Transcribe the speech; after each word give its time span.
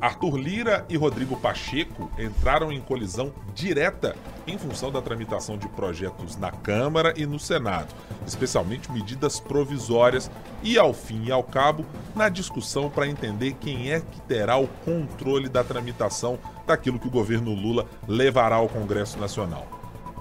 Arthur 0.00 0.36
Lira 0.36 0.86
e 0.88 0.96
Rodrigo 0.96 1.36
Pacheco 1.36 2.08
entraram 2.16 2.70
em 2.70 2.80
colisão 2.80 3.32
direta 3.52 4.14
em 4.46 4.56
função 4.56 4.92
da 4.92 5.02
tramitação 5.02 5.58
de 5.58 5.68
projetos 5.68 6.36
na 6.36 6.52
Câmara 6.52 7.12
e 7.16 7.26
no 7.26 7.38
Senado, 7.38 7.92
especialmente 8.24 8.92
medidas 8.92 9.40
provisórias 9.40 10.30
e, 10.62 10.78
ao 10.78 10.94
fim 10.94 11.24
e 11.24 11.32
ao 11.32 11.42
cabo, 11.42 11.84
na 12.14 12.28
discussão 12.28 12.88
para 12.88 13.08
entender 13.08 13.56
quem 13.60 13.90
é 13.90 14.00
que 14.00 14.20
terá 14.22 14.56
o 14.56 14.68
controle 14.84 15.48
da 15.48 15.64
tramitação 15.64 16.38
daquilo 16.64 17.00
que 17.00 17.08
o 17.08 17.10
governo 17.10 17.52
Lula 17.52 17.84
levará 18.06 18.56
ao 18.56 18.68
Congresso 18.68 19.18
Nacional. 19.18 19.66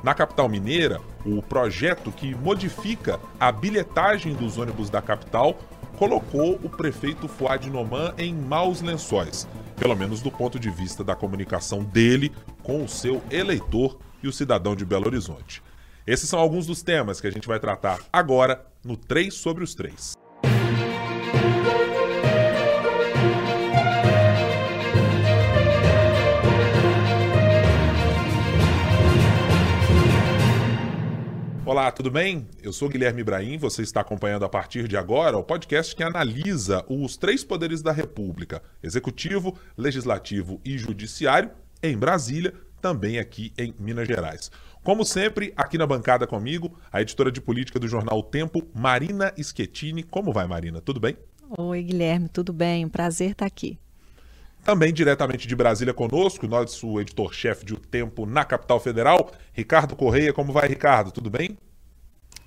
Na 0.04 0.16
capital 0.16 0.50
mineira, 0.50 1.02
o 1.24 1.42
projeto 1.42 2.12
que 2.12 2.34
modifica 2.34 3.20
a 3.40 3.52
bilhetagem 3.52 4.34
dos 4.34 4.58
ônibus 4.58 4.90
da 4.90 5.02
capital 5.02 5.56
colocou 5.98 6.60
o 6.64 6.70
prefeito 6.70 7.28
Fuad 7.28 7.70
Noman 7.70 8.14
em 8.18 8.34
maus 8.34 8.82
lençóis, 8.82 9.48
pelo 9.78 9.96
menos 9.96 10.22
do 10.22 10.32
ponto 10.32 10.60
de 10.60 10.70
vista 10.70 11.04
da 11.04 11.16
comunicação 11.16 11.84
dele 11.84 12.32
com 12.64 12.84
o 12.84 12.90
seu 12.90 13.24
eleitor 13.32 13.98
e 14.22 14.28
o 14.28 14.34
cidadão 14.34 14.76
de 14.76 14.84
Belo 14.84 15.06
Horizonte. 15.06 15.62
Esses 16.06 16.28
são 16.28 16.40
alguns 16.40 16.66
dos 16.66 16.82
temas 16.82 17.22
que 17.22 17.28
a 17.28 17.32
gente 17.32 17.48
vai 17.48 17.60
tratar 17.60 18.00
agora 18.12 18.66
no 18.84 18.98
3 18.98 19.34
sobre 19.34 19.64
os 19.64 19.76
3. 19.76 20.17
Olá, 31.68 31.92
tudo 31.92 32.10
bem? 32.10 32.48
Eu 32.64 32.72
sou 32.72 32.88
Guilherme 32.88 33.20
Ibrahim, 33.20 33.58
você 33.58 33.82
está 33.82 34.00
acompanhando 34.00 34.46
a 34.46 34.50
partir 34.50 34.88
de 34.88 34.96
agora 34.96 35.38
o 35.38 35.44
podcast 35.44 35.94
que 35.94 36.02
analisa 36.02 36.86
os 36.88 37.18
três 37.18 37.44
poderes 37.44 37.82
da 37.82 37.92
República: 37.92 38.64
Executivo, 38.82 39.54
Legislativo 39.78 40.62
e 40.64 40.78
Judiciário, 40.78 41.52
em 41.84 41.98
Brasília, 41.98 42.54
também 42.82 43.20
aqui 43.20 43.52
em 43.58 43.76
Minas 43.78 44.08
Gerais. 44.08 44.50
Como 44.82 45.04
sempre, 45.04 45.52
aqui 45.58 45.78
na 45.78 45.86
bancada 45.86 46.26
comigo, 46.26 46.80
a 46.90 47.02
editora 47.02 47.30
de 47.30 47.42
política 47.42 47.78
do 47.78 47.88
jornal 47.90 48.20
o 48.20 48.24
Tempo, 48.24 48.66
Marina 48.74 49.34
Schettini. 49.38 50.04
Como 50.04 50.32
vai, 50.32 50.48
Marina? 50.48 50.80
Tudo 50.80 51.02
bem? 51.02 51.18
Oi, 51.58 51.84
Guilherme, 51.84 52.30
tudo 52.30 52.54
bem? 52.54 52.86
Um 52.86 52.90
prazer 52.90 53.32
estar 53.32 53.46
aqui. 53.46 53.78
Também 54.68 54.92
diretamente 54.92 55.48
de 55.48 55.56
Brasília 55.56 55.94
conosco, 55.94 56.46
nosso 56.46 57.00
editor-chefe 57.00 57.66
de 57.66 57.74
O 57.74 57.78
Tempo 57.78 58.26
na 58.26 58.44
capital 58.44 58.82
federal, 58.82 59.32
Ricardo 59.54 59.96
Correia. 59.96 60.34
Como 60.34 60.52
vai, 60.52 60.68
Ricardo? 60.68 61.10
Tudo 61.10 61.30
bem? 61.30 61.58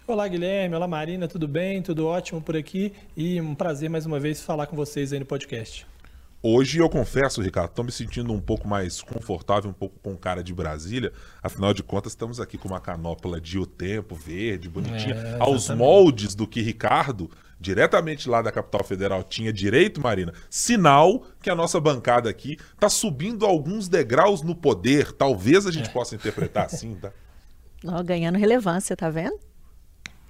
Olá, 0.07 0.29
Guilherme. 0.29 0.75
Olá, 0.75 0.87
Marina. 0.87 1.27
Tudo 1.27 1.49
bem? 1.49 1.81
Tudo 1.81 2.07
ótimo 2.07 2.43
por 2.43 2.55
aqui. 2.55 2.93
E 3.17 3.41
um 3.41 3.55
prazer 3.55 3.89
mais 3.89 4.05
uma 4.05 4.21
vez 4.21 4.43
falar 4.43 4.67
com 4.67 4.77
vocês 4.77 5.15
aí 5.15 5.19
no 5.19 5.25
podcast. 5.25 5.87
Hoje 6.43 6.79
eu 6.79 6.89
confesso, 6.89 7.43
Ricardo, 7.43 7.69
estou 7.69 7.85
me 7.85 7.93
sentindo 7.93 8.33
um 8.33 8.41
pouco 8.41 8.67
mais 8.67 9.03
confortável, 9.03 9.69
um 9.69 9.75
pouco 9.75 9.99
com 10.03 10.17
cara 10.17 10.43
de 10.43 10.55
Brasília. 10.55 11.13
Afinal 11.43 11.75
de 11.75 11.83
contas, 11.83 12.13
estamos 12.13 12.41
aqui 12.41 12.57
com 12.57 12.67
uma 12.67 12.81
canópula 12.81 13.39
de 13.39 13.59
o 13.59 13.67
tempo, 13.67 14.15
verde, 14.15 14.67
bonitinha, 14.67 15.15
é, 15.15 15.37
aos 15.39 15.69
moldes 15.69 16.35
do 16.35 16.47
que 16.47 16.63
Ricardo, 16.63 17.31
diretamente 17.61 18.27
lá 18.27 18.41
da 18.41 18.51
capital 18.51 18.83
federal, 18.83 19.23
tinha 19.23 19.53
direito, 19.53 20.01
Marina. 20.01 20.33
Sinal 20.49 21.27
que 21.43 21.51
a 21.51 21.55
nossa 21.55 21.79
bancada 21.79 22.31
aqui 22.31 22.57
está 22.73 22.89
subindo 22.89 23.45
alguns 23.45 23.87
degraus 23.87 24.41
no 24.41 24.55
poder. 24.55 25.13
Talvez 25.13 25.67
a 25.67 25.71
gente 25.71 25.91
é. 25.91 25.93
possa 25.93 26.15
interpretar 26.15 26.65
assim, 26.65 26.95
tá? 26.95 27.13
ganhando 28.03 28.39
relevância, 28.39 28.97
tá 28.97 29.11
vendo? 29.11 29.39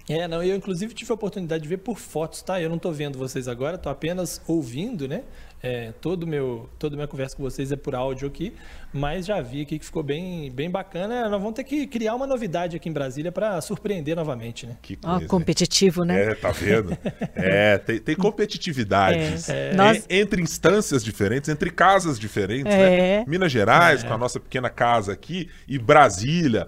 É, 0.09 0.27
não, 0.27 0.43
eu 0.43 0.55
inclusive 0.55 0.93
tive 0.93 1.11
a 1.11 1.15
oportunidade 1.15 1.63
de 1.63 1.69
ver 1.69 1.77
por 1.77 1.97
fotos, 1.97 2.41
tá? 2.41 2.59
Eu 2.61 2.67
não 2.67 2.75
estou 2.75 2.91
vendo 2.91 3.17
vocês 3.17 3.47
agora, 3.47 3.75
estou 3.75 3.91
apenas 3.91 4.41
ouvindo, 4.47 5.07
né? 5.07 5.23
É, 5.63 5.93
todo 6.01 6.25
meu, 6.25 6.67
toda 6.79 6.95
minha 6.95 7.07
conversa 7.07 7.35
com 7.35 7.43
vocês 7.43 7.71
é 7.71 7.75
por 7.75 7.93
áudio 7.93 8.27
aqui, 8.27 8.53
mas 8.91 9.27
já 9.27 9.39
vi 9.41 9.61
aqui 9.61 9.77
que 9.77 9.85
ficou 9.85 10.01
bem, 10.01 10.51
bem 10.51 10.71
bacana. 10.71 11.29
Nós 11.29 11.39
vamos 11.39 11.55
ter 11.55 11.63
que 11.63 11.85
criar 11.85 12.15
uma 12.15 12.25
novidade 12.25 12.75
aqui 12.75 12.89
em 12.89 12.91
Brasília 12.91 13.31
para 13.31 13.61
surpreender 13.61 14.15
novamente, 14.15 14.65
né? 14.65 14.77
Que 14.81 14.95
coisa, 14.95 15.23
oh, 15.23 15.27
competitivo, 15.27 16.03
né? 16.03 16.31
É, 16.31 16.33
tá 16.33 16.49
vendo? 16.51 16.97
é, 17.35 17.77
tem, 17.77 17.99
tem 17.99 18.15
competitividade 18.15 19.19
é. 19.51 19.69
é. 19.69 19.73
Nós... 19.75 20.05
entre 20.09 20.41
instâncias 20.41 21.03
diferentes, 21.03 21.47
entre 21.47 21.69
casas 21.69 22.19
diferentes, 22.19 22.73
né? 22.73 23.19
É. 23.19 23.25
Minas 23.27 23.51
Gerais, 23.51 24.03
com 24.03 24.13
a 24.13 24.17
nossa 24.17 24.39
pequena 24.39 24.69
casa 24.69 25.13
aqui, 25.13 25.47
e 25.67 25.77
Brasília, 25.77 26.67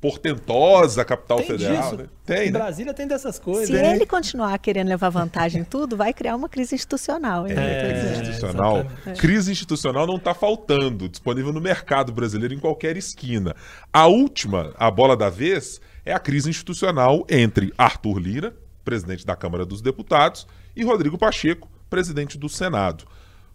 portentosa 0.00 1.04
capital 1.04 1.38
tem 1.38 1.46
federal. 1.46 1.96
Né? 1.96 2.06
Tem, 2.24 2.46
né? 2.46 2.58
Brasília 2.58 2.94
tem 2.94 3.06
dessas 3.06 3.38
coisas. 3.38 3.66
Se 3.66 3.74
ele 3.74 4.06
continuar 4.06 4.56
querendo 4.58 4.88
levar 4.88 5.08
vantagem 5.08 5.62
em 5.62 5.64
tudo, 5.64 5.96
vai 5.96 6.12
criar 6.12 6.36
uma 6.36 6.48
crise 6.48 6.74
institucional. 6.74 7.46
É, 7.46 7.54
crise 7.54 8.20
institucional. 8.20 8.86
É. 9.06 9.12
Crise 9.14 9.50
institucional 9.52 10.06
não 10.06 10.16
está 10.16 10.34
faltando, 10.34 11.08
disponível 11.08 11.52
no 11.52 11.60
mercado 11.60 12.12
brasileiro 12.12 12.54
em 12.54 12.58
qualquer 12.58 12.96
esquina. 12.96 13.56
A 13.92 14.06
última, 14.06 14.72
a 14.78 14.90
bola 14.90 15.16
da 15.16 15.28
vez, 15.28 15.80
é 16.04 16.12
a 16.12 16.18
crise 16.18 16.48
institucional 16.48 17.26
entre 17.28 17.72
Arthur 17.76 18.18
Lira, 18.18 18.56
presidente 18.84 19.26
da 19.26 19.34
Câmara 19.34 19.66
dos 19.66 19.82
Deputados, 19.82 20.46
e 20.76 20.84
Rodrigo 20.84 21.18
Pacheco, 21.18 21.68
presidente 21.90 22.38
do 22.38 22.48
Senado. 22.48 23.04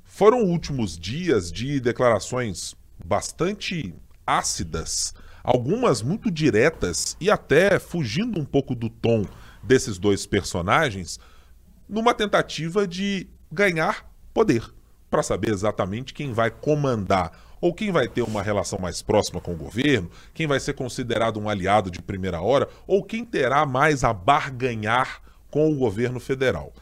Foram 0.04 0.44
últimos 0.44 0.98
dias 0.98 1.52
de 1.52 1.80
declarações 1.80 2.76
bastante 3.04 3.96
ácidas 4.28 5.14
algumas 5.44 6.02
muito 6.02 6.32
diretas 6.32 7.18
e 7.20 7.30
até 7.30 7.78
fugindo 7.78 8.40
um 8.40 8.46
pouco 8.46 8.74
do 8.74 8.90
tom 8.90 9.26
desses 9.62 9.98
dois 9.98 10.26
personagens, 10.26 11.20
numa 11.88 12.14
tentativa 12.14 12.88
de 12.88 13.28
ganhar 13.52 14.10
poder, 14.34 14.64
para 15.10 15.22
saber 15.22 15.52
exatamente 15.52 16.14
quem 16.14 16.32
vai 16.34 16.50
comandar 16.50 17.32
ou 17.62 17.74
quem 17.74 17.92
vai 17.92 18.08
ter 18.08 18.22
uma 18.22 18.42
relação 18.42 18.80
mais 18.80 19.02
próxima 19.02 19.40
com 19.40 19.54
o 19.54 19.58
governo, 19.58 20.10
quem 20.34 20.48
vai 20.48 20.60
ser 20.60 20.74
considerado 20.74 21.40
um 21.40 21.48
aliado 21.48 21.90
de 21.90 22.02
primeira 22.02 22.42
hora, 22.42 22.68
ou 22.86 23.04
quem 23.04 23.24
terá 23.24 23.66
mais 23.66 24.04
a 24.04 24.12
barganhar 24.12 25.22
com 25.50 25.72
o 25.72 25.76
governo 25.76 26.20
federal. 26.20 26.74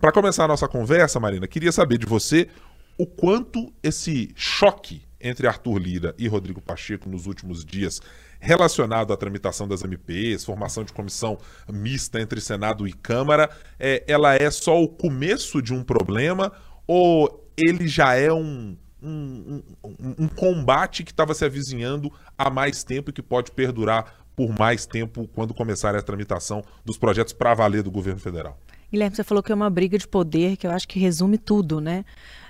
Para 0.00 0.12
começar 0.12 0.44
a 0.44 0.48
nossa 0.48 0.66
conversa, 0.66 1.20
Marina, 1.20 1.46
queria 1.46 1.72
saber 1.72 1.98
de 1.98 2.06
você 2.06 2.48
o 2.96 3.06
quanto 3.06 3.70
esse 3.82 4.32
choque 4.34 5.02
entre 5.20 5.46
Arthur 5.46 5.78
Lira 5.78 6.14
e 6.18 6.26
Rodrigo 6.28 6.60
Pacheco 6.60 7.08
nos 7.08 7.26
últimos 7.26 7.64
dias 7.64 8.00
relacionado 8.40 9.12
à 9.12 9.16
tramitação 9.16 9.68
das 9.68 9.84
MPs, 9.84 10.44
formação 10.44 10.82
de 10.82 10.92
comissão 10.92 11.38
mista 11.68 12.20
entre 12.20 12.40
Senado 12.40 12.88
e 12.88 12.92
Câmara, 12.92 13.50
é, 13.78 14.02
ela 14.08 14.34
é 14.34 14.50
só 14.50 14.82
o 14.82 14.88
começo 14.88 15.60
de 15.60 15.74
um 15.74 15.82
problema 15.84 16.50
ou 16.86 17.46
ele 17.56 17.86
já 17.86 18.14
é 18.14 18.32
um, 18.32 18.76
um, 19.02 19.62
um, 19.84 20.14
um 20.20 20.28
combate 20.28 21.04
que 21.04 21.10
estava 21.10 21.34
se 21.34 21.44
avizinhando 21.44 22.10
há 22.36 22.48
mais 22.48 22.82
tempo 22.82 23.10
e 23.10 23.12
que 23.12 23.22
pode 23.22 23.50
perdurar 23.50 24.20
por 24.34 24.58
mais 24.58 24.86
tempo 24.86 25.28
quando 25.34 25.52
começar 25.52 25.94
a 25.94 26.02
tramitação 26.02 26.64
dos 26.84 26.96
projetos 26.96 27.34
para 27.34 27.52
valer 27.52 27.82
do 27.82 27.90
governo 27.90 28.20
federal? 28.20 28.58
Guilherme, 28.90 29.14
você 29.14 29.22
falou 29.22 29.42
que 29.42 29.52
é 29.52 29.54
uma 29.54 29.70
briga 29.70 29.96
de 29.98 30.08
poder 30.08 30.56
que 30.56 30.66
eu 30.66 30.70
acho 30.70 30.88
que 30.88 30.98
resume 30.98 31.38
tudo, 31.38 31.80
né? 31.80 32.04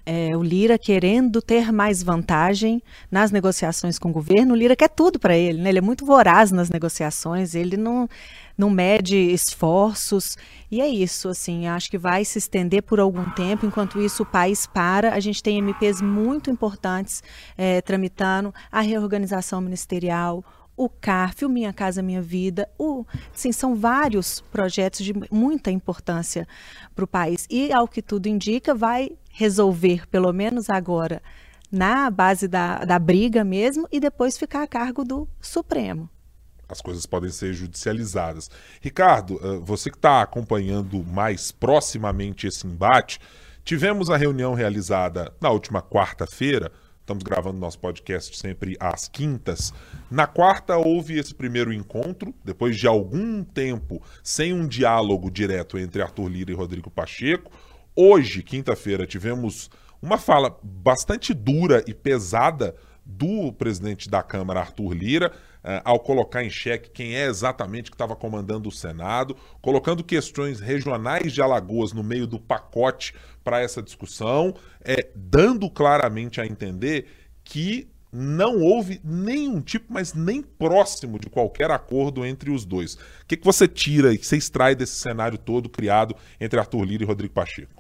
É, 0.04 0.36
o 0.36 0.42
Lira 0.42 0.78
querendo 0.78 1.42
ter 1.42 1.72
mais 1.72 2.02
vantagem 2.02 2.82
nas 3.10 3.30
negociações 3.30 3.98
com 3.98 4.10
o 4.10 4.12
governo. 4.12 4.54
O 4.54 4.56
Lira 4.56 4.74
quer 4.74 4.88
tudo 4.88 5.18
para 5.18 5.36
ele, 5.36 5.60
né? 5.60 5.68
Ele 5.68 5.78
é 5.78 5.82
muito 5.82 6.04
voraz 6.04 6.50
nas 6.50 6.70
negociações, 6.70 7.54
ele 7.54 7.76
não, 7.76 8.08
não 8.56 8.70
mede 8.70 9.16
esforços. 9.16 10.36
E 10.70 10.80
é 10.80 10.88
isso, 10.88 11.28
assim, 11.28 11.66
acho 11.66 11.90
que 11.90 11.98
vai 11.98 12.24
se 12.24 12.38
estender 12.38 12.82
por 12.82 13.00
algum 13.00 13.28
tempo. 13.30 13.66
Enquanto 13.66 14.00
isso, 14.00 14.22
o 14.22 14.26
país 14.26 14.66
para. 14.66 15.14
A 15.14 15.20
gente 15.20 15.42
tem 15.42 15.58
MPs 15.58 16.00
muito 16.00 16.50
importantes 16.50 17.22
é, 17.56 17.80
tramitando 17.80 18.54
a 18.70 18.80
reorganização 18.80 19.60
ministerial, 19.60 20.44
o 20.80 20.88
CARF, 20.88 21.44
o 21.44 21.48
Minha 21.48 21.74
Casa 21.74 22.02
Minha 22.02 22.22
Vida, 22.22 22.66
o, 22.78 23.04
sim, 23.34 23.52
são 23.52 23.74
vários 23.74 24.40
projetos 24.40 25.04
de 25.04 25.12
muita 25.30 25.70
importância 25.70 26.48
para 26.94 27.04
o 27.04 27.08
país. 27.08 27.46
E, 27.50 27.70
ao 27.70 27.86
que 27.86 28.00
tudo 28.00 28.28
indica, 28.28 28.74
vai 28.74 29.10
resolver, 29.30 30.06
pelo 30.08 30.32
menos 30.32 30.68
agora, 30.68 31.22
na 31.70 32.10
base 32.10 32.46
da, 32.46 32.84
da 32.84 32.98
briga 32.98 33.44
mesmo, 33.44 33.88
e 33.90 34.00
depois 34.00 34.36
ficar 34.36 34.62
a 34.62 34.66
cargo 34.66 35.04
do 35.04 35.28
Supremo. 35.40 36.08
As 36.68 36.80
coisas 36.80 37.06
podem 37.06 37.30
ser 37.30 37.52
judicializadas. 37.52 38.50
Ricardo, 38.80 39.40
eh, 39.42 39.58
você 39.62 39.90
que 39.90 39.96
está 39.96 40.22
acompanhando 40.22 41.04
mais 41.04 41.50
proximamente 41.50 42.46
esse 42.46 42.66
embate, 42.66 43.18
tivemos 43.64 44.08
a 44.08 44.16
reunião 44.16 44.54
realizada 44.54 45.32
na 45.40 45.50
última 45.50 45.82
quarta-feira 45.82 46.70
Estamos 47.10 47.24
gravando 47.24 47.58
nosso 47.58 47.80
podcast 47.80 48.38
sempre 48.38 48.76
às 48.78 49.08
quintas. 49.08 49.74
Na 50.08 50.28
quarta 50.28 50.76
houve 50.76 51.18
esse 51.18 51.34
primeiro 51.34 51.72
encontro, 51.72 52.32
depois 52.44 52.76
de 52.76 52.86
algum 52.86 53.42
tempo 53.42 54.00
sem 54.22 54.52
um 54.52 54.64
diálogo 54.64 55.28
direto 55.28 55.76
entre 55.76 56.02
Arthur 56.02 56.28
Lira 56.28 56.52
e 56.52 56.54
Rodrigo 56.54 56.88
Pacheco. 56.88 57.50
Hoje, 58.02 58.42
quinta-feira, 58.42 59.06
tivemos 59.06 59.70
uma 60.00 60.16
fala 60.16 60.58
bastante 60.62 61.34
dura 61.34 61.84
e 61.86 61.92
pesada 61.92 62.74
do 63.04 63.52
presidente 63.52 64.08
da 64.08 64.22
Câmara, 64.22 64.60
Arthur 64.60 64.94
Lira, 64.94 65.30
uh, 65.62 65.82
ao 65.84 66.00
colocar 66.00 66.42
em 66.42 66.48
xeque 66.48 66.88
quem 66.88 67.14
é 67.14 67.26
exatamente 67.26 67.90
que 67.90 67.94
estava 67.94 68.16
comandando 68.16 68.70
o 68.70 68.72
Senado, 68.72 69.36
colocando 69.60 70.02
questões 70.02 70.60
regionais 70.60 71.30
de 71.30 71.42
Alagoas 71.42 71.92
no 71.92 72.02
meio 72.02 72.26
do 72.26 72.40
pacote 72.40 73.14
para 73.44 73.60
essa 73.60 73.82
discussão, 73.82 74.54
é, 74.82 75.10
dando 75.14 75.68
claramente 75.68 76.40
a 76.40 76.46
entender 76.46 77.06
que 77.44 77.86
não 78.10 78.60
houve 78.62 78.98
nenhum 79.04 79.60
tipo, 79.60 79.92
mas 79.92 80.14
nem 80.14 80.40
próximo 80.40 81.18
de 81.18 81.28
qualquer 81.28 81.70
acordo 81.70 82.24
entre 82.24 82.50
os 82.50 82.64
dois. 82.64 82.94
O 82.94 83.26
que, 83.28 83.36
que 83.36 83.44
você 83.44 83.68
tira 83.68 84.10
e 84.10 84.16
que 84.16 84.26
você 84.26 84.38
extrai 84.38 84.74
desse 84.74 84.94
cenário 84.94 85.36
todo 85.36 85.68
criado 85.68 86.16
entre 86.40 86.58
Arthur 86.58 86.82
Lira 86.84 87.04
e 87.04 87.06
Rodrigo 87.06 87.34
Pacheco? 87.34 87.79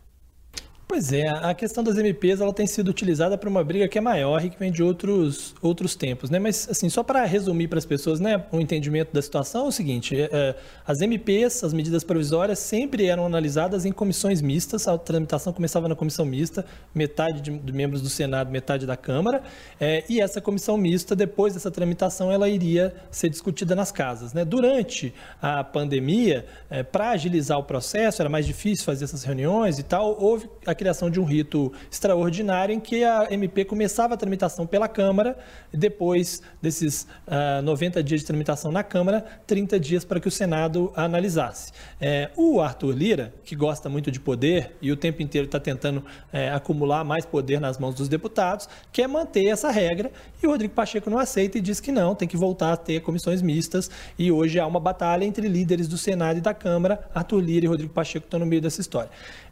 Pois 0.90 1.12
é, 1.12 1.28
a 1.28 1.54
questão 1.54 1.84
das 1.84 1.96
MPs 1.96 2.40
ela 2.40 2.52
tem 2.52 2.66
sido 2.66 2.88
utilizada 2.88 3.38
para 3.38 3.48
uma 3.48 3.62
briga 3.62 3.86
que 3.86 3.96
é 3.96 4.00
maior 4.00 4.44
e 4.44 4.50
que 4.50 4.58
vem 4.58 4.72
de 4.72 4.82
outros, 4.82 5.54
outros 5.62 5.94
tempos, 5.94 6.30
né? 6.30 6.40
Mas 6.40 6.68
assim, 6.68 6.88
só 6.88 7.04
para 7.04 7.24
resumir 7.24 7.68
para 7.68 7.78
as 7.78 7.86
pessoas, 7.86 8.18
né, 8.18 8.44
o 8.50 8.56
um 8.56 8.60
entendimento 8.60 9.12
da 9.12 9.22
situação 9.22 9.66
é 9.66 9.68
o 9.68 9.70
seguinte: 9.70 10.20
é, 10.20 10.28
é 10.32 10.56
as 10.84 11.00
MPs, 11.00 11.62
as 11.62 11.72
medidas 11.72 12.02
provisórias, 12.02 12.58
sempre 12.58 13.06
eram 13.06 13.24
analisadas 13.24 13.84
em 13.84 13.92
comissões 13.92 14.42
mistas. 14.42 14.88
A 14.88 14.98
tramitação 14.98 15.52
começava 15.52 15.86
na 15.86 15.94
comissão 15.94 16.26
mista, 16.26 16.66
metade 16.92 17.40
de, 17.40 17.56
de 17.56 17.72
membros 17.72 18.02
do 18.02 18.08
Senado, 18.08 18.50
metade 18.50 18.84
da 18.84 18.96
Câmara, 18.96 19.44
é, 19.78 20.02
e 20.08 20.20
essa 20.20 20.40
comissão 20.40 20.76
mista, 20.76 21.14
depois 21.14 21.54
dessa 21.54 21.70
tramitação, 21.70 22.32
ela 22.32 22.48
iria 22.48 22.92
ser 23.12 23.28
discutida 23.28 23.76
nas 23.76 23.92
casas, 23.92 24.32
né? 24.32 24.44
Durante 24.44 25.14
a 25.40 25.62
pandemia, 25.62 26.46
é, 26.68 26.82
para 26.82 27.10
agilizar 27.10 27.60
o 27.60 27.62
processo, 27.62 28.20
era 28.20 28.28
mais 28.28 28.44
difícil 28.44 28.84
fazer 28.84 29.04
essas 29.04 29.22
reuniões 29.22 29.78
e 29.78 29.84
tal, 29.84 30.20
houve 30.20 30.50
a 30.66 30.79
criação 30.80 31.10
de 31.10 31.20
um 31.20 31.24
rito 31.24 31.70
extraordinário 31.90 32.74
em 32.74 32.80
que 32.80 33.04
a 33.04 33.28
MP 33.30 33.66
começava 33.66 34.14
a 34.14 34.16
tramitação 34.16 34.66
pela 34.66 34.88
Câmara 34.88 35.36
depois 35.70 36.40
desses 36.62 37.02
uh, 37.28 37.58
ah, 37.58 37.62
90 37.62 38.02
dias 38.02 38.22
de 38.22 38.26
tramitação 38.26 38.72
na 38.72 38.82
Câmara, 38.82 39.22
30 39.46 39.78
dias 39.78 40.06
para 40.06 40.18
que 40.18 40.26
o 40.26 40.30
Senado 40.30 40.90
a 40.96 41.04
analisasse. 41.04 41.72
É, 42.00 42.30
o 42.34 42.62
Arthur 42.62 42.96
Lira, 42.96 43.34
que 43.44 43.54
gosta 43.54 43.90
muito 43.90 44.10
de 44.10 44.18
poder 44.18 44.74
e 44.80 44.90
o 44.90 44.96
tempo 44.96 45.20
inteiro 45.20 45.44
está 45.44 45.60
tentando 45.60 46.02
é, 46.32 46.50
acumular 46.50 47.04
mais 47.04 47.26
poder 47.26 47.60
nas 47.60 47.78
mãos 47.78 47.94
dos 47.94 48.08
deputados, 48.08 48.66
quer 48.90 49.06
manter 49.06 49.46
essa 49.46 49.70
regra 49.70 50.10
e 50.42 50.46
o 50.46 50.50
Rodrigo 50.50 50.72
Pacheco 50.72 51.10
não 51.10 51.18
aceita 51.18 51.58
e 51.58 51.60
diz 51.60 51.78
que 51.78 51.92
não, 51.92 52.14
tem 52.14 52.26
que 52.26 52.38
voltar 52.38 52.72
a 52.72 52.76
ter 52.76 53.00
comissões 53.00 53.42
mistas 53.42 53.90
e 54.18 54.32
hoje 54.32 54.58
há 54.58 54.66
uma 54.66 54.80
batalha 54.80 55.26
entre 55.26 55.46
líderes 55.46 55.86
do 55.86 55.98
Senado 55.98 56.38
e 56.38 56.40
da 56.40 56.54
Câmara, 56.54 57.06
Arthur 57.14 57.40
Lira 57.40 57.66
e 57.66 57.68
Rodrigo 57.68 57.92
Pacheco 57.92 58.24
estão 58.24 58.40
no 58.40 58.46
meio 58.46 58.62
dessa 58.62 58.80
história. 58.80 59.10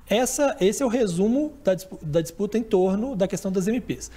Essa, 0.08 0.56
esse 0.60 0.82
é 0.82 0.86
o 0.86 0.88
resumo 0.88 1.52
da, 1.62 1.76
da 2.00 2.20
disputa 2.20 2.56
em 2.56 2.62
torno 2.62 3.14
da 3.14 3.28
questão 3.28 3.52
das 3.52 3.68
MPs. 3.68 4.10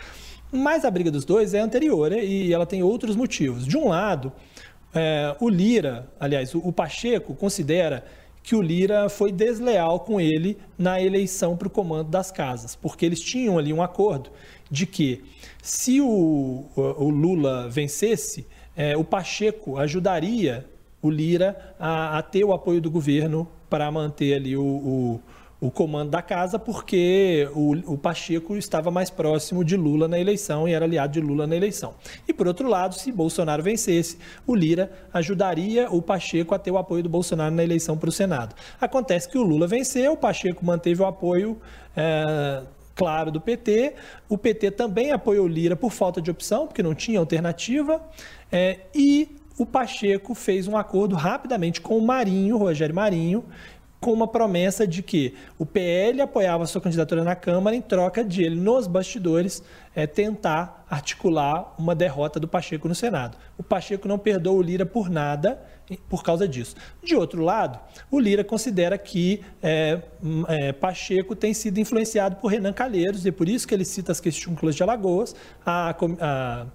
Mas 0.52 0.84
a 0.84 0.92
briga 0.92 1.10
dos 1.10 1.26
dois 1.26 1.54
é 1.54 1.60
anterior 1.60 2.12
e 2.12 2.54
ela 2.54 2.66
tem 2.66 2.84
outros 2.84 3.16
motivos. 3.16 3.66
De 3.66 3.78
um 3.78 3.90
lado, 3.90 4.32
é, 4.94 5.36
o 5.40 5.50
Lira, 5.50 6.10
aliás, 6.20 6.54
o, 6.54 6.60
o 6.60 6.74
Pacheco 6.74 7.34
considera 7.34 8.04
que 8.44 8.56
o 8.56 8.62
Lira 8.62 9.08
foi 9.08 9.32
desleal 9.32 10.00
com 10.00 10.20
ele 10.20 10.58
na 10.78 11.02
eleição 11.02 11.56
para 11.56 11.68
o 11.68 11.72
comando 11.72 12.10
das 12.10 12.32
casas, 12.32 12.76
porque 12.76 13.06
eles 13.06 13.22
tinham 13.22 13.58
ali 13.58 13.72
um 13.72 13.82
acordo 13.82 14.32
de 14.70 14.86
que 14.86 15.24
se 15.62 16.02
o, 16.02 16.66
o 16.76 17.10
Lula 17.10 17.70
vencesse, 17.70 18.48
é, 18.76 18.98
o 18.98 19.04
Pacheco 19.04 19.78
ajudaria 19.78 20.66
o 21.02 21.10
Lira 21.10 21.76
a, 21.80 22.18
a, 22.18 22.22
ter 22.22 22.44
o 22.44 22.54
apoio 22.54 22.82
do 22.82 22.90
governo 22.90 23.48
para 23.70 23.92
manter 23.92 24.34
ali 24.34 24.56
o, 24.58 24.64
o 24.64 25.22
o 25.62 25.70
comando 25.70 26.10
da 26.10 26.24
casa, 26.24 26.58
porque 26.58 27.48
o, 27.54 27.94
o, 27.94 27.98
Pacheco 27.98 28.58
estava 28.58 28.90
mais 28.90 29.12
próximo 29.12 29.64
de 29.64 29.78
Lula 29.78 30.08
na 30.08 30.20
eleição 30.20 30.68
e 30.68 30.74
era 30.74 30.86
aliado 30.86 31.14
de 31.14 31.22
Lula 31.22 31.46
na 31.46 31.56
eleição. 31.56 31.94
E 32.28 32.34
por 32.34 32.48
outro 32.48 32.68
lado, 32.68 32.96
se 32.96 33.12
Bolsonaro 33.12 33.62
vencesse, 33.62 34.18
o 34.48 34.56
Lira 34.56 34.92
ajudaria 35.14 35.88
o 35.92 36.02
Pacheco 36.02 36.56
a 36.56 36.60
ter 36.60 36.72
o 36.72 36.80
apoio 36.80 37.04
do 37.04 37.10
Bolsonaro 37.10 37.54
na 37.54 37.64
eleição 37.64 37.96
para 37.96 38.10
o 38.10 38.12
Senado. 38.12 38.56
Acontece 38.82 39.30
que 39.30 39.38
o 39.38 39.44
Lula 39.44 39.68
venceu, 39.68 40.14
o 40.14 40.18
Pacheco 40.18 40.66
manteve 40.66 41.04
o 41.04 41.06
apoio. 41.06 41.62
É, 41.96 42.64
claro 42.96 43.32
do 43.32 43.40
PT. 43.40 43.94
O 44.28 44.40
PT 44.40 44.72
também 44.72 45.12
apoiou 45.12 45.48
Lira 45.48 45.76
por 45.76 45.92
falta 45.92 46.20
de 46.20 46.32
opção, 46.32 46.66
porque 46.66 46.82
não 46.82 46.96
tinha 46.96 47.20
alternativa. 47.20 48.02
É, 48.52 48.80
e 48.96 49.38
o 49.62 49.66
Pacheco 49.66 50.34
fez 50.34 50.68
um 50.68 50.76
acordo 50.76 51.16
rapidamente 51.16 51.82
com 51.82 51.96
o 51.98 52.02
Marinho, 52.02 52.58
Rogério 52.58 52.96
Marinho, 52.96 53.44
com 54.02 54.12
uma 54.12 54.28
promessa 54.28 54.88
de 54.88 55.04
que 55.04 55.36
o 55.60 55.66
PL 55.66 56.22
apoiava 56.22 56.66
sua 56.66 56.82
candidatura 56.82 57.24
na 57.24 57.36
Câmara 57.36 57.76
em 57.76 57.82
troca 57.82 58.24
de 58.24 58.44
ele, 58.44 58.56
nos 58.60 58.88
bastidores, 58.88 59.64
é, 59.96 60.08
tentar 60.08 60.84
articular 60.90 61.76
uma 61.78 61.94
derrota 61.94 62.40
do 62.40 62.48
Pacheco 62.48 62.88
no 62.88 62.96
Senado. 62.96 63.38
O 63.60 63.64
Pacheco 63.64 64.08
não 64.08 64.18
perdoa 64.18 64.54
o 64.54 64.62
Lira 64.62 64.88
por 64.88 65.08
nada 65.08 65.62
por 66.10 66.24
causa 66.24 66.48
disso. 66.48 66.76
De 67.04 67.16
outro 67.16 67.44
lado, 67.44 67.80
o 68.10 68.20
Lira 68.20 68.44
considera 68.44 68.98
que 68.98 69.42
é, 69.62 70.02
é, 70.48 70.72
Pacheco 70.72 71.36
tem 71.36 71.54
sido 71.54 71.80
influenciado 71.80 72.36
por 72.38 72.48
Renan 72.48 72.74
Calheiros, 72.74 73.26
e 73.26 73.32
por 73.32 73.48
isso 73.48 73.68
que 73.68 73.74
ele 73.74 73.86
cita 73.86 74.12
as 74.12 74.20
questões 74.20 74.76
de 74.76 74.84
Alagoas, 74.84 75.36
a, 75.66 75.96
a 76.20 76.66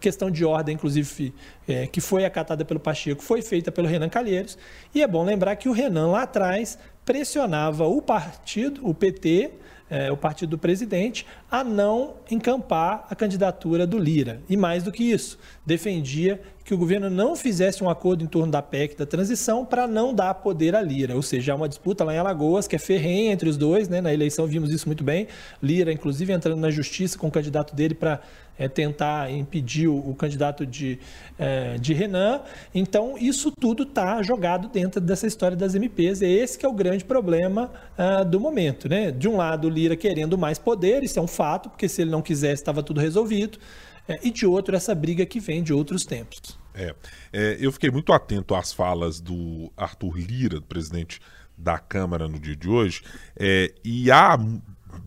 questão 0.00 0.30
de 0.30 0.44
ordem, 0.44 0.74
inclusive, 0.74 1.34
é, 1.66 1.86
que 1.86 2.00
foi 2.00 2.24
acatada 2.24 2.64
pelo 2.64 2.80
Pacheco, 2.80 3.22
foi 3.22 3.42
feita 3.42 3.70
pelo 3.72 3.86
Renan 3.88 4.08
Calheiros, 4.08 4.58
e 4.94 5.02
é 5.02 5.06
bom 5.06 5.24
lembrar 5.24 5.56
que 5.56 5.68
o 5.68 5.72
Renan 5.72 6.08
lá 6.08 6.22
atrás 6.22 6.78
pressionava 7.06 7.86
o 7.86 8.02
partido, 8.02 8.86
o 8.86 8.92
PT, 8.92 9.52
é, 9.88 10.10
o 10.10 10.16
partido 10.16 10.50
do 10.50 10.58
presidente 10.58 11.24
a 11.48 11.62
não 11.62 12.14
encampar 12.28 13.06
a 13.08 13.14
candidatura 13.14 13.86
do 13.86 13.96
Lira. 13.96 14.40
E 14.48 14.56
mais 14.56 14.82
do 14.82 14.90
que 14.90 15.04
isso, 15.04 15.38
defendia 15.64 16.40
que 16.64 16.74
o 16.74 16.78
governo 16.78 17.08
não 17.08 17.36
fizesse 17.36 17.84
um 17.84 17.88
acordo 17.88 18.24
em 18.24 18.26
torno 18.26 18.50
da 18.50 18.60
PEC 18.60 18.96
da 18.96 19.06
transição 19.06 19.64
para 19.64 19.86
não 19.86 20.12
dar 20.12 20.34
poder 20.34 20.74
à 20.74 20.82
Lira. 20.82 21.14
Ou 21.14 21.22
seja, 21.22 21.52
há 21.52 21.56
uma 21.56 21.68
disputa 21.68 22.02
lá 22.02 22.12
em 22.12 22.18
Alagoas 22.18 22.66
que 22.66 22.74
é 22.74 22.78
ferrenha 22.78 23.32
entre 23.32 23.48
os 23.48 23.56
dois. 23.56 23.88
Né? 23.88 24.00
Na 24.00 24.12
eleição 24.12 24.48
vimos 24.48 24.72
isso 24.72 24.88
muito 24.88 25.04
bem. 25.04 25.28
Lira, 25.62 25.92
inclusive, 25.92 26.32
entrando 26.32 26.58
na 26.58 26.70
justiça 26.70 27.16
com 27.16 27.28
o 27.28 27.30
candidato 27.30 27.72
dele 27.72 27.94
para 27.94 28.20
é, 28.58 28.68
tentar 28.68 29.30
impedir 29.30 29.88
o, 29.88 29.96
o 29.96 30.14
candidato 30.14 30.66
de, 30.66 30.98
é, 31.38 31.76
de 31.78 31.92
Renan. 31.94 32.40
Então, 32.74 33.16
isso 33.18 33.50
tudo 33.50 33.82
está 33.82 34.22
jogado 34.22 34.68
dentro 34.68 35.00
dessa 35.00 35.26
história 35.26 35.56
das 35.56 35.74
MPs. 35.74 36.22
E 36.22 36.26
esse 36.26 36.58
que 36.58 36.64
é 36.64 36.68
o 36.68 36.72
grande 36.72 37.04
problema 37.04 37.70
uh, 37.98 38.24
do 38.24 38.40
momento. 38.40 38.88
Né? 38.88 39.10
De 39.10 39.28
um 39.28 39.36
lado, 39.36 39.68
Lira 39.68 39.96
querendo 39.96 40.38
mais 40.38 40.58
poder, 40.58 41.02
isso 41.02 41.18
é 41.18 41.22
um 41.22 41.26
fato, 41.26 41.68
porque 41.68 41.88
se 41.88 42.02
ele 42.02 42.10
não 42.10 42.22
quisesse, 42.22 42.62
estava 42.62 42.82
tudo 42.82 43.00
resolvido 43.00 43.58
é, 44.08 44.18
e 44.22 44.30
de 44.30 44.46
outro 44.46 44.74
essa 44.74 44.94
briga 44.94 45.26
que 45.26 45.40
vem 45.40 45.62
de 45.62 45.72
outros 45.72 46.04
tempos. 46.04 46.58
É, 46.74 46.94
é, 47.32 47.56
eu 47.58 47.72
fiquei 47.72 47.90
muito 47.90 48.12
atento 48.12 48.54
às 48.54 48.72
falas 48.72 49.20
do 49.20 49.72
Arthur 49.76 50.18
Lira, 50.18 50.56
do 50.60 50.66
presidente 50.66 51.20
da 51.56 51.78
Câmara 51.78 52.28
no 52.28 52.38
dia 52.38 52.54
de 52.54 52.68
hoje, 52.68 53.02
é, 53.34 53.72
e 53.82 54.10
há 54.10 54.38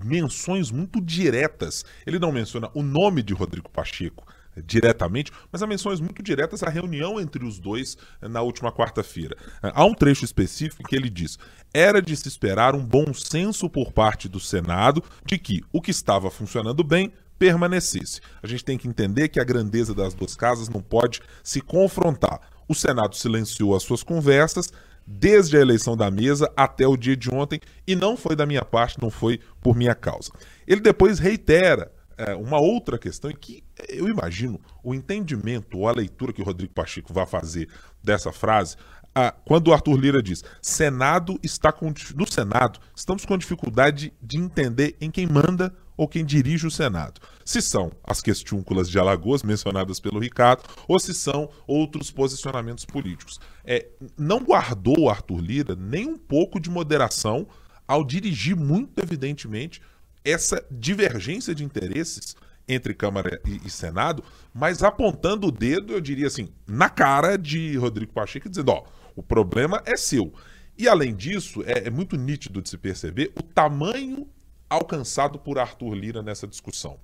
menções 0.03 0.71
muito 0.71 1.01
diretas. 1.01 1.85
Ele 2.05 2.19
não 2.19 2.31
menciona 2.31 2.69
o 2.73 2.83
nome 2.83 3.23
de 3.23 3.33
Rodrigo 3.33 3.69
Pacheco 3.69 4.25
diretamente, 4.65 5.31
mas 5.51 5.61
há 5.61 5.67
menções 5.67 5.99
muito 5.99 6.21
diretas 6.21 6.63
à 6.63 6.69
reunião 6.69 7.19
entre 7.19 7.45
os 7.45 7.59
dois 7.59 7.97
na 8.21 8.41
última 8.41 8.71
quarta-feira. 8.71 9.35
Há 9.61 9.85
um 9.85 9.93
trecho 9.93 10.25
específico 10.25 10.83
que 10.87 10.95
ele 10.95 11.09
diz: 11.09 11.37
era 11.73 12.01
de 12.01 12.15
se 12.15 12.27
esperar 12.27 12.75
um 12.75 12.85
bom 12.85 13.13
senso 13.13 13.69
por 13.69 13.91
parte 13.91 14.27
do 14.27 14.39
Senado 14.39 15.03
de 15.25 15.37
que 15.37 15.61
o 15.71 15.81
que 15.81 15.91
estava 15.91 16.29
funcionando 16.29 16.83
bem 16.83 17.13
permanecesse. 17.37 18.19
A 18.43 18.47
gente 18.47 18.65
tem 18.65 18.77
que 18.77 18.87
entender 18.87 19.29
que 19.29 19.39
a 19.39 19.45
grandeza 19.45 19.95
das 19.95 20.13
duas 20.13 20.35
casas 20.35 20.67
não 20.67 20.81
pode 20.81 21.21
se 21.41 21.61
confrontar. 21.61 22.41
O 22.67 22.75
Senado 22.75 23.15
silenciou 23.15 23.75
as 23.75 23.83
suas 23.83 24.03
conversas 24.03 24.71
desde 25.11 25.57
a 25.57 25.59
eleição 25.59 25.97
da 25.97 26.11
mesa 26.11 26.51
até 26.55 26.87
o 26.87 26.95
dia 26.95 27.17
de 27.17 27.33
ontem 27.33 27.59
e 27.87 27.95
não 27.95 28.15
foi 28.15 28.35
da 28.35 28.45
minha 28.45 28.63
parte, 28.63 29.01
não 29.01 29.09
foi 29.09 29.39
por 29.59 29.75
minha 29.75 29.95
causa. 29.95 30.31
Ele 30.67 30.79
depois 30.79 31.17
reitera 31.17 31.91
é, 32.15 32.35
uma 32.35 32.59
outra 32.59 32.99
questão 32.99 33.31
que 33.31 33.63
eu 33.87 34.07
imagino 34.07 34.61
o 34.83 34.93
entendimento 34.93 35.79
ou 35.79 35.87
a 35.87 35.91
leitura 35.91 36.31
que 36.31 36.43
o 36.43 36.45
Rodrigo 36.45 36.73
Pacheco 36.73 37.11
vai 37.11 37.25
fazer 37.25 37.67
dessa 38.03 38.31
frase 38.31 38.75
ah, 39.15 39.33
quando 39.43 39.69
o 39.69 39.73
Arthur 39.73 39.99
Lira 39.99 40.21
diz 40.21 40.43
Senado 40.61 41.39
está 41.41 41.71
com 41.71 41.91
no 42.15 42.31
Senado 42.31 42.79
estamos 42.95 43.25
com 43.25 43.37
dificuldade 43.37 44.13
de 44.21 44.37
entender 44.37 44.95
em 45.01 45.09
quem 45.09 45.25
manda 45.25 45.73
ou 45.99 46.07
quem 46.07 46.23
dirige 46.23 46.65
o 46.65 46.71
Senado. 46.71 47.19
Se 47.43 47.61
são 47.61 47.91
as 48.01 48.21
questúnculas 48.21 48.89
de 48.89 48.97
Alagoas 48.97 49.43
mencionadas 49.43 49.99
pelo 49.99 50.17
Ricardo, 50.17 50.63
ou 50.87 50.97
se 50.97 51.13
são 51.13 51.49
outros 51.67 52.09
posicionamentos 52.09 52.85
políticos. 52.85 53.37
É, 53.65 53.85
não 54.17 54.39
guardou 54.39 55.09
Arthur 55.09 55.41
Lira 55.41 55.75
nem 55.75 56.07
um 56.07 56.17
pouco 56.17 56.57
de 56.57 56.69
moderação 56.69 57.45
ao 57.85 58.05
dirigir 58.05 58.55
muito 58.55 58.97
evidentemente 59.03 59.81
essa 60.23 60.65
divergência 60.71 61.53
de 61.53 61.65
interesses 61.65 62.33
entre 62.65 62.93
Câmara 62.93 63.41
e, 63.45 63.67
e, 63.67 63.69
Senado, 63.69 64.23
mas 64.53 64.81
apontando 64.81 65.47
o 65.47 65.51
dedo, 65.51 65.91
eu 65.91 65.99
diria 65.99 66.27
assim, 66.27 66.47
na 66.65 66.89
cara 66.89 67.37
de 67.37 67.75
Rodrigo 67.75 68.13
Pacheco, 68.13 68.47
dizendo: 68.47 68.71
ó, 68.71 68.85
o 69.17 69.21
problema 69.21 69.83
é 69.85 69.97
seu. 69.97 70.33
E 70.77 70.87
além 70.87 71.13
disso, 71.13 71.61
é, 71.65 71.87
é 71.87 71.89
muito 71.89 72.15
nítido 72.15 72.61
de 72.61 72.69
se 72.69 72.77
perceber 72.77 73.33
o 73.37 73.43
tamanho 73.43 74.29
alcançado 74.69 75.39
por 75.39 75.57
Arthur 75.57 75.93
Lira 75.93 76.21
nessa 76.21 76.47
discussão. 76.47 76.99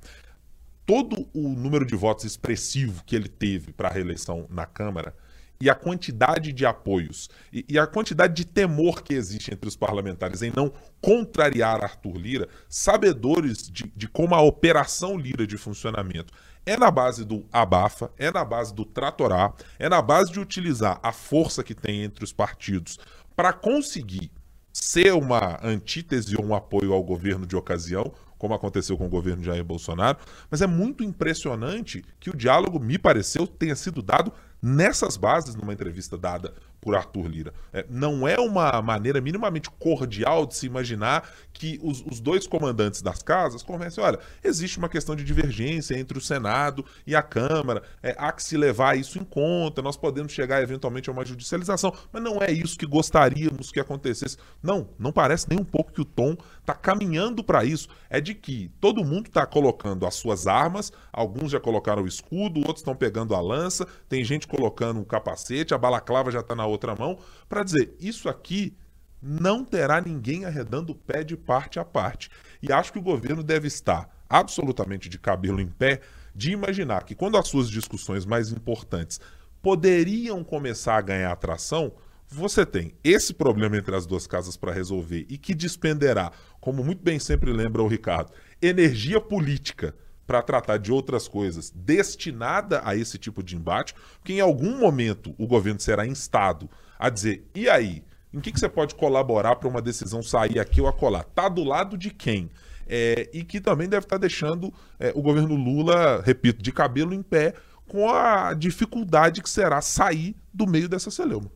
todo 0.85 1.27
o 1.33 1.49
número 1.49 1.83
de 1.83 1.95
votos 1.95 2.25
expressivo 2.25 3.03
que 3.05 3.15
ele 3.15 3.27
teve 3.27 3.73
para 3.73 3.89
a 3.89 3.91
reeleição 3.91 4.45
na 4.51 4.67
Câmara 4.67 5.15
e 5.59 5.69
a 5.69 5.75
quantidade 5.75 6.51
de 6.53 6.65
apoios 6.65 7.29
e, 7.51 7.65
e, 7.67 7.79
a 7.79 7.87
quantidade 7.87 8.33
de 8.33 8.45
temor 8.45 9.01
que 9.01 9.13
existe 9.13 9.53
entre 9.53 9.67
os 9.67 9.75
parlamentares 9.75 10.41
em 10.41 10.51
não 10.55 10.71
contrariar 11.01 11.83
Arthur 11.83 12.17
Lira, 12.17 12.49
sabedores 12.69 13.69
de, 13.69 13.91
de 13.95 14.07
como 14.07 14.35
a 14.35 14.41
operação 14.41 15.17
Lira 15.17 15.47
de 15.47 15.57
funcionamento 15.57 16.33
é 16.65 16.75
na 16.75 16.89
base 16.89 17.23
do 17.23 17.45
abafa, 17.53 18.11
é 18.17 18.31
na 18.31 18.43
base 18.43 18.73
do 18.73 18.83
tratorar, 18.83 19.53
é 19.77 19.87
na 19.87 20.01
base 20.01 20.31
de 20.31 20.39
utilizar 20.39 20.99
a 21.01 21.11
força 21.11 21.63
que 21.63 21.75
tem 21.75 22.03
entre 22.03 22.23
os 22.23 22.33
partidos 22.33 22.99
para 23.35 23.53
conseguir 23.53 24.31
ser 24.75 25.13
uma 25.13 25.57
antítese 25.63 26.35
ou 26.37 26.45
um 26.45 26.53
apoio 26.53 26.91
ao 26.91 27.01
governo 27.01 27.47
de 27.47 27.55
ocasião, 27.55 28.11
como 28.37 28.53
aconteceu 28.53 28.97
com 28.97 29.05
o 29.05 29.09
governo 29.09 29.41
Jair 29.41 29.63
Bolsonaro, 29.63 30.17
mas 30.51 30.61
é 30.61 30.67
muito 30.67 31.01
impressionante 31.01 32.03
que 32.19 32.29
o 32.29 32.35
diálogo, 32.35 32.77
me 32.77 32.97
pareceu, 32.97 33.47
tenha 33.47 33.73
sido 33.73 34.01
dado 34.01 34.33
nessas 34.61 35.15
bases 35.15 35.55
numa 35.55 35.71
entrevista 35.71 36.17
dada 36.17 36.53
por 36.85 36.95
Arthur 36.95 37.27
Lira. 37.27 37.53
É, 37.73 37.83
não 37.89 38.27
é 38.27 38.39
uma 38.39 38.79
maneira 38.79 39.19
minimamente 39.19 39.71
cordial 39.71 40.45
de 40.45 40.55
se 40.55 40.67
imaginar 40.67 41.27
que 41.51 41.79
os, 41.81 42.03
os, 42.05 42.19
dois 42.19 42.45
comandantes 42.45 43.01
das 43.01 43.23
casas 43.23 43.63
conversem, 43.63 44.03
olha, 44.03 44.19
existe 44.43 44.77
uma 44.77 44.87
questão 44.87 45.15
de 45.15 45.23
divergência 45.23 45.97
entre 45.97 46.15
o 46.15 46.21
Senado 46.21 46.85
e 47.07 47.15
a 47.15 47.23
Câmara, 47.23 47.81
é, 48.03 48.15
há 48.19 48.31
que 48.31 48.43
se 48.43 48.55
levar 48.55 48.99
isso 48.99 49.17
em 49.17 49.23
conta, 49.23 49.81
nós 49.81 49.97
podemos 49.97 50.31
chegar 50.31 50.61
eventualmente 50.61 51.09
a 51.09 51.13
uma 51.13 51.25
judicialização, 51.25 51.91
mas 52.13 52.21
não 52.21 52.37
é 52.39 52.51
isso 52.51 52.77
que 52.77 52.85
gostaríamos 52.85 53.71
que 53.71 53.79
acontecesse. 53.79 54.37
Não, 54.61 54.87
não 54.99 55.11
parece 55.11 55.49
nem 55.49 55.59
um 55.59 55.65
pouco 55.65 55.91
que 55.91 56.01
o 56.01 56.05
tom 56.05 56.37
está 56.59 56.75
caminhando 56.75 57.43
para 57.43 57.65
isso. 57.65 57.89
É 58.11 58.21
de 58.21 58.35
que 58.35 58.69
todo 58.79 59.03
mundo 59.03 59.27
está 59.27 59.45
colocando 59.45 60.05
as 60.05 60.13
suas 60.13 60.45
armas, 60.45 60.91
alguns 61.11 61.51
já 61.51 61.59
colocaram 61.59 62.03
o 62.03 62.07
escudo, 62.07 62.59
outros 62.59 62.79
estão 62.79 62.95
pegando 62.95 63.33
a 63.33 63.41
lança, 63.41 63.87
tem 64.07 64.23
gente 64.23 64.47
colocando 64.47 64.99
um 64.99 65.03
capacete, 65.03 65.73
a 65.73 65.77
balaclava 65.77 66.29
já 66.29 66.41
está 66.41 66.53
na 66.53 66.65
outra 66.65 66.74
mão, 66.97 67.17
para 67.47 67.63
dizer: 67.63 67.95
isso 67.99 68.27
aqui 68.27 68.75
não 69.21 69.63
terá 69.63 70.01
ninguém 70.01 70.45
arredando 70.45 70.91
o 70.91 70.95
pé 70.95 71.23
de 71.23 71.35
parte 71.35 71.79
a 71.79 71.85
parte. 71.85 72.29
E 72.61 72.71
acho 72.71 72.91
que 72.91 72.99
o 72.99 73.03
governo 73.03 73.43
deve 73.43 73.67
estar 73.67 74.09
absolutamente 74.29 75.09
de 75.09 75.17
cabelo 75.17 75.61
em 75.61 75.67
pé 75.67 76.01
de 76.35 76.51
imaginar 76.51 77.03
que 77.03 77.15
quando 77.15 77.37
as 77.37 77.47
suas 77.47 77.69
discussões 77.69 78.25
mais 78.25 78.51
importantes 78.51 79.19
poderiam 79.61 80.43
começar 80.43 80.97
a 80.97 81.01
ganhar 81.01 81.31
atração, 81.31 81.93
você 82.27 82.65
tem 82.65 82.93
esse 83.03 83.33
problema 83.33 83.77
entre 83.77 83.95
as 83.95 84.05
duas 84.05 84.27
casas 84.27 84.57
para 84.57 84.73
resolver 84.73 85.25
e 85.29 85.37
que 85.37 85.55
despenderá, 85.55 86.31
como 86.59 86.83
muito 86.83 87.03
bem 87.03 87.19
sempre 87.19 87.51
lembra 87.51 87.81
o 87.81 87.87
Ricardo, 87.87 88.31
energia 88.61 89.21
política 89.21 89.95
para 90.25 90.41
tratar 90.41 90.77
de 90.77 90.91
outras 90.91 91.27
coisas 91.27 91.71
destinada 91.71 92.81
a 92.83 92.95
esse 92.95 93.17
tipo 93.17 93.43
de 93.43 93.55
embate, 93.55 93.93
porque 94.19 94.33
em 94.33 94.39
algum 94.39 94.77
momento 94.77 95.35
o 95.37 95.47
governo 95.47 95.79
será 95.79 96.05
instado 96.05 96.69
a 96.97 97.09
dizer: 97.09 97.47
e 97.53 97.69
aí? 97.69 98.03
Em 98.33 98.41
que, 98.41 98.51
que 98.51 98.59
você 98.59 98.67
pode 98.67 98.95
colaborar 98.95 99.55
para 99.55 99.69
uma 99.69 99.81
decisão 99.81 100.21
sair 100.21 100.59
aqui 100.59 100.81
ou 100.81 100.87
acolá? 100.87 101.23
Tá 101.23 101.47
do 101.47 101.63
lado 101.63 101.97
de 101.97 102.09
quem? 102.09 102.49
É, 102.85 103.29
e 103.33 103.45
que 103.45 103.61
também 103.61 103.87
deve 103.87 104.05
estar 104.05 104.17
tá 104.17 104.19
deixando 104.19 104.73
é, 104.99 105.13
o 105.15 105.21
governo 105.21 105.55
Lula, 105.55 106.21
repito, 106.21 106.61
de 106.61 106.73
cabelo 106.73 107.13
em 107.13 107.23
pé, 107.23 107.53
com 107.87 108.09
a 108.09 108.53
dificuldade 108.53 109.41
que 109.41 109.49
será 109.49 109.79
sair 109.79 110.35
do 110.53 110.67
meio 110.67 110.89
dessa 110.89 111.09
celeuma 111.09 111.49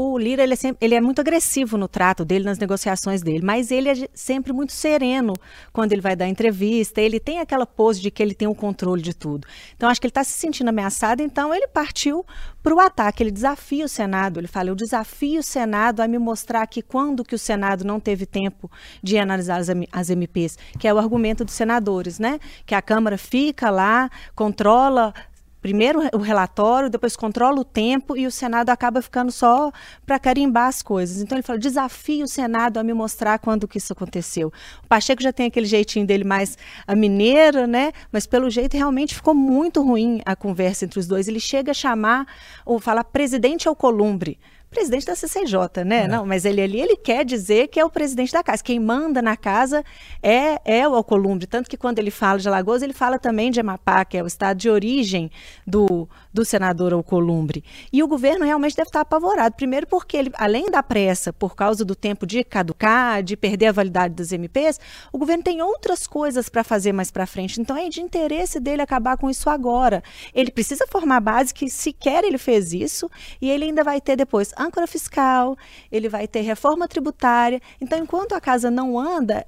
o 0.00 0.18
Lira 0.18 0.42
ele 0.42 0.52
é, 0.52 0.56
sempre, 0.56 0.84
ele 0.84 0.94
é 0.94 1.00
muito 1.00 1.20
agressivo 1.20 1.76
no 1.76 1.88
trato 1.88 2.24
dele, 2.24 2.44
nas 2.44 2.58
negociações 2.58 3.22
dele, 3.22 3.44
mas 3.44 3.70
ele 3.70 3.88
é 3.88 4.08
sempre 4.14 4.52
muito 4.52 4.72
sereno 4.72 5.34
quando 5.72 5.92
ele 5.92 6.00
vai 6.00 6.16
dar 6.16 6.28
entrevista. 6.28 7.00
Ele 7.00 7.20
tem 7.20 7.40
aquela 7.40 7.66
pose 7.66 8.00
de 8.00 8.10
que 8.10 8.22
ele 8.22 8.34
tem 8.34 8.48
o 8.48 8.54
controle 8.54 9.02
de 9.02 9.14
tudo. 9.14 9.46
Então, 9.76 9.88
acho 9.88 10.00
que 10.00 10.06
ele 10.06 10.10
está 10.10 10.24
se 10.24 10.32
sentindo 10.32 10.68
ameaçado, 10.68 11.22
então 11.22 11.54
ele 11.54 11.68
partiu 11.68 12.24
para 12.62 12.74
o 12.74 12.80
ataque. 12.80 13.22
Ele 13.22 13.30
desafia 13.30 13.84
o 13.84 13.88
Senado. 13.88 14.38
Ele 14.38 14.46
fala: 14.46 14.70
Eu 14.70 14.74
desafio 14.74 15.40
o 15.40 15.42
Senado 15.42 16.00
a 16.00 16.08
me 16.08 16.18
mostrar 16.18 16.66
que 16.66 16.82
quando 16.82 17.24
que 17.24 17.34
o 17.34 17.38
Senado 17.38 17.84
não 17.84 17.98
teve 17.98 18.26
tempo 18.26 18.70
de 19.02 19.18
analisar 19.18 19.60
as, 19.60 19.68
as 19.92 20.10
MPs, 20.10 20.58
que 20.78 20.86
é 20.86 20.94
o 20.94 20.98
argumento 20.98 21.44
dos 21.44 21.54
senadores, 21.54 22.18
né? 22.18 22.38
Que 22.66 22.74
a 22.74 22.82
Câmara 22.82 23.16
fica 23.18 23.70
lá, 23.70 24.10
controla 24.34 25.14
primeiro 25.60 26.00
o 26.14 26.18
relatório, 26.18 26.90
depois 26.90 27.16
controla 27.16 27.60
o 27.60 27.64
tempo 27.64 28.16
e 28.16 28.26
o 28.26 28.30
Senado 28.30 28.70
acaba 28.70 29.02
ficando 29.02 29.30
só 29.30 29.70
para 30.06 30.18
carimbar 30.18 30.68
as 30.68 30.82
coisas. 30.82 31.20
Então 31.20 31.36
ele 31.36 31.42
fala: 31.42 31.58
desafio 31.58 32.24
o 32.24 32.28
Senado 32.28 32.78
a 32.78 32.82
me 32.82 32.92
mostrar 32.92 33.38
quando 33.38 33.68
que 33.68 33.78
isso 33.78 33.92
aconteceu. 33.92 34.52
O 34.84 34.88
Pacheco 34.88 35.22
já 35.22 35.32
tem 35.32 35.46
aquele 35.46 35.66
jeitinho 35.66 36.06
dele 36.06 36.24
mais 36.24 36.56
a 36.86 36.94
mineira, 36.94 37.66
né? 37.66 37.92
Mas 38.10 38.26
pelo 38.26 38.50
jeito 38.50 38.76
realmente 38.76 39.14
ficou 39.14 39.34
muito 39.34 39.82
ruim 39.82 40.20
a 40.24 40.34
conversa 40.34 40.84
entre 40.84 40.98
os 40.98 41.06
dois. 41.06 41.28
Ele 41.28 41.40
chega 41.40 41.72
a 41.72 41.74
chamar 41.74 42.26
ou 42.64 42.78
falar 42.78 43.04
presidente 43.04 43.68
Alcolumbre 43.68 44.38
presidente 44.70 45.04
da 45.04 45.16
CCJ, 45.16 45.84
né? 45.84 46.04
É. 46.04 46.08
Não, 46.08 46.24
mas 46.24 46.44
ele 46.44 46.60
ali 46.60 46.80
ele 46.80 46.96
quer 46.96 47.24
dizer 47.24 47.68
que 47.68 47.80
é 47.80 47.84
o 47.84 47.90
presidente 47.90 48.32
da 48.32 48.42
casa. 48.42 48.62
Quem 48.62 48.78
manda 48.78 49.20
na 49.20 49.36
casa 49.36 49.84
é, 50.22 50.60
é 50.64 50.88
o 50.88 50.94
Alcolumbre. 50.94 51.46
Tanto 51.46 51.68
que 51.68 51.76
quando 51.76 51.98
ele 51.98 52.10
fala 52.10 52.38
de 52.38 52.48
Alagoas, 52.48 52.82
ele 52.82 52.92
fala 52.92 53.18
também 53.18 53.50
de 53.50 53.60
Amapá, 53.60 54.04
que 54.04 54.16
é 54.16 54.22
o 54.22 54.26
estado 54.26 54.56
de 54.56 54.70
origem 54.70 55.30
do, 55.66 56.08
do 56.32 56.44
senador 56.44 56.92
Alcolumbre. 56.92 57.64
E 57.92 58.02
o 58.02 58.08
governo 58.08 58.44
realmente 58.44 58.76
deve 58.76 58.88
estar 58.88 59.00
apavorado. 59.00 59.56
Primeiro 59.56 59.86
porque 59.86 60.16
ele, 60.16 60.30
além 60.34 60.70
da 60.70 60.82
pressa, 60.82 61.32
por 61.32 61.56
causa 61.56 61.84
do 61.84 61.96
tempo 61.96 62.26
de 62.26 62.44
caducar, 62.44 63.22
de 63.22 63.36
perder 63.36 63.66
a 63.66 63.72
validade 63.72 64.14
das 64.14 64.30
MPs, 64.30 64.78
o 65.12 65.18
governo 65.18 65.42
tem 65.42 65.60
outras 65.60 66.06
coisas 66.06 66.48
para 66.48 66.62
fazer 66.62 66.92
mais 66.92 67.10
para 67.10 67.26
frente. 67.26 67.60
Então 67.60 67.76
é 67.76 67.88
de 67.88 68.00
interesse 68.00 68.60
dele 68.60 68.82
acabar 68.82 69.16
com 69.16 69.28
isso 69.28 69.50
agora. 69.50 70.02
Ele 70.32 70.50
precisa 70.50 70.86
formar 70.86 71.20
base 71.20 71.52
que 71.52 71.68
sequer 71.68 72.22
ele 72.22 72.38
fez 72.38 72.72
isso 72.72 73.10
e 73.40 73.50
ele 73.50 73.64
ainda 73.64 73.82
vai 73.82 74.00
ter 74.00 74.16
depois 74.16 74.52
âncora 74.60 74.86
fiscal, 74.86 75.56
ele 75.90 76.08
vai 76.08 76.28
ter 76.28 76.40
reforma 76.40 76.86
tributária. 76.86 77.60
Então, 77.80 77.98
enquanto 77.98 78.34
a 78.34 78.40
casa 78.40 78.70
não 78.70 78.98
anda, 78.98 79.46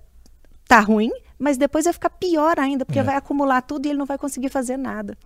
tá 0.67 0.81
ruim, 0.81 1.11
mas 1.39 1.57
depois 1.57 1.85
vai 1.85 1.93
ficar 1.93 2.11
pior 2.11 2.59
ainda, 2.59 2.85
porque 2.85 2.99
é. 2.99 3.03
vai 3.03 3.17
acumular 3.17 3.63
tudo 3.63 3.87
e 3.87 3.91
ele 3.91 3.99
não 3.99 4.07
vai 4.07 4.19
conseguir 4.19 4.49
fazer 4.49 4.77
nada. 4.77 5.17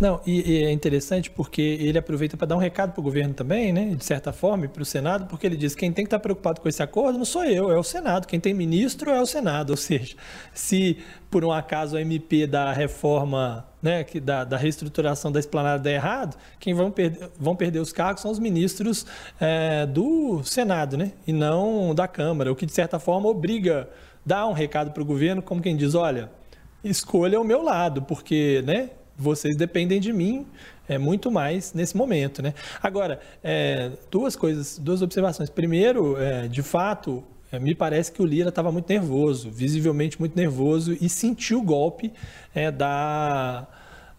Não, 0.00 0.20
e, 0.24 0.52
e, 0.52 0.64
é 0.64 0.70
interessante 0.70 1.28
porque 1.28 1.60
ele 1.60 1.98
aproveita 1.98 2.36
para 2.36 2.46
dar 2.46 2.56
um 2.56 2.60
recado 2.60 2.92
para 2.92 3.00
o 3.00 3.02
governo 3.02 3.34
também, 3.34 3.72
né? 3.72 3.94
De 3.96 4.04
certa 4.04 4.32
forma, 4.32 4.68
para 4.68 4.82
o 4.82 4.84
Senado, 4.84 5.26
porque 5.26 5.44
ele 5.46 5.56
diz 5.56 5.74
que 5.74 5.80
quem 5.80 5.92
tem 5.92 6.04
que 6.04 6.06
estar 6.06 6.18
tá 6.18 6.22
preocupado 6.22 6.60
com 6.60 6.68
esse 6.68 6.82
acordo 6.82 7.18
não 7.18 7.24
sou 7.24 7.44
eu, 7.44 7.70
é 7.72 7.76
o 7.76 7.82
Senado. 7.82 8.26
Quem 8.26 8.38
tem 8.38 8.54
ministro 8.54 9.10
é 9.10 9.20
o 9.20 9.26
Senado. 9.26 9.70
Ou 9.70 9.76
seja, 9.76 10.16
se 10.54 10.98
por 11.30 11.44
um 11.44 11.50
acaso 11.50 11.96
a 11.96 12.00
MP 12.00 12.46
da 12.46 12.72
reforma, 12.72 13.66
né, 13.86 14.02
que 14.02 14.18
da, 14.18 14.42
da 14.42 14.56
reestruturação 14.56 15.30
da 15.30 15.38
esplanada 15.38 15.80
der 15.80 15.94
errado, 15.94 16.36
quem 16.58 16.74
vão, 16.74 16.90
perder, 16.90 17.30
vão 17.38 17.54
perder 17.54 17.78
os 17.78 17.92
cargos 17.92 18.20
são 18.20 18.32
os 18.32 18.38
ministros 18.40 19.06
é, 19.40 19.86
do 19.86 20.42
Senado, 20.42 20.96
né? 20.96 21.12
E 21.24 21.32
não 21.32 21.94
da 21.94 22.08
Câmara, 22.08 22.50
o 22.50 22.56
que 22.56 22.66
de 22.66 22.72
certa 22.72 22.98
forma 22.98 23.28
obriga, 23.28 23.88
dá 24.24 24.44
um 24.44 24.52
recado 24.52 24.90
para 24.90 25.00
o 25.00 25.06
governo, 25.06 25.40
como 25.40 25.62
quem 25.62 25.76
diz, 25.76 25.94
olha, 25.94 26.28
escolha 26.82 27.40
o 27.40 27.44
meu 27.44 27.62
lado, 27.62 28.02
porque, 28.02 28.60
né? 28.66 28.90
vocês 29.18 29.56
dependem 29.56 29.98
de 29.98 30.12
mim 30.12 30.46
é, 30.88 30.98
muito 30.98 31.30
mais 31.30 31.72
nesse 31.72 31.96
momento. 31.96 32.42
Né? 32.42 32.52
Agora, 32.82 33.20
é, 33.42 33.92
duas 34.10 34.36
coisas, 34.36 34.78
duas 34.78 35.00
observações. 35.00 35.48
Primeiro, 35.48 36.20
é, 36.20 36.48
de 36.48 36.62
fato, 36.62 37.24
é, 37.50 37.58
me 37.58 37.74
parece 37.74 38.12
que 38.12 38.20
o 38.20 38.26
Lira 38.26 38.48
estava 38.48 38.72
muito 38.72 38.88
nervoso, 38.88 39.50
visivelmente 39.50 40.18
muito 40.18 40.36
nervoso, 40.36 40.96
e 41.00 41.08
sentiu 41.08 41.60
o 41.60 41.62
golpe 41.62 42.12
é, 42.54 42.70
da 42.70 43.66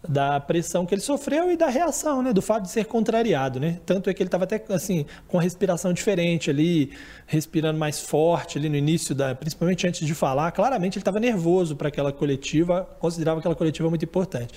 da 0.06 0.38
pressão 0.38 0.86
que 0.86 0.94
ele 0.94 1.02
sofreu 1.02 1.50
e 1.50 1.56
da 1.56 1.68
reação, 1.68 2.22
né, 2.22 2.32
do 2.32 2.40
fato 2.40 2.62
de 2.62 2.70
ser 2.70 2.84
contrariado, 2.84 3.58
né? 3.58 3.80
Tanto 3.84 4.08
é 4.08 4.14
que 4.14 4.22
ele 4.22 4.28
estava 4.28 4.44
até 4.44 4.62
assim 4.68 5.04
com 5.26 5.38
a 5.38 5.42
respiração 5.42 5.92
diferente 5.92 6.50
ali, 6.50 6.92
respirando 7.26 7.78
mais 7.78 7.98
forte 7.98 8.58
ali 8.58 8.68
no 8.68 8.76
início 8.76 9.14
da, 9.14 9.34
principalmente 9.34 9.86
antes 9.86 10.06
de 10.06 10.14
falar. 10.14 10.52
Claramente 10.52 10.98
ele 10.98 11.00
estava 11.02 11.18
nervoso 11.18 11.74
para 11.74 11.88
aquela 11.88 12.12
coletiva, 12.12 12.88
considerava 13.00 13.40
aquela 13.40 13.56
coletiva 13.56 13.88
muito 13.88 14.04
importante. 14.04 14.54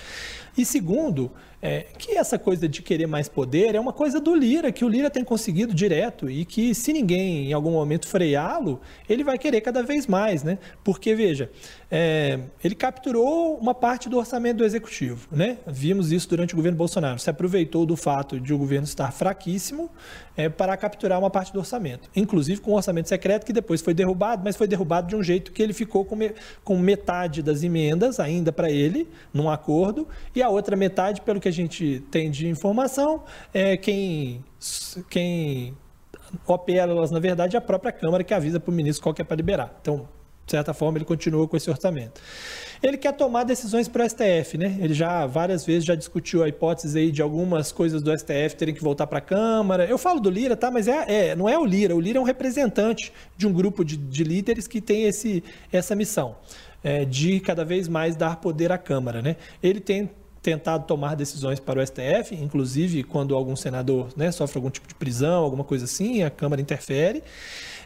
E 0.56 0.66
segundo, 0.66 1.32
é, 1.62 1.86
que 1.98 2.18
essa 2.18 2.38
coisa 2.38 2.68
de 2.68 2.82
querer 2.82 3.08
mais 3.08 3.30
poder 3.30 3.74
é 3.74 3.80
uma 3.80 3.94
coisa 3.94 4.20
do 4.20 4.36
Lira, 4.36 4.72
que 4.72 4.84
o 4.84 4.90
Lira 4.90 5.10
tem 5.10 5.24
conseguido 5.24 5.74
direto 5.74 6.30
e 6.30 6.44
que 6.44 6.76
se 6.76 6.92
ninguém 6.92 7.50
em 7.50 7.54
algum 7.54 7.72
momento 7.72 8.08
freá-lo, 8.08 8.82
ele 9.08 9.24
vai 9.24 9.38
querer 9.38 9.62
cada 9.62 9.82
vez 9.82 10.08
mais, 10.08 10.44
né? 10.44 10.58
Porque, 10.84 11.16
veja, 11.16 11.50
é, 11.94 12.40
ele 12.64 12.74
capturou 12.74 13.58
uma 13.58 13.76
parte 13.76 14.08
do 14.08 14.18
orçamento 14.18 14.60
do 14.60 14.64
executivo, 14.64 15.28
né? 15.30 15.58
Vimos 15.68 16.10
isso 16.14 16.30
durante 16.30 16.54
o 16.54 16.56
governo 16.56 16.78
Bolsonaro. 16.78 17.20
Se 17.20 17.30
aproveitou 17.30 17.86
do 17.86 17.98
fato 17.98 18.40
de 18.40 18.54
o 18.54 18.58
governo 18.58 18.86
estar 18.86 19.12
fraquíssimo 19.12 19.90
é, 20.38 20.48
para 20.48 20.78
capturar 20.78 21.20
uma 21.20 21.30
parte 21.30 21.52
do 21.52 21.60
orçamento, 21.60 22.10
inclusive 22.16 22.62
com 22.62 22.72
um 22.72 22.76
orçamento 22.76 23.10
secreto 23.10 23.46
que 23.46 23.52
depois 23.52 23.82
foi 23.82 23.94
derrubado, 23.94 24.42
mas 24.42 24.56
foi 24.56 24.68
derrubado 24.68 25.10
de 25.10 25.18
um 25.18 25.22
jeito 25.22 25.52
que 25.52 25.62
ele 25.62 25.74
ficou 25.74 26.06
com, 26.06 26.16
me, 26.16 26.34
com 26.64 26.78
metade 26.78 27.44
das 27.44 27.62
emendas 27.62 28.22
ainda 28.22 28.54
para 28.54 28.72
ele, 28.72 29.10
num 29.34 29.50
acordo, 29.50 30.08
e 30.34 30.42
a 30.42 30.48
outra 30.48 30.78
metade, 30.78 31.20
pelo 31.20 31.42
que 31.42 31.50
a 31.50 31.54
gente 31.54 32.02
tem 32.10 32.32
de 32.32 32.48
informação, 32.48 33.24
é 33.54 33.76
quem, 33.76 34.42
quem 35.10 35.76
opera 36.48 36.90
elas, 36.94 37.12
na 37.12 37.20
verdade, 37.20 37.58
é 37.58 37.60
a 37.60 37.62
própria 37.62 37.92
Câmara 37.92 38.24
que 38.24 38.34
avisa 38.34 38.62
para 38.62 38.72
o 38.72 38.74
ministro 38.74 39.04
qual 39.04 39.14
que 39.14 39.22
é 39.22 39.26
para 39.26 39.36
liberar. 39.36 39.78
Então, 39.82 40.08
certa 40.52 40.74
forma, 40.74 40.98
ele 40.98 41.06
continua 41.06 41.48
com 41.48 41.58
esse 41.58 41.70
orçamento. 41.70 42.22
Ele 42.82 42.98
quer 42.98 43.14
tomar 43.14 43.44
decisões 43.44 43.88
para 43.88 44.04
o 44.04 44.10
STF, 44.10 44.58
né? 44.58 44.78
Ele 44.80 44.94
já 44.94 45.26
várias 45.28 45.66
vezes 45.66 45.86
já 45.86 45.96
discutiu 45.96 46.44
a 46.44 46.48
hipótese 46.48 46.98
aí 46.98 47.12
de 47.12 47.22
algumas 47.22 47.72
coisas 47.72 48.02
do 48.02 48.12
STF 48.18 48.56
terem 48.56 48.74
que 48.74 48.84
voltar 48.84 49.08
para 49.08 49.20
a 49.20 49.22
Câmara. 49.22 49.86
Eu 49.86 49.98
falo 49.98 50.20
do 50.20 50.30
Lira, 50.30 50.56
tá? 50.56 50.72
Mas 50.72 50.88
é, 50.88 51.30
é, 51.30 51.36
não 51.36 51.48
é 51.48 51.58
o 51.58 51.66
Lira. 51.66 51.96
O 51.96 52.00
Lira 52.00 52.18
é 52.18 52.22
um 52.22 52.26
representante 52.26 53.14
de 53.38 53.48
um 53.48 53.54
grupo 53.54 53.86
de, 53.86 53.98
de 53.98 54.24
líderes 54.24 54.68
que 54.68 54.82
tem 54.82 55.04
esse, 55.04 55.44
essa 55.72 55.96
missão 55.96 56.36
é, 56.84 57.06
de 57.06 57.40
cada 57.40 57.64
vez 57.64 57.88
mais 57.88 58.16
dar 58.16 58.38
poder 58.38 58.72
à 58.72 58.78
Câmara, 58.78 59.22
né? 59.22 59.36
Ele 59.62 59.80
tem 59.80 60.10
tentado 60.42 60.86
tomar 60.88 61.16
decisões 61.16 61.60
para 61.60 61.80
o 61.80 61.86
STF, 61.86 62.34
inclusive 62.34 63.04
quando 63.04 63.36
algum 63.36 63.56
senador 63.56 64.10
né, 64.16 64.32
sofre 64.32 64.58
algum 64.58 64.72
tipo 64.72 64.88
de 64.88 64.96
prisão, 64.96 65.44
alguma 65.44 65.64
coisa 65.64 65.86
assim, 65.86 66.24
a 66.24 66.32
Câmara 66.32 66.62
interfere. 66.62 67.24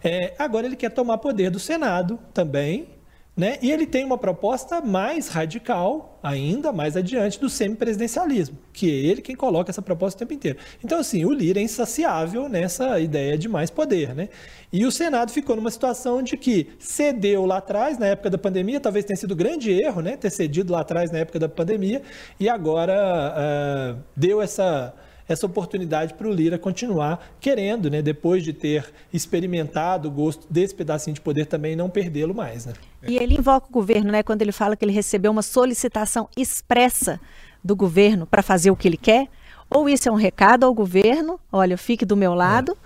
É, 0.06 0.36
agora 0.38 0.68
ele 0.68 0.76
quer 0.76 0.92
tomar 0.92 1.18
poder 1.18 1.50
do 1.50 1.58
Senado 1.58 2.20
também, 2.32 2.88
né? 3.36 3.58
E 3.60 3.72
ele 3.72 3.88
tem 3.88 4.06
uma 4.06 4.20
proposta 4.20 4.80
mais 4.80 5.30
radical, 5.30 6.20
ainda 6.22 6.72
mais 6.72 6.96
adiante, 6.96 7.40
do 7.40 7.50
semipresidencialismo, 7.50 8.56
que 8.72 8.88
é 8.88 8.94
ele 8.94 9.20
quem 9.20 9.36
coloca 9.36 9.72
essa 9.72 9.82
proposta 9.82 10.16
o 10.16 10.20
tempo 10.20 10.34
inteiro. 10.36 10.60
Então, 10.84 11.00
assim, 11.00 11.26
o 11.26 11.34
Lira 11.34 11.60
é 11.60 11.64
insaciável 11.64 12.48
nessa 12.48 13.00
ideia 13.00 13.36
de 13.36 13.50
mais 13.50 13.72
poder. 13.72 14.14
Né? 14.14 14.30
E 14.72 14.86
o 14.86 14.92
Senado 14.92 15.32
ficou 15.32 15.56
numa 15.56 15.72
situação 15.72 16.22
de 16.22 16.38
que 16.38 16.70
cedeu 16.78 17.44
lá 17.44 17.58
atrás, 17.58 17.98
na 17.98 18.06
época 18.06 18.30
da 18.30 18.38
pandemia, 18.38 18.80
talvez 18.80 19.06
tenha 19.06 19.18
sido 19.18 19.36
grande 19.36 19.72
erro 19.72 20.02
né? 20.02 20.16
ter 20.16 20.30
cedido 20.30 20.72
lá 20.72 20.82
atrás 20.82 21.12
na 21.12 21.18
época 21.18 21.40
da 21.40 21.50
pandemia, 21.50 22.04
e 22.40 22.48
agora 22.48 22.94
uh, 22.94 24.04
deu 24.16 24.40
essa 24.40 24.94
essa 25.28 25.46
oportunidade 25.46 26.14
para 26.14 26.28
o 26.28 26.32
Lira 26.32 26.58
continuar 26.58 27.34
querendo, 27.40 27.90
né, 27.90 28.02
depois 28.02 28.44
de 28.44 28.54
ter 28.54 28.86
experimentado 29.12 30.08
o 30.08 30.12
gosto 30.12 30.46
desse 30.52 30.74
pedacinho 30.74 31.14
de 31.14 31.22
poder, 31.22 31.46
também 31.46 31.76
não 31.76 31.90
perdê-lo 31.90 32.34
mais. 32.34 32.66
Né? 32.66 32.74
E 33.08 33.18
ele 33.18 33.36
invoca 33.36 33.68
o 33.68 33.72
governo, 33.72 34.12
né, 34.12 34.24
quando 34.24 34.42
ele 34.42 34.52
fala 34.52 34.76
que 34.76 34.86
ele 34.86 34.92
recebeu 34.92 35.32
uma 35.32 35.42
solicitação 35.42 36.30
expressa 36.38 37.20
do 37.64 37.76
governo 37.76 38.26
para 38.28 38.44
fazer 38.44 38.70
o 38.70 38.76
que 38.76 38.88
ele 38.88 38.98
quer. 38.98 39.28
Ou 39.70 39.90
isso 39.90 40.08
é 40.08 40.12
um 40.12 40.16
recado 40.16 40.64
ao 40.64 40.74
governo, 40.74 41.40
olha, 41.52 41.78
fique 41.78 42.06
do 42.06 42.16
meu 42.16 42.36
lado, 42.36 42.78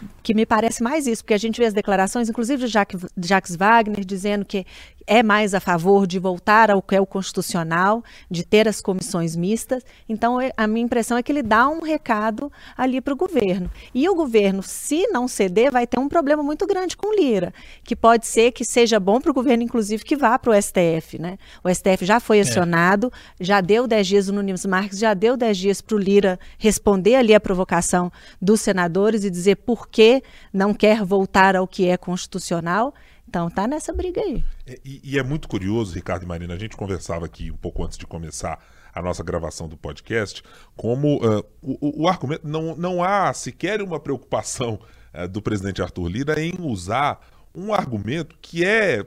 é 0.00 0.04
que 0.24 0.32
me 0.32 0.46
parece 0.46 0.82
mais 0.82 1.06
isso, 1.06 1.22
porque 1.22 1.34
a 1.34 1.38
gente 1.38 1.60
vê 1.60 1.66
as 1.66 1.74
declarações, 1.74 2.30
inclusive 2.30 2.64
de 2.64 2.72
Jacques, 2.72 3.04
Jacques 3.14 3.54
Wagner, 3.54 4.06
dizendo 4.06 4.42
que 4.42 4.64
é 5.06 5.22
mais 5.22 5.52
a 5.52 5.60
favor 5.60 6.06
de 6.06 6.18
voltar 6.18 6.70
ao 6.70 6.80
que 6.80 6.96
é 6.96 7.00
o 7.00 7.04
constitucional, 7.04 8.02
de 8.30 8.42
ter 8.42 8.66
as 8.66 8.80
comissões 8.80 9.36
mistas. 9.36 9.84
Então, 10.08 10.40
é, 10.40 10.50
a 10.56 10.66
minha 10.66 10.82
impressão 10.82 11.18
é 11.18 11.22
que 11.22 11.30
ele 11.30 11.42
dá 11.42 11.68
um 11.68 11.82
recado 11.82 12.50
ali 12.74 13.02
para 13.02 13.12
o 13.12 13.16
governo. 13.16 13.70
E 13.94 14.08
o 14.08 14.14
governo, 14.14 14.62
se 14.62 15.06
não 15.08 15.28
ceder, 15.28 15.70
vai 15.70 15.86
ter 15.86 16.00
um 16.00 16.08
problema 16.08 16.42
muito 16.42 16.66
grande 16.66 16.96
com 16.96 17.14
Lira, 17.14 17.52
que 17.82 17.94
pode 17.94 18.26
ser 18.26 18.52
que 18.52 18.64
seja 18.64 18.98
bom 18.98 19.20
para 19.20 19.30
o 19.30 19.34
governo, 19.34 19.62
inclusive, 19.62 20.02
que 20.02 20.16
vá 20.16 20.38
para 20.38 20.52
o 20.52 20.62
STF. 20.62 21.18
Né? 21.18 21.36
O 21.62 21.68
STF 21.68 22.06
já 22.06 22.18
foi 22.18 22.38
é. 22.38 22.40
acionado, 22.40 23.12
é. 23.38 23.44
já 23.44 23.60
deu 23.60 23.86
10 23.86 24.06
dias, 24.06 24.28
o 24.28 24.32
Nunes 24.32 24.64
Marques 24.64 24.98
já 24.98 25.12
deu 25.12 25.36
10 25.36 25.58
dias 25.58 25.80
para 25.82 25.96
o 25.96 25.98
Lira 25.98 26.38
responder 26.58 27.16
ali 27.16 27.34
a 27.34 27.40
provocação 27.40 28.10
dos 28.40 28.62
senadores 28.62 29.22
e 29.22 29.30
dizer 29.30 29.56
por 29.56 29.86
que 29.86 30.13
não 30.52 30.74
quer 30.74 31.04
voltar 31.04 31.56
ao 31.56 31.66
que 31.66 31.88
é 31.88 31.96
constitucional. 31.96 32.94
Então 33.28 33.50
tá 33.50 33.66
nessa 33.66 33.92
briga 33.92 34.20
aí. 34.20 34.44
É, 34.66 34.78
e, 34.84 35.00
e, 35.02 35.18
é 35.18 35.22
muito 35.22 35.48
curioso, 35.48 35.94
Ricardo 35.94 36.24
e 36.24 36.26
Marina, 36.26 36.54
a 36.54 36.58
gente 36.58 36.76
conversava 36.76 37.26
aqui 37.26 37.50
um 37.50 37.56
pouco 37.56 37.84
antes 37.84 37.98
de 37.98 38.06
começar 38.06 38.58
a 38.94 39.02
nossa 39.02 39.24
gravação 39.24 39.68
do 39.68 39.76
podcast, 39.76 40.42
como 40.76 41.16
uh, 41.16 41.44
o, 41.60 42.04
o, 42.04 42.08
argumento 42.08 42.46
não, 42.46 42.76
não 42.76 43.02
há 43.02 43.32
sequer 43.32 43.82
uma 43.82 43.98
preocupação 43.98 44.78
uh, 45.12 45.26
do 45.26 45.42
presidente 45.42 45.82
Arthur 45.82 46.06
Lira 46.08 46.40
em 46.40 46.54
usar 46.60 47.20
um 47.54 47.72
argumento 47.72 48.36
que 48.40 48.64
é, 48.64 49.04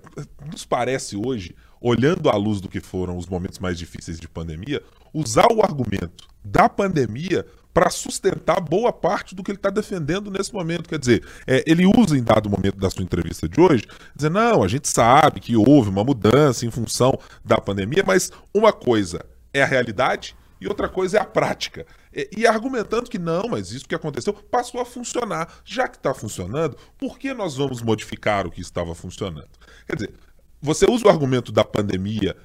nos 0.49 0.65
parece 0.65 1.15
hoje, 1.15 1.55
olhando 1.81 2.29
à 2.29 2.35
luz 2.35 2.61
do 2.61 2.69
que 2.69 2.79
foram 2.79 3.17
os 3.17 3.27
momentos 3.27 3.59
mais 3.59 3.77
difíceis 3.77 4.19
de 4.19 4.27
pandemia, 4.27 4.81
usar 5.13 5.47
o 5.51 5.61
argumento 5.61 6.27
da 6.43 6.69
pandemia 6.69 7.45
para 7.77 7.91
sustentar 7.91 8.59
boa 8.59 8.91
parte 8.91 9.35
do 9.35 9.43
que 9.43 9.51
ele 9.51 9.59
está 9.59 9.69
defendendo 9.69 10.31
nesse 10.31 10.51
momento. 10.51 10.89
Quer 10.89 10.97
dizer, 10.97 11.23
é, 11.45 11.63
ele 11.67 11.85
usa 11.85 12.17
em 12.17 12.23
dado 12.23 12.49
momento 12.49 12.79
da 12.79 12.89
sua 12.89 13.03
entrevista 13.03 13.47
de 13.47 13.61
hoje, 13.61 13.83
dizer, 14.15 14.31
não, 14.31 14.63
a 14.63 14.67
gente 14.67 14.89
sabe 14.89 15.39
que 15.39 15.55
houve 15.55 15.87
uma 15.87 16.03
mudança 16.03 16.65
em 16.65 16.71
função 16.71 17.19
da 17.45 17.61
pandemia, 17.61 18.03
mas 18.03 18.31
uma 18.51 18.73
coisa 18.73 19.23
é 19.53 19.61
a 19.61 19.65
realidade 19.67 20.35
e 20.59 20.67
outra 20.67 20.89
coisa 20.89 21.19
é 21.19 21.21
a 21.21 21.25
prática. 21.25 21.85
E, 22.11 22.27
e 22.37 22.47
argumentando 22.47 23.11
que 23.11 23.19
não, 23.19 23.47
mas 23.47 23.71
isso 23.71 23.87
que 23.87 23.93
aconteceu 23.93 24.33
passou 24.33 24.81
a 24.81 24.85
funcionar. 24.85 25.47
Já 25.63 25.87
que 25.87 25.97
está 25.97 26.15
funcionando, 26.15 26.75
por 26.97 27.19
que 27.19 27.31
nós 27.31 27.55
vamos 27.55 27.83
modificar 27.83 28.47
o 28.47 28.51
que 28.51 28.59
estava 28.59 28.95
funcionando? 28.95 29.49
Quer 29.85 29.97
dizer, 29.97 30.13
você 30.59 30.89
usa 30.89 31.05
o 31.05 31.09
argumento 31.09 31.51
da 31.51 31.63
pandemia 31.63 32.35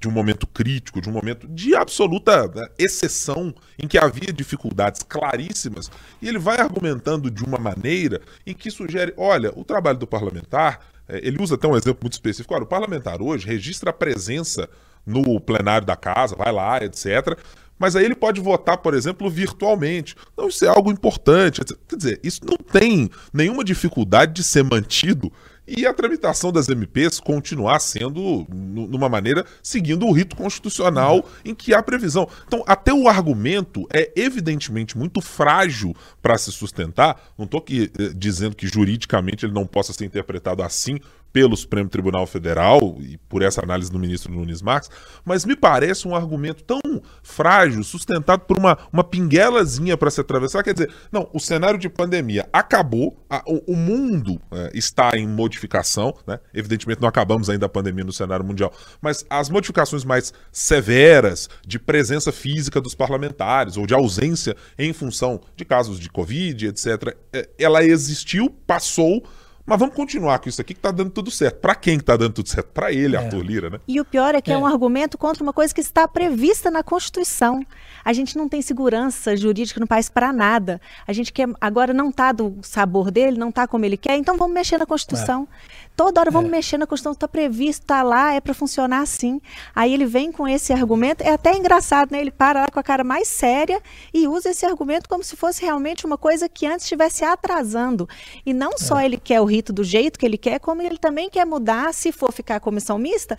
de 0.00 0.08
um 0.08 0.10
momento 0.10 0.46
crítico, 0.46 1.00
de 1.00 1.10
um 1.10 1.12
momento 1.12 1.46
de 1.46 1.76
absoluta 1.76 2.48
né, 2.48 2.66
exceção, 2.78 3.54
em 3.78 3.86
que 3.86 3.98
havia 3.98 4.32
dificuldades 4.32 5.02
claríssimas, 5.02 5.90
e 6.22 6.28
ele 6.28 6.38
vai 6.38 6.58
argumentando 6.58 7.30
de 7.30 7.44
uma 7.44 7.58
maneira 7.58 8.22
em 8.46 8.54
que 8.54 8.70
sugere: 8.70 9.12
olha, 9.16 9.52
o 9.54 9.62
trabalho 9.62 9.98
do 9.98 10.06
parlamentar, 10.06 10.80
é, 11.06 11.18
ele 11.18 11.42
usa 11.42 11.56
até 11.56 11.68
um 11.68 11.76
exemplo 11.76 12.00
muito 12.02 12.14
específico. 12.14 12.54
Olha, 12.54 12.64
o 12.64 12.66
parlamentar 12.66 13.20
hoje 13.20 13.46
registra 13.46 13.90
a 13.90 13.92
presença 13.92 14.68
no 15.04 15.38
plenário 15.38 15.86
da 15.86 15.96
casa, 15.96 16.34
vai 16.34 16.50
lá, 16.50 16.82
etc. 16.82 17.38
Mas 17.78 17.96
aí 17.96 18.04
ele 18.04 18.14
pode 18.14 18.40
votar, 18.40 18.78
por 18.78 18.94
exemplo, 18.94 19.28
virtualmente. 19.30 20.14
Então 20.32 20.48
isso 20.48 20.64
é 20.64 20.68
algo 20.68 20.90
importante. 20.90 21.60
Quer 21.88 21.96
dizer, 21.96 22.20
isso 22.22 22.40
não 22.44 22.56
tem 22.56 23.10
nenhuma 23.32 23.64
dificuldade 23.64 24.32
de 24.32 24.44
ser 24.44 24.62
mantido 24.62 25.32
e 25.76 25.86
a 25.86 25.94
tramitação 25.94 26.50
das 26.50 26.68
MPs 26.68 27.20
continuar 27.20 27.78
sendo 27.78 28.46
numa 28.50 29.08
maneira 29.08 29.44
seguindo 29.62 30.04
o 30.06 30.12
rito 30.12 30.34
constitucional 30.34 31.24
em 31.44 31.54
que 31.54 31.72
há 31.72 31.82
previsão. 31.82 32.28
Então, 32.46 32.64
até 32.66 32.92
o 32.92 33.08
argumento 33.08 33.86
é 33.92 34.10
evidentemente 34.16 34.98
muito 34.98 35.20
frágil 35.20 35.94
para 36.20 36.36
se 36.36 36.50
sustentar. 36.50 37.32
Não 37.38 37.44
estou 37.44 37.58
aqui 37.58 37.90
eh, 37.98 38.10
dizendo 38.14 38.56
que 38.56 38.66
juridicamente 38.66 39.46
ele 39.46 39.52
não 39.52 39.66
possa 39.66 39.92
ser 39.92 40.04
interpretado 40.04 40.62
assim 40.62 40.98
pelo 41.32 41.56
Supremo 41.56 41.88
Tribunal 41.88 42.26
Federal 42.26 42.96
e 43.00 43.16
por 43.28 43.42
essa 43.42 43.62
análise 43.62 43.90
do 43.90 43.98
ministro 43.98 44.32
Nunes 44.32 44.62
Marques, 44.62 44.90
mas 45.24 45.44
me 45.44 45.54
parece 45.54 46.06
um 46.06 46.14
argumento 46.14 46.62
tão 46.64 46.80
frágil, 47.22 47.82
sustentado 47.84 48.40
por 48.40 48.58
uma, 48.58 48.78
uma 48.92 49.04
pinguelazinha 49.04 49.96
para 49.96 50.10
se 50.10 50.20
atravessar. 50.20 50.62
Quer 50.62 50.74
dizer, 50.74 50.92
não, 51.10 51.28
o 51.32 51.38
cenário 51.38 51.78
de 51.78 51.88
pandemia 51.88 52.48
acabou, 52.52 53.16
a, 53.28 53.42
o, 53.46 53.72
o, 53.72 53.76
mundo 53.76 54.40
é, 54.50 54.70
está 54.74 55.16
em 55.16 55.26
modificação, 55.26 56.14
né? 56.26 56.40
evidentemente 56.52 57.00
não 57.00 57.08
acabamos 57.08 57.48
ainda 57.48 57.66
a 57.66 57.68
pandemia 57.68 58.04
no 58.04 58.12
cenário 58.12 58.44
mundial, 58.44 58.72
mas 59.00 59.24
as 59.30 59.48
modificações 59.48 60.04
mais 60.04 60.32
severas 60.50 61.48
de 61.66 61.78
presença 61.78 62.32
física 62.32 62.80
dos 62.80 62.94
parlamentares 62.94 63.76
ou 63.76 63.86
de 63.86 63.94
ausência 63.94 64.56
em 64.78 64.92
função 64.92 65.40
de 65.56 65.64
casos 65.64 65.98
de 65.98 66.10
Covid, 66.10 66.66
etc., 66.66 67.16
é, 67.32 67.48
ela 67.58 67.84
existiu, 67.84 68.50
passou 68.66 69.22
mas 69.70 69.78
vamos 69.78 69.94
continuar 69.94 70.40
com 70.40 70.48
isso 70.48 70.60
aqui 70.60 70.74
que 70.74 70.80
está 70.80 70.90
dando 70.90 71.10
tudo 71.10 71.30
certo. 71.30 71.60
Para 71.60 71.76
quem 71.76 71.96
está 71.96 72.16
dando 72.16 72.32
tudo 72.32 72.48
certo? 72.48 72.70
Para 72.74 72.92
ele, 72.92 73.14
é. 73.14 73.20
Arthur 73.20 73.40
Lira, 73.40 73.70
né? 73.70 73.78
E 73.86 74.00
o 74.00 74.04
pior 74.04 74.34
é 74.34 74.40
que 74.40 74.50
é. 74.50 74.54
é. 74.54 74.58
um 74.58 74.66
argumento 74.66 75.16
contra 75.16 75.44
uma 75.44 75.52
coisa 75.52 75.72
que 75.72 75.80
está 75.80 76.08
prevista 76.08 76.72
na 76.72 76.82
Constituição. 76.82 77.64
A 78.04 78.12
gente 78.12 78.36
não 78.36 78.48
tem 78.48 78.60
segurança 78.60 79.36
jurídica 79.36 79.78
no 79.78 79.86
país 79.86 80.08
para 80.08 80.32
nada. 80.32 80.80
A 81.06 81.12
gente 81.12 81.32
quer 81.32 81.48
agora 81.60 81.94
não 81.94 82.08
está 82.08 82.32
do 82.32 82.58
sabor 82.62 83.12
dele, 83.12 83.38
não 83.38 83.50
está 83.50 83.68
como 83.68 83.84
ele 83.84 83.96
quer, 83.96 84.16
então 84.16 84.36
vamos 84.36 84.54
mexer 84.54 84.76
na 84.76 84.86
Constituição. 84.86 85.46
É. 85.52 85.89
Toda 86.00 86.18
hora 86.18 86.30
vamos 86.30 86.48
é. 86.48 86.52
mexer 86.52 86.78
na 86.78 86.86
Constituição, 86.86 87.12
está 87.12 87.28
previsto, 87.28 87.82
está 87.82 88.02
lá, 88.02 88.32
é 88.32 88.40
para 88.40 88.54
funcionar 88.54 89.02
assim. 89.02 89.38
Aí 89.74 89.92
ele 89.92 90.06
vem 90.06 90.32
com 90.32 90.48
esse 90.48 90.72
argumento, 90.72 91.20
é 91.20 91.34
até 91.34 91.54
engraçado, 91.54 92.10
né? 92.10 92.22
Ele 92.22 92.30
para 92.30 92.60
lá 92.60 92.68
com 92.72 92.80
a 92.80 92.82
cara 92.82 93.04
mais 93.04 93.28
séria 93.28 93.82
e 94.14 94.26
usa 94.26 94.48
esse 94.48 94.64
argumento 94.64 95.06
como 95.10 95.22
se 95.22 95.36
fosse 95.36 95.60
realmente 95.60 96.06
uma 96.06 96.16
coisa 96.16 96.48
que 96.48 96.66
antes 96.66 96.86
estivesse 96.86 97.22
atrasando. 97.22 98.08
E 98.46 98.54
não 98.54 98.78
só 98.78 98.98
é. 98.98 99.04
ele 99.04 99.18
quer 99.18 99.42
o 99.42 99.44
rito 99.44 99.74
do 99.74 99.84
jeito 99.84 100.18
que 100.18 100.24
ele 100.24 100.38
quer, 100.38 100.58
como 100.58 100.80
ele 100.80 100.96
também 100.96 101.28
quer 101.28 101.44
mudar, 101.44 101.92
se 101.92 102.12
for 102.12 102.32
ficar 102.32 102.56
a 102.56 102.60
comissão 102.60 102.96
mista, 102.96 103.36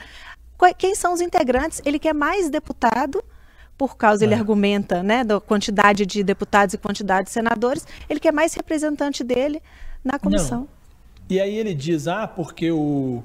quem 0.77 0.93
são 0.93 1.13
os 1.13 1.19
integrantes? 1.19 1.81
Ele 1.83 1.97
quer 1.97 2.13
mais 2.13 2.47
deputado 2.47 3.23
por 3.75 3.97
causa, 3.97 4.23
é. 4.23 4.27
ele 4.27 4.35
argumenta, 4.35 5.01
né, 5.01 5.23
da 5.23 5.41
quantidade 5.41 6.05
de 6.05 6.23
deputados 6.23 6.75
e 6.75 6.77
quantidade 6.77 7.25
de 7.25 7.31
senadores, 7.31 7.87
ele 8.07 8.19
quer 8.19 8.31
mais 8.31 8.53
representante 8.53 9.23
dele 9.23 9.59
na 10.03 10.19
comissão. 10.19 10.59
Não. 10.59 10.80
E 11.31 11.39
aí 11.39 11.55
ele 11.55 11.73
diz, 11.73 12.09
ah, 12.09 12.27
porque 12.27 12.73
o, 12.73 13.23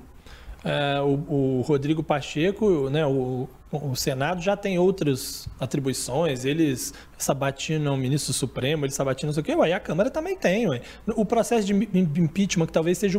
é, 0.65 1.01
o, 1.01 1.59
o, 1.59 1.61
Rodrigo 1.63 2.05
Pacheco, 2.05 2.89
né, 2.89 3.05
o, 3.05 3.49
o 3.77 3.95
Senado 3.97 4.41
já 4.41 4.57
tem 4.57 4.79
outras 4.79 5.49
atribuições, 5.59 6.45
eles 6.45 6.93
sabatinam 7.19 7.95
o 7.95 7.97
ministro 7.97 8.33
Supremo, 8.33 8.85
eles 8.85 8.95
sabatinam 8.95 9.29
não 9.29 9.35
sei 9.35 9.43
o 9.43 9.45
quê, 9.45 9.55
ué, 9.55 9.73
a 9.73 9.81
Câmara 9.81 10.11
também 10.11 10.37
tem. 10.37 10.69
Ué. 10.69 10.81
O 11.15 11.25
processo 11.25 11.67
de 11.67 11.75
impeachment, 11.75 12.67
que 12.67 12.73
talvez 12.73 12.99
seja 12.99 13.19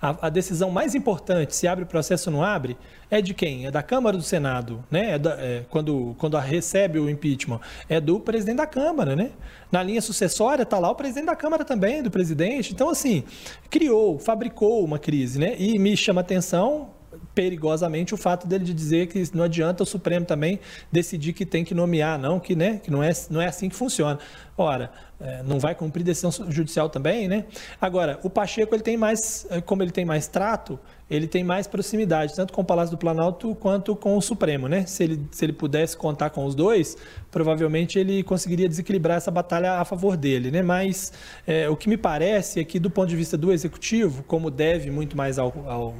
a, 0.00 0.26
a, 0.26 0.28
decisão 0.28 0.70
mais 0.70 0.94
importante, 0.94 1.54
se 1.54 1.66
abre 1.66 1.84
o 1.84 1.86
processo 1.86 2.30
ou 2.30 2.36
não 2.36 2.44
abre, 2.44 2.76
é 3.10 3.20
de 3.20 3.34
quem? 3.34 3.66
É 3.66 3.70
da 3.70 3.82
Câmara 3.82 4.16
ou 4.16 4.22
do 4.22 4.26
Senado? 4.26 4.84
Né? 4.90 5.12
É 5.12 5.18
da, 5.18 5.32
é, 5.32 5.64
quando 5.70 6.14
quando 6.18 6.36
recebe 6.38 6.98
o 6.98 7.08
impeachment, 7.08 7.60
é 7.88 8.00
do 8.00 8.20
presidente 8.20 8.56
da 8.56 8.66
Câmara. 8.66 9.16
Né? 9.16 9.30
Na 9.70 9.82
linha 9.82 10.00
sucessória 10.00 10.62
está 10.62 10.78
lá 10.78 10.90
o 10.90 10.94
presidente 10.94 11.26
da 11.26 11.36
Câmara 11.36 11.64
também, 11.64 12.02
do 12.02 12.10
presidente. 12.10 12.72
Então, 12.72 12.88
assim, 12.88 13.24
criou, 13.70 14.18
fabricou 14.18 14.84
uma 14.84 14.98
crise. 14.98 15.38
Né? 15.38 15.56
E 15.58 15.78
me 15.78 15.96
chama 15.96 16.20
atenção 16.20 16.95
perigosamente 17.36 18.14
o 18.14 18.16
fato 18.16 18.46
dele 18.46 18.64
de 18.64 18.72
dizer 18.72 19.08
que 19.08 19.22
não 19.34 19.44
adianta 19.44 19.82
o 19.82 19.86
Supremo 19.86 20.24
também 20.24 20.58
decidir 20.90 21.34
que 21.34 21.44
tem 21.44 21.62
que 21.62 21.74
nomear, 21.74 22.18
não, 22.18 22.40
que, 22.40 22.56
né, 22.56 22.80
que 22.82 22.90
não, 22.90 23.02
é, 23.02 23.12
não 23.28 23.42
é 23.42 23.46
assim 23.46 23.68
que 23.68 23.76
funciona. 23.76 24.18
Ora, 24.56 24.90
é, 25.20 25.42
não 25.42 25.60
vai 25.60 25.74
cumprir 25.74 26.02
decisão 26.02 26.30
judicial 26.50 26.88
também, 26.88 27.28
né? 27.28 27.44
Agora, 27.78 28.18
o 28.22 28.30
Pacheco, 28.30 28.74
ele 28.74 28.82
tem 28.82 28.96
mais, 28.96 29.46
é, 29.50 29.60
como 29.60 29.82
ele 29.82 29.90
tem 29.90 30.06
mais 30.06 30.28
trato, 30.28 30.80
ele 31.10 31.26
tem 31.26 31.44
mais 31.44 31.66
proximidade, 31.66 32.34
tanto 32.34 32.54
com 32.54 32.62
o 32.62 32.64
Palácio 32.64 32.96
do 32.96 32.98
Planalto 32.98 33.54
quanto 33.56 33.94
com 33.94 34.16
o 34.16 34.22
Supremo, 34.22 34.66
né? 34.66 34.86
Se 34.86 35.04
ele, 35.04 35.28
se 35.30 35.44
ele 35.44 35.52
pudesse 35.52 35.94
contar 35.94 36.30
com 36.30 36.46
os 36.46 36.54
dois, 36.54 36.96
provavelmente 37.30 37.98
ele 37.98 38.22
conseguiria 38.22 38.66
desequilibrar 38.66 39.18
essa 39.18 39.30
batalha 39.30 39.74
a 39.74 39.84
favor 39.84 40.16
dele, 40.16 40.50
né? 40.50 40.62
Mas 40.62 41.12
é, 41.46 41.68
o 41.68 41.76
que 41.76 41.86
me 41.86 41.98
parece 41.98 42.60
é 42.60 42.64
que, 42.64 42.78
do 42.78 42.88
ponto 42.88 43.10
de 43.10 43.16
vista 43.16 43.36
do 43.36 43.52
Executivo, 43.52 44.22
como 44.22 44.50
deve 44.50 44.90
muito 44.90 45.18
mais 45.18 45.38
ao, 45.38 45.52
ao 45.66 45.94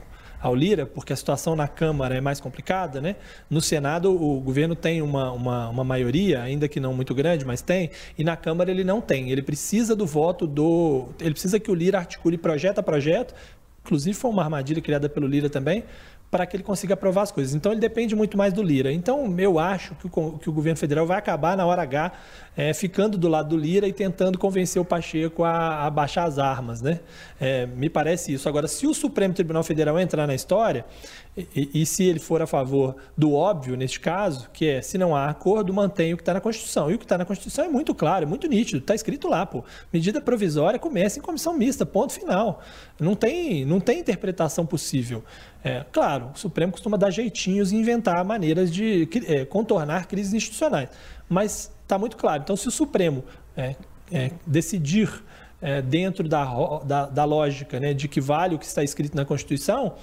ao 0.47 0.55
Lira, 0.55 0.87
porque 0.87 1.13
a 1.13 1.17
situação 1.17 1.57
na 1.57 1.67
Câmara 1.67 2.15
é 2.15 2.21
mais 2.21 2.41
complicada, 2.41 3.01
né? 3.01 3.17
No 3.51 3.61
Senado, 3.61 4.11
o 4.11 4.41
governo 4.41 4.77
tem 4.77 5.03
uma, 5.03 5.33
uma, 5.33 5.69
uma, 5.69 5.85
maioria, 5.85 6.43
ainda 6.43 6.69
que 6.69 6.79
não 6.79 6.95
muito 6.95 7.15
grande, 7.15 7.45
mas 7.45 7.63
tem, 7.63 7.91
e 8.17 8.23
na 8.23 8.37
Câmara 8.37 8.71
ele 8.71 8.85
não 8.85 9.01
tem. 9.01 9.31
Ele 9.31 9.43
precisa 9.43 9.97
do 9.97 10.07
voto 10.07 10.47
do. 10.47 11.09
Ele 11.21 11.33
precisa 11.33 11.59
que 11.59 11.71
o 11.71 11.75
Lira 11.75 11.99
articule 11.99 12.39
projeto 12.39 12.79
a 12.79 12.83
projeto, 12.83 13.35
inclusive 13.85 14.17
foi 14.17 14.31
uma 14.31 14.43
armadilha 14.43 14.81
criada 14.81 15.09
pelo 15.09 15.27
Lira 15.27 15.51
também, 15.51 15.85
para 16.31 16.45
que 16.45 16.57
ele 16.57 16.65
consiga 16.65 16.95
aprovar 16.95 17.23
as 17.23 17.33
coisas. 17.33 17.55
Então 17.55 17.73
ele 17.73 17.81
depende 17.81 18.15
muito 18.15 18.37
mais 18.37 18.53
do 18.53 18.63
Lira. 18.63 18.93
Então 18.93 19.35
eu 19.39 19.59
acho 19.59 19.95
que 19.95 20.07
o, 20.07 20.33
que 20.39 20.51
o 20.51 20.53
governo 20.53 20.77
federal 20.77 21.07
vai 21.07 21.19
acabar 21.19 21.57
na 21.57 21.65
hora 21.65 21.83
H 21.83 22.13
é, 22.57 22.75
ficando 22.75 23.17
do 23.17 23.29
lado 23.29 23.51
do 23.51 23.57
Lira 23.57 23.87
e 23.87 23.93
tentando 23.93 24.39
convencer 24.39 24.81
o 24.81 24.85
Pacheco 24.85 25.45
a, 25.45 25.87
a 25.87 25.91
baixar 25.91 26.25
as 26.25 26.39
armas, 26.39 26.83
né? 26.83 27.01
É, 27.41 27.67
me 27.67 27.89
parece 27.89 28.33
isso. 28.33 28.49
Agora, 28.49 28.67
se 28.67 28.87
o 28.87 28.95
Supremo 28.95 29.35
Tribunal 29.35 29.63
Federal 29.63 29.99
entrar 29.99 30.27
na 30.27 30.35
história 30.35 30.85
e, 31.37 31.83
e, 31.83 31.87
se 31.87 32.03
ele 32.03 32.19
for 32.19 32.41
a 32.41 32.47
favor 32.47 32.97
do 33.17 33.35
óbvio 33.35 33.77
neste 33.77 34.01
caso, 34.01 34.49
que 34.55 34.67
é 34.71 34.81
se 34.81 34.97
não 34.97 35.15
há 35.15 35.29
acordo, 35.29 35.73
mantém 35.73 36.15
o 36.15 36.17
que 36.17 36.23
está 36.23 36.33
na 36.33 36.41
Constituição. 36.41 36.91
E 36.91 36.95
o 36.95 36.99
que 36.99 37.05
está 37.05 37.19
na 37.19 37.27
Constituição 37.27 37.67
é 37.67 37.69
muito 37.69 37.95
claro, 37.95 38.25
é 38.25 38.27
muito 38.27 38.47
nítido, 38.47 38.79
está 38.79 38.95
escrito 38.95 39.29
lá, 39.29 39.45
pô. 39.45 39.63
Medida 39.93 40.19
provisória 40.19 40.79
começa 40.79 41.19
em 41.19 41.23
comissão 41.23 41.53
mista, 41.53 41.85
ponto 41.85 42.15
final. 42.15 42.63
Não 42.99 43.15
tem, 43.15 43.67
não 43.67 43.81
tem 43.81 44.01
interpretação 44.01 44.65
possível. 44.65 45.23
É, 45.63 45.85
claro, 45.93 46.31
o 46.35 46.39
Supremo 46.39 46.73
costuma 46.73 46.97
dar 46.97 47.11
jeitinhos 47.11 47.71
e 47.71 47.77
inventar 47.77 48.25
maneiras 48.25 48.73
de 48.73 49.07
é, 49.27 49.45
contornar 49.45 50.07
crises 50.07 50.33
institucionais. 50.33 50.89
Mas 51.29 51.71
está 51.83 51.99
muito 51.99 52.17
claro. 52.17 52.43
Então, 52.43 52.57
se 52.57 52.67
o 52.67 52.71
Supremo 52.71 53.23
é, 53.55 53.77
é, 54.11 54.31
decidir 54.47 55.23
é, 55.61 55.83
dentro 55.83 56.29
da, 56.29 56.45
da, 56.85 57.07
da, 57.07 57.25
lógica 57.25 57.81
né, 57.81 57.93
de 57.93 58.09
que 58.09 58.21
vale 58.21 58.55
o 58.55 58.59
que 58.59 58.65
está 58.65 58.83
escrito 58.83 59.17
na 59.17 59.25
Constituição, 59.25 59.95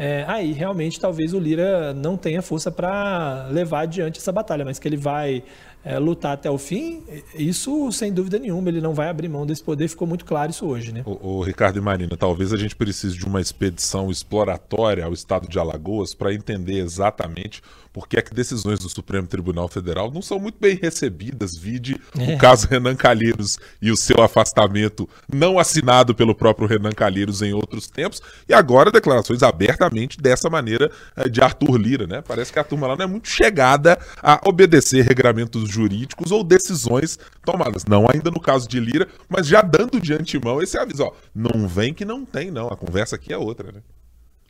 é, 0.00 0.24
aí 0.28 0.52
realmente 0.52 1.00
talvez 1.00 1.34
o 1.34 1.40
Lira 1.40 1.92
não 1.92 2.16
tenha 2.16 2.40
força 2.40 2.70
para 2.70 3.48
levar 3.50 3.80
adiante 3.80 4.20
essa 4.20 4.30
batalha, 4.30 4.64
mas 4.64 4.78
que 4.78 4.86
ele 4.86 4.96
vai 4.96 5.42
é, 5.84 5.98
lutar 5.98 6.34
até 6.34 6.48
o 6.48 6.56
fim, 6.56 7.02
isso 7.34 7.90
sem 7.90 8.12
dúvida 8.12 8.38
nenhuma, 8.38 8.68
ele 8.68 8.80
não 8.80 8.94
vai 8.94 9.08
abrir 9.08 9.28
mão 9.28 9.44
desse 9.44 9.60
poder, 9.60 9.88
ficou 9.88 10.06
muito 10.06 10.24
claro 10.24 10.52
isso 10.52 10.64
hoje. 10.66 10.92
Né? 10.92 11.02
O, 11.04 11.42
Ricardo 11.42 11.78
e 11.78 11.80
Marina, 11.80 12.16
talvez 12.16 12.52
a 12.52 12.56
gente 12.56 12.76
precise 12.76 13.18
de 13.18 13.26
uma 13.26 13.40
expedição 13.40 14.08
exploratória 14.08 15.04
ao 15.04 15.12
estado 15.12 15.48
de 15.48 15.58
Alagoas 15.58 16.14
para 16.14 16.32
entender 16.32 16.78
exatamente 16.78 17.60
porque 17.92 18.18
é 18.18 18.22
que 18.22 18.34
decisões 18.34 18.78
do 18.78 18.88
Supremo 18.88 19.26
Tribunal 19.26 19.68
Federal 19.68 20.10
não 20.10 20.22
são 20.22 20.38
muito 20.38 20.58
bem 20.60 20.76
recebidas, 20.80 21.56
vide 21.56 22.00
é. 22.18 22.34
o 22.34 22.38
caso 22.38 22.66
Renan 22.68 22.96
Calheiros 22.96 23.58
e 23.80 23.90
o 23.90 23.96
seu 23.96 24.22
afastamento 24.22 25.08
não 25.32 25.58
assinado 25.58 26.14
pelo 26.14 26.34
próprio 26.34 26.68
Renan 26.68 26.92
Calheiros 26.92 27.42
em 27.42 27.52
outros 27.52 27.88
tempos, 27.88 28.20
e 28.48 28.54
agora 28.54 28.90
declarações 28.90 29.42
abertamente 29.42 30.18
dessa 30.18 30.50
maneira 30.50 30.90
eh, 31.16 31.28
de 31.28 31.40
Arthur 31.40 31.76
Lira, 31.76 32.06
né? 32.06 32.22
Parece 32.26 32.52
que 32.52 32.58
a 32.58 32.64
turma 32.64 32.86
lá 32.86 32.96
não 32.96 33.04
é 33.04 33.08
muito 33.08 33.28
chegada 33.28 33.98
a 34.22 34.40
obedecer 34.44 35.04
regramentos 35.04 35.68
jurídicos 35.68 36.30
ou 36.30 36.44
decisões 36.44 37.18
tomadas. 37.44 37.84
Não 37.84 38.06
ainda 38.12 38.30
no 38.30 38.40
caso 38.40 38.68
de 38.68 38.80
Lira, 38.80 39.08
mas 39.28 39.46
já 39.46 39.62
dando 39.62 40.00
de 40.00 40.12
antemão 40.12 40.62
esse 40.62 40.78
aviso, 40.78 41.04
ó, 41.04 41.12
não 41.34 41.66
vem 41.68 41.94
que 41.94 42.04
não 42.04 42.24
tem 42.24 42.50
não, 42.50 42.68
a 42.68 42.76
conversa 42.76 43.16
aqui 43.16 43.32
é 43.32 43.38
outra, 43.38 43.72
né? 43.72 43.80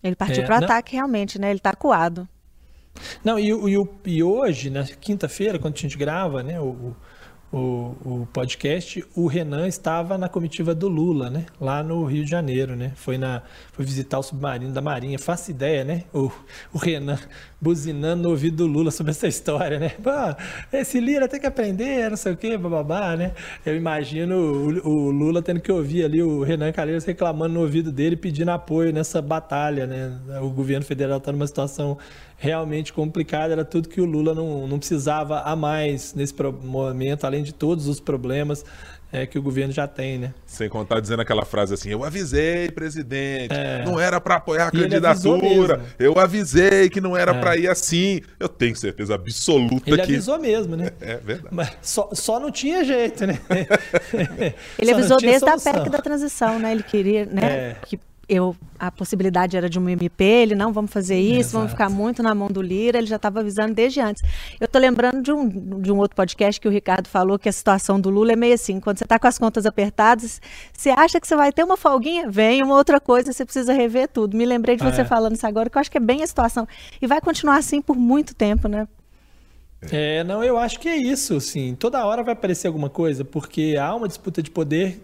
Ele 0.03 0.15
partiu 0.15 0.43
é, 0.43 0.47
para 0.47 0.61
o 0.61 0.65
ataque 0.65 0.93
realmente, 0.95 1.39
né? 1.39 1.51
Ele 1.51 1.59
está 1.59 1.75
coado. 1.75 2.29
Não, 3.25 3.39
e, 3.39 3.51
e, 3.51 3.89
e 4.07 4.23
hoje, 4.23 4.71
na 4.71 4.85
quinta-feira, 4.85 5.59
quando 5.59 5.75
a 5.77 5.79
gente 5.79 5.97
grava 5.97 6.43
né, 6.43 6.61
o, 6.61 6.95
o, 7.51 7.59
o, 8.05 8.29
podcast, 8.31 9.03
o 9.15 9.27
Renan 9.27 9.67
estava 9.67 10.19
na 10.19 10.29
comitiva 10.29 10.75
do 10.75 10.87
Lula, 10.87 11.31
né? 11.31 11.47
Lá 11.59 11.83
no 11.83 12.05
Rio 12.05 12.23
de 12.25 12.31
Janeiro, 12.31 12.77
né? 12.77 12.93
Foi, 12.95 13.17
na, 13.17 13.43
foi 13.73 13.87
visitar 13.87 14.19
o 14.19 14.23
submarino 14.23 14.73
da 14.73 14.83
Marinha. 14.83 15.19
Faça 15.19 15.51
ideia, 15.51 15.83
né? 15.83 16.05
O, 16.13 16.31
o 16.75 16.79
Renan 16.79 17.19
buzinando 17.61 18.25
no 18.25 18.31
ouvido 18.31 18.59
do 18.59 18.67
Lula 18.67 18.91
sobre 18.91 19.13
essa 19.13 19.27
história, 19.27 19.79
né? 19.79 19.93
Esse 20.73 21.01
Lira 21.01 21.27
tem 21.27 21.41
que 21.41 21.47
aprender, 21.47 22.11
não 22.11 22.17
sei 22.17 22.33
o 22.33 22.37
quê, 22.37 22.57
bababá, 22.59 23.17
né? 23.17 23.33
Eu 23.65 23.75
imagino 23.75 24.37
o, 24.37 24.89
o, 24.89 25.11
Lula 25.11 25.41
tendo 25.41 25.61
que 25.61 25.73
ouvir 25.73 26.05
ali 26.05 26.23
o 26.23 26.43
Renan 26.43 26.71
Calheiros 26.71 27.05
reclamando 27.05 27.55
no 27.55 27.61
ouvido 27.61 27.91
dele, 27.91 28.17
pedindo 28.17 28.51
apoio 28.51 28.93
nessa 28.93 29.23
batalha, 29.23 29.87
né? 29.87 30.21
O 30.43 30.51
governo 30.51 30.85
federal 30.85 31.17
está 31.17 31.33
numa 31.33 31.47
situação 31.47 31.97
realmente 32.39 32.93
complicada, 32.93 33.53
era 33.53 33.65
tudo 33.65 33.89
que 33.89 34.01
o 34.01 34.05
Lula 34.05 34.33
não, 34.33 34.67
não 34.69 34.79
precisava 34.79 35.41
a 35.41 35.57
mais 35.57 36.15
nesse 36.15 36.33
momento, 36.63 37.25
além 37.25 37.43
de 37.43 37.53
todos 37.53 37.89
os 37.89 37.99
problemas 37.99 38.65
é, 39.11 39.27
que 39.27 39.39
o 39.39 39.43
governo 39.43 39.73
já 39.73 39.89
tem, 39.89 40.19
né? 40.19 40.35
Sem 40.47 40.69
contar 40.69 41.01
dizendo 41.01 41.21
aquela 41.21 41.45
frase 41.45 41.75
assim, 41.75 41.89
eu 41.91 42.05
avisei, 42.05 42.71
presidente, 42.71 43.55
é. 43.55 43.83
não 43.85 43.99
era 43.99 44.21
para 44.21 44.37
apoiar 44.37 44.67
a 44.67 44.69
e 44.69 44.83
candidatura, 44.83 45.83
eu 45.99 46.19
avisei 46.19 46.89
que 46.89 47.01
não 47.01 47.17
era 47.17 47.33
é. 47.33 47.41
para 47.41 47.57
ir 47.57 47.69
assim. 47.69 48.21
Eu 48.39 48.49
tenho 48.49 48.77
certeza 48.77 49.15
absoluta 49.15 49.89
ele 49.89 49.97
que... 49.97 50.03
Ele 50.11 50.17
avisou 50.17 50.39
mesmo, 50.39 50.77
né? 50.77 50.93
É, 51.01 51.17
verdade. 51.17 51.55
Mas 51.55 51.71
só, 51.81 52.11
só 52.13 52.39
não 52.39 52.51
tinha 52.51 52.85
jeito, 52.85 53.27
né? 53.27 53.39
ele 54.79 54.91
avisou 54.91 55.17
desde 55.17 55.41
solução. 55.41 55.73
a 55.73 55.75
PEC 55.79 55.91
da 55.91 55.99
transição, 55.99 56.59
né? 56.59 56.73
Ele 56.73 56.83
queria, 56.83 57.25
né? 57.25 57.43
É. 57.43 57.77
Que 57.87 57.99
eu 58.29 58.55
a 58.79 58.93
possibilidade 58.93 59.57
era 59.57 59.69
de 59.69 59.79
um 59.79 59.89
MP, 59.89 60.23
ele 60.23 60.55
não 60.55 60.73
vamos 60.73 60.93
fazer 60.93 61.19
isso, 61.19 61.39
Exato. 61.41 61.57
vamos 61.57 61.71
ficar 61.73 61.91
muito 61.91 62.23
na 62.23 62.33
mão 62.33 62.49
do 62.49 62.63
Lira, 62.63 62.99
ele 62.99 63.09
já 63.09 63.17
estava 63.17 63.41
avisando 63.41 63.75
desde 63.75 64.01
antes. 64.01 64.23
Eu 64.61 64.67
estou 64.67 64.81
lembrando 64.81 65.21
de 65.21 65.33
um, 65.33 65.81
de 65.81 65.91
um 65.91 65.97
outro 65.97 66.15
podcast 66.15 66.61
que 66.61 66.69
o 66.69 66.71
Ricardo 66.71 67.09
falou 67.09 67.39
que 67.39 67.49
a 67.49 67.53
situação 67.53 68.01
do 68.01 68.09
Lula 68.09 68.35
é 68.35 68.37
meio 68.37 68.55
assim, 68.55 68.79
quando 68.79 68.99
você 68.99 69.05
está 69.05 69.19
com 69.19 69.27
as 69.27 69.37
contas 69.39 69.67
apertadas, 69.67 70.41
você 70.73 70.91
acha 70.91 71.21
que 71.21 71.27
você 71.27 71.35
vai 71.35 71.53
ter 71.53 71.65
uma 71.65 71.77
folguinha, 71.77 72.31
vem 72.31 72.63
uma 72.63 72.77
outra 72.77 73.01
coisa, 73.01 73.33
você 73.33 73.45
precisa 73.45 73.73
rever 73.73 74.09
tudo. 74.09 74.37
Me 74.37 74.47
lembrei 74.47 74.77
de 74.77 74.85
você 74.85 75.01
é. 75.01 75.05
falando 75.05 75.35
isso 75.35 75.47
agora, 75.47 75.69
que 75.69 75.77
eu 75.77 75.81
acho 75.81 75.91
que 75.91 75.99
é 75.99 76.01
bem 76.01 76.23
a 76.23 76.27
situação. 76.27 76.69
E 77.03 77.07
vai 77.07 77.21
continuar 77.21 77.57
assim 77.57 77.83
por 77.83 77.97
muito 77.97 78.35
tempo, 78.35 78.69
né? 78.69 78.87
É, 79.91 80.25
não, 80.25 80.43
eu 80.43 80.59
acho 80.59 80.79
que 80.81 80.89
é 80.89 80.97
isso, 80.97 81.41
sim. 81.41 81.75
Toda 81.75 82.05
hora 82.05 82.23
vai 82.23 82.33
aparecer 82.33 82.67
alguma 82.67 82.91
coisa, 82.91 83.25
porque 83.25 83.77
há 83.81 83.95
uma 83.95 84.09
disputa 84.09 84.43
de 84.43 84.51
poder 84.51 85.01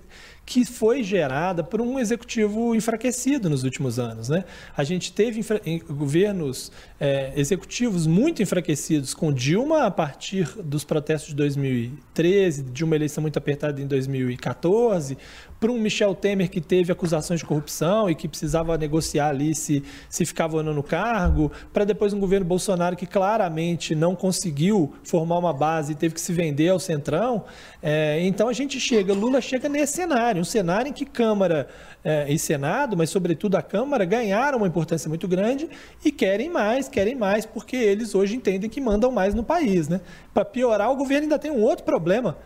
que 0.46 0.64
foi 0.64 1.02
gerada 1.02 1.64
por 1.64 1.80
um 1.80 1.98
executivo 1.98 2.74
enfraquecido 2.74 3.48
nos 3.48 3.64
últimos 3.64 3.98
anos. 3.98 4.28
Né? 4.28 4.44
A 4.76 4.84
gente 4.84 5.12
teve 5.12 5.40
governos 5.88 6.70
é, 7.00 7.32
executivos 7.36 8.06
muito 8.06 8.42
enfraquecidos 8.42 9.14
com 9.14 9.32
Dilma 9.32 9.84
a 9.84 9.90
partir 9.90 10.48
dos 10.62 10.84
protestos 10.84 11.30
de 11.30 11.36
2013, 11.36 12.64
de 12.64 12.84
uma 12.84 12.94
eleição 12.94 13.22
muito 13.22 13.38
apertada 13.38 13.80
em 13.80 13.86
2014, 13.86 15.16
para 15.64 15.72
um 15.72 15.80
Michel 15.80 16.14
Temer 16.14 16.50
que 16.50 16.60
teve 16.60 16.92
acusações 16.92 17.40
de 17.40 17.46
corrupção 17.46 18.10
e 18.10 18.14
que 18.14 18.28
precisava 18.28 18.76
negociar 18.76 19.28
ali 19.28 19.54
se, 19.54 19.82
se 20.10 20.26
ficava 20.26 20.58
ou 20.58 20.62
não 20.62 20.74
no 20.74 20.82
cargo, 20.82 21.50
para 21.72 21.84
depois 21.84 22.12
um 22.12 22.20
governo 22.20 22.44
Bolsonaro 22.44 22.94
que 22.96 23.06
claramente 23.06 23.94
não 23.94 24.14
conseguiu 24.14 24.92
formar 25.02 25.38
uma 25.38 25.54
base 25.54 25.92
e 25.92 25.94
teve 25.94 26.14
que 26.14 26.20
se 26.20 26.34
vender 26.34 26.68
ao 26.68 26.78
Centrão. 26.78 27.44
É, 27.82 28.20
então 28.26 28.48
a 28.48 28.52
gente 28.52 28.78
chega, 28.78 29.14
Lula 29.14 29.40
chega 29.40 29.68
nesse 29.68 29.94
cenário, 29.94 30.33
um 30.40 30.44
cenário 30.44 30.88
em 30.88 30.92
que 30.92 31.04
Câmara 31.04 31.68
é, 32.04 32.32
e 32.32 32.38
Senado, 32.38 32.96
mas 32.96 33.10
sobretudo 33.10 33.56
a 33.56 33.62
Câmara, 33.62 34.04
ganharam 34.04 34.58
uma 34.58 34.66
importância 34.66 35.08
muito 35.08 35.26
grande 35.26 35.68
e 36.04 36.12
querem 36.12 36.48
mais, 36.48 36.88
querem 36.88 37.14
mais, 37.14 37.46
porque 37.46 37.76
eles 37.76 38.14
hoje 38.14 38.36
entendem 38.36 38.68
que 38.68 38.80
mandam 38.80 39.10
mais 39.10 39.34
no 39.34 39.42
país. 39.42 39.88
Né? 39.88 40.00
Para 40.32 40.44
piorar, 40.44 40.90
o 40.90 40.96
governo 40.96 41.24
ainda 41.24 41.38
tem 41.38 41.50
um 41.50 41.62
outro 41.62 41.84
problema 41.84 42.36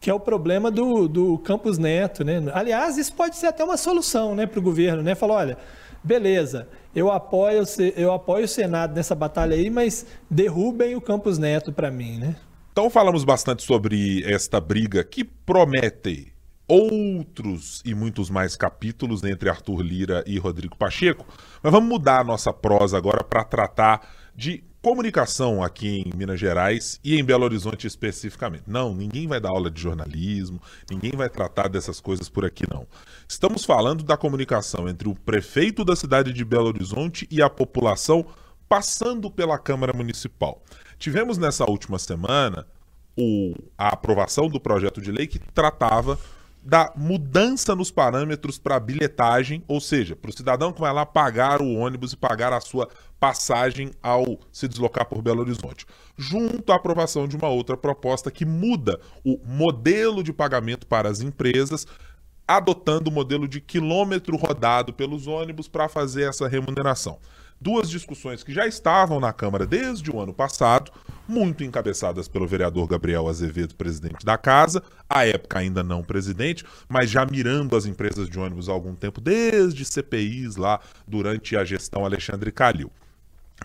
que 0.00 0.08
é 0.08 0.14
o 0.14 0.20
problema 0.20 0.70
do, 0.70 1.08
do 1.08 1.38
Campos 1.38 1.76
Neto, 1.76 2.22
né? 2.22 2.40
Aliás, 2.54 2.96
isso 2.96 3.12
pode 3.14 3.36
ser 3.36 3.48
até 3.48 3.64
uma 3.64 3.76
solução, 3.76 4.34
né, 4.34 4.46
para 4.46 4.60
o 4.60 4.62
governo, 4.62 5.02
né? 5.02 5.14
Falar, 5.16 5.34
olha, 5.34 5.58
beleza, 6.04 6.68
eu 6.94 7.10
apoio, 7.10 7.64
eu 7.96 8.12
apoio 8.12 8.44
o 8.44 8.48
Senado 8.48 8.94
nessa 8.94 9.14
batalha 9.14 9.56
aí, 9.56 9.68
mas 9.68 10.06
derrubem 10.30 10.94
o 10.94 11.00
Campos 11.00 11.36
Neto 11.36 11.72
para 11.72 11.90
mim, 11.90 12.18
né? 12.18 12.36
Então 12.72 12.88
falamos 12.88 13.24
bastante 13.24 13.64
sobre 13.64 14.22
esta 14.24 14.60
briga 14.60 15.02
que 15.02 15.24
promete 15.24 16.32
outros 16.68 17.80
e 17.84 17.94
muitos 17.94 18.28
mais 18.28 18.54
capítulos 18.54 19.24
entre 19.24 19.48
Arthur 19.48 19.80
Lira 19.80 20.22
e 20.26 20.38
Rodrigo 20.38 20.76
Pacheco, 20.76 21.26
mas 21.62 21.72
vamos 21.72 21.88
mudar 21.88 22.20
a 22.20 22.24
nossa 22.24 22.52
prosa 22.52 22.98
agora 22.98 23.24
para 23.24 23.42
tratar 23.42 24.06
de 24.36 24.62
comunicação 24.80 25.62
aqui 25.62 26.02
em 26.06 26.16
Minas 26.16 26.38
Gerais 26.38 27.00
e 27.02 27.18
em 27.18 27.24
Belo 27.24 27.44
Horizonte 27.44 27.86
especificamente. 27.86 28.64
Não, 28.66 28.94
ninguém 28.94 29.26
vai 29.26 29.40
dar 29.40 29.48
aula 29.48 29.70
de 29.70 29.80
jornalismo, 29.80 30.60
ninguém 30.90 31.12
vai 31.12 31.28
tratar 31.28 31.68
dessas 31.68 32.00
coisas 32.00 32.28
por 32.28 32.44
aqui 32.44 32.64
não. 32.70 32.86
Estamos 33.26 33.64
falando 33.64 34.04
da 34.04 34.16
comunicação 34.16 34.88
entre 34.88 35.08
o 35.08 35.14
prefeito 35.14 35.84
da 35.84 35.96
cidade 35.96 36.32
de 36.32 36.44
Belo 36.44 36.68
Horizonte 36.68 37.26
e 37.30 37.42
a 37.42 37.50
população 37.50 38.26
passando 38.68 39.30
pela 39.30 39.58
Câmara 39.58 39.92
Municipal. 39.92 40.62
Tivemos 40.98 41.38
nessa 41.38 41.68
última 41.68 41.98
semana 41.98 42.66
o, 43.16 43.54
a 43.76 43.88
aprovação 43.88 44.48
do 44.48 44.60
projeto 44.60 45.00
de 45.00 45.10
lei 45.10 45.26
que 45.26 45.38
tratava 45.38 46.18
da 46.68 46.92
mudança 46.94 47.74
nos 47.74 47.90
parâmetros 47.90 48.58
para 48.58 48.78
bilhetagem, 48.78 49.64
ou 49.66 49.80
seja, 49.80 50.14
para 50.14 50.28
o 50.28 50.36
cidadão 50.36 50.70
que 50.70 50.82
vai 50.82 50.92
lá 50.92 51.06
pagar 51.06 51.62
o 51.62 51.72
ônibus 51.72 52.12
e 52.12 52.16
pagar 52.16 52.52
a 52.52 52.60
sua 52.60 52.86
passagem 53.18 53.90
ao 54.02 54.38
se 54.52 54.68
deslocar 54.68 55.06
por 55.06 55.22
Belo 55.22 55.40
Horizonte, 55.40 55.86
junto 56.14 56.70
à 56.70 56.76
aprovação 56.76 57.26
de 57.26 57.38
uma 57.38 57.48
outra 57.48 57.74
proposta 57.74 58.30
que 58.30 58.44
muda 58.44 59.00
o 59.24 59.40
modelo 59.46 60.22
de 60.22 60.30
pagamento 60.30 60.86
para 60.86 61.08
as 61.08 61.22
empresas, 61.22 61.86
adotando 62.46 63.08
o 63.08 63.14
modelo 63.14 63.48
de 63.48 63.62
quilômetro 63.62 64.36
rodado 64.36 64.92
pelos 64.92 65.26
ônibus 65.26 65.68
para 65.68 65.88
fazer 65.88 66.28
essa 66.28 66.46
remuneração. 66.46 67.18
Duas 67.58 67.88
discussões 67.88 68.44
que 68.44 68.52
já 68.52 68.66
estavam 68.66 69.18
na 69.18 69.32
Câmara 69.32 69.66
desde 69.66 70.10
o 70.10 70.20
ano 70.20 70.34
passado, 70.34 70.92
muito 71.28 71.62
encabeçadas 71.62 72.26
pelo 72.26 72.46
vereador 72.46 72.86
Gabriel 72.86 73.28
Azevedo, 73.28 73.74
presidente 73.74 74.24
da 74.24 74.38
casa, 74.38 74.82
à 75.08 75.26
época 75.26 75.58
ainda 75.58 75.82
não 75.82 76.02
presidente, 76.02 76.64
mas 76.88 77.10
já 77.10 77.24
mirando 77.26 77.76
as 77.76 77.86
empresas 77.86 78.28
de 78.28 78.38
ônibus 78.38 78.68
há 78.68 78.72
algum 78.72 78.94
tempo, 78.94 79.20
desde 79.20 79.84
CPIs 79.84 80.56
lá 80.56 80.80
durante 81.06 81.56
a 81.56 81.64
gestão 81.64 82.04
Alexandre 82.04 82.50
Calil. 82.50 82.90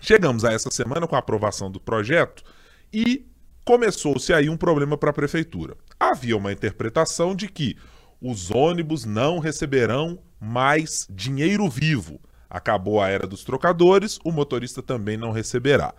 Chegamos 0.02 0.44
a 0.44 0.52
essa 0.52 0.70
semana 0.70 1.06
com 1.06 1.16
a 1.16 1.20
aprovação 1.20 1.70
do 1.70 1.80
projeto 1.80 2.44
e 2.92 3.26
começou-se 3.64 4.32
aí 4.32 4.48
um 4.50 4.56
problema 4.56 4.98
para 4.98 5.10
a 5.10 5.14
prefeitura. 5.14 5.76
Havia 5.98 6.36
uma 6.36 6.52
interpretação 6.52 7.34
de 7.34 7.48
que 7.48 7.76
os 8.20 8.50
ônibus 8.50 9.04
não 9.04 9.38
receberão 9.38 10.18
mais 10.40 11.06
dinheiro 11.10 11.68
vivo 11.68 12.20
Acabou 12.54 13.02
a 13.02 13.08
era 13.08 13.26
dos 13.26 13.42
trocadores, 13.42 14.20
o 14.24 14.30
motorista 14.30 14.80
também 14.80 15.16
não 15.16 15.32
receberá. 15.32 15.92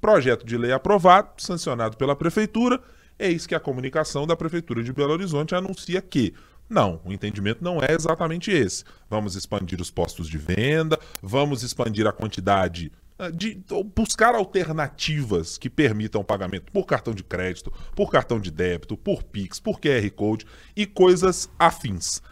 Projeto 0.00 0.46
de 0.46 0.56
lei 0.56 0.72
aprovado, 0.72 1.30
sancionado 1.38 1.96
pela 1.96 2.16
Prefeitura, 2.16 2.80
eis 3.18 3.46
que 3.46 3.54
a 3.54 3.60
comunicação 3.60 4.26
da 4.26 4.34
Prefeitura 4.34 4.82
de 4.82 4.92
Belo 4.92 5.12
Horizonte 5.12 5.54
anuncia 5.54 6.00
que 6.00 6.34
não, 6.70 7.00
o 7.04 7.12
entendimento 7.12 7.64
não 7.64 7.82
é 7.82 7.92
exatamente 7.92 8.52
esse. 8.52 8.84
Vamos 9.08 9.34
expandir 9.34 9.80
os 9.80 9.90
postos 9.90 10.28
de 10.28 10.38
venda, 10.38 10.96
vamos 11.20 11.64
expandir 11.64 12.06
a 12.06 12.12
quantidade 12.12 12.92
ah, 13.18 13.28
de 13.28 13.60
buscar 13.94 14.36
alternativas 14.36 15.58
que 15.58 15.68
permitam 15.68 16.22
pagamento 16.22 16.70
por 16.70 16.86
cartão 16.86 17.12
de 17.12 17.24
crédito, 17.24 17.72
por 17.94 18.08
cartão 18.08 18.38
de 18.38 18.52
débito, 18.52 18.96
por 18.96 19.24
Pix, 19.24 19.58
por 19.58 19.80
QR 19.80 20.08
Code 20.12 20.46
e 20.76 20.86
coisas 20.86 21.50
afins. 21.58 22.22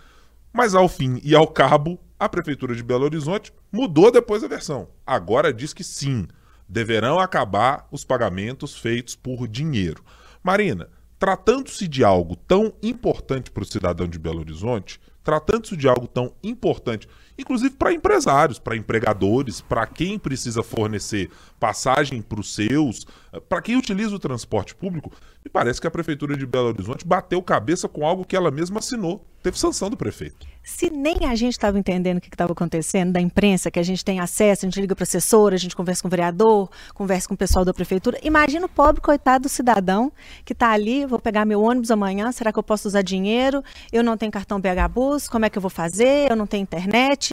Mas 0.53 0.73
ao 0.73 0.89
fim 0.89 1.21
e 1.25 1.35
ao 1.35 1.49
cabo, 1.49 2.01
a 2.19 2.29
Prefeitura 2.29 2.77
de 2.77 2.83
Belo 2.83 3.05
Horizonte 3.05 3.53
mudou 3.73 4.11
depois 4.11 4.43
a 4.45 4.49
versão. 4.49 4.89
Agora 5.05 5.53
diz 5.53 5.75
que 5.75 5.83
sim, 5.83 6.29
deverão 6.69 7.19
acabar 7.19 7.87
os 7.91 8.05
pagamentos 8.05 8.77
feitos 8.77 9.17
por 9.17 9.49
dinheiro. 9.49 10.05
Marina, 10.43 10.89
tratando-se 11.19 11.89
de 11.89 12.05
algo 12.05 12.37
tão 12.37 12.73
importante 12.83 13.51
para 13.51 13.63
o 13.63 13.67
cidadão 13.67 14.07
de 14.07 14.19
Belo 14.19 14.41
Horizonte, 14.41 15.01
tratando-se 15.25 15.77
de 15.77 15.89
algo 15.89 16.07
tão 16.07 16.33
importante, 16.43 17.09
inclusive 17.37 17.75
para 17.75 17.93
empresários, 17.93 18.59
para 18.59 18.77
empregadores, 18.77 19.61
para 19.61 19.87
quem 19.87 20.19
precisa 20.19 20.63
fornecer 20.63 21.31
passagem 21.61 22.23
para 22.23 22.41
os 22.41 22.55
seus, 22.55 23.07
para 23.49 23.63
quem 23.63 23.77
utiliza 23.77 24.15
o 24.15 24.19
transporte 24.19 24.75
público, 24.75 25.11
me 25.45 25.51
parece 25.51 25.81
que 25.81 25.87
a 25.87 25.91
Prefeitura 25.91 26.37
de 26.37 26.47
Belo 26.47 26.69
Horizonte 26.69 27.07
bateu 27.07 27.43
cabeça 27.43 27.89
com 27.89 28.07
algo 28.07 28.25
que 28.25 28.37
ela 28.37 28.51
mesma 28.51 28.79
assinou. 28.79 29.25
Teve 29.43 29.59
sanção 29.59 29.89
do 29.89 29.97
prefeito. 29.97 30.47
Se 30.63 30.91
nem 30.91 31.25
a 31.25 31.35
gente 31.35 31.53
estava 31.53 31.79
entendendo 31.79 32.19
o 32.19 32.21
que 32.21 32.29
estava 32.29 32.53
acontecendo, 32.53 33.13
da 33.13 33.21
imprensa, 33.21 33.71
que 33.71 33.79
a 33.79 33.83
gente 33.83 34.05
tem 34.05 34.21
acesso, 34.21 34.67
a 34.67 34.69
gente 34.69 34.81
liga 34.81 34.95
para 34.95 35.03
o 35.03 35.05
assessor, 35.05 35.53
a 35.53 35.57
gente 35.57 35.77
conversa 35.77 36.03
com 36.03 36.09
o 36.09 36.11
vereador, 36.11 36.69
conversa 36.93 37.29
com 37.29 37.35
o 37.35 37.37
pessoal 37.37 37.65
da 37.65 37.73
prefeitura. 37.73 38.19
Imagina 38.23 38.67
o 38.67 38.69
pobre 38.69 39.01
coitado 39.01 39.45
do 39.45 39.49
cidadão 39.49 40.13
que 40.45 40.53
está 40.53 40.71
ali, 40.73 41.07
vou 41.07 41.21
pegar 41.21 41.45
meu 41.45 41.63
ônibus 41.63 41.91
amanhã, 41.91 42.33
será 42.33 42.53
que 42.53 42.59
eu 42.59 42.63
posso 42.63 42.89
usar 42.89 43.03
dinheiro? 43.03 43.63
Eu 43.93 44.03
não 44.03 44.17
tenho 44.17 44.33
cartão 44.33 44.61
BH 44.61 44.93
Bus, 44.93 45.29
como 45.29 45.45
é 45.45 45.51
que 45.51 45.57
eu 45.57 45.63
vou 45.63 45.71
fazer? 45.71 46.31
Eu 46.31 46.37
não 46.37 46.47
tenho 46.47 46.63
internet. 46.63 47.33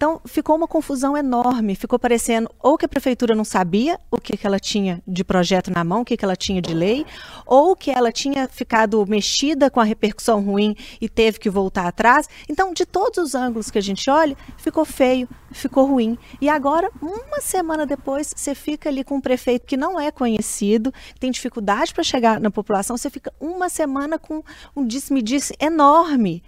Então, 0.00 0.18
ficou 0.24 0.56
uma 0.56 0.66
confusão 0.66 1.14
enorme. 1.14 1.74
Ficou 1.74 1.98
parecendo 1.98 2.50
ou 2.58 2.78
que 2.78 2.86
a 2.86 2.88
prefeitura 2.88 3.34
não 3.34 3.44
sabia 3.44 4.00
o 4.10 4.18
que, 4.18 4.34
que 4.34 4.46
ela 4.46 4.58
tinha 4.58 5.02
de 5.06 5.22
projeto 5.22 5.70
na 5.70 5.84
mão, 5.84 6.00
o 6.00 6.04
que, 6.06 6.16
que 6.16 6.24
ela 6.24 6.34
tinha 6.34 6.62
de 6.62 6.72
lei, 6.72 7.04
ou 7.44 7.76
que 7.76 7.90
ela 7.90 8.10
tinha 8.10 8.48
ficado 8.48 9.04
mexida 9.06 9.68
com 9.68 9.78
a 9.78 9.84
repercussão 9.84 10.40
ruim 10.40 10.74
e 11.02 11.06
teve 11.06 11.38
que 11.38 11.50
voltar 11.50 11.86
atrás. 11.86 12.26
Então, 12.48 12.72
de 12.72 12.86
todos 12.86 13.18
os 13.18 13.34
ângulos 13.34 13.70
que 13.70 13.76
a 13.76 13.82
gente 13.82 14.08
olha, 14.08 14.34
ficou 14.56 14.86
feio, 14.86 15.28
ficou 15.52 15.84
ruim. 15.84 16.16
E 16.40 16.48
agora, 16.48 16.90
uma 17.02 17.42
semana 17.42 17.84
depois, 17.84 18.32
você 18.34 18.54
fica 18.54 18.88
ali 18.88 19.04
com 19.04 19.16
um 19.16 19.20
prefeito 19.20 19.66
que 19.66 19.76
não 19.76 20.00
é 20.00 20.10
conhecido, 20.10 20.94
tem 21.18 21.30
dificuldade 21.30 21.92
para 21.92 22.02
chegar 22.02 22.40
na 22.40 22.50
população, 22.50 22.96
você 22.96 23.10
fica 23.10 23.30
uma 23.38 23.68
semana 23.68 24.18
com 24.18 24.42
um 24.74 24.82
disse-me-disse 24.82 25.54
enorme 25.60 26.42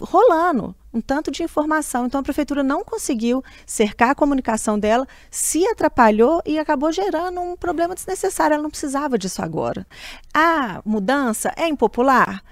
rolando 0.00 0.74
um 0.92 1.00
tanto 1.00 1.30
de 1.30 1.42
informação. 1.42 2.06
Então 2.06 2.20
a 2.20 2.22
prefeitura 2.22 2.62
não 2.62 2.84
conseguiu 2.84 3.42
cercar 3.66 4.10
a 4.10 4.14
comunicação 4.14 4.78
dela, 4.78 5.06
se 5.30 5.66
atrapalhou 5.66 6.42
e 6.44 6.58
acabou 6.58 6.92
gerando 6.92 7.40
um 7.40 7.56
problema 7.56 7.94
desnecessário. 7.94 8.54
Ela 8.54 8.62
não 8.62 8.70
precisava 8.70 9.18
disso 9.18 9.42
agora. 9.42 9.86
A 10.34 10.82
mudança 10.84 11.52
é 11.56 11.66
impopular? 11.68 12.42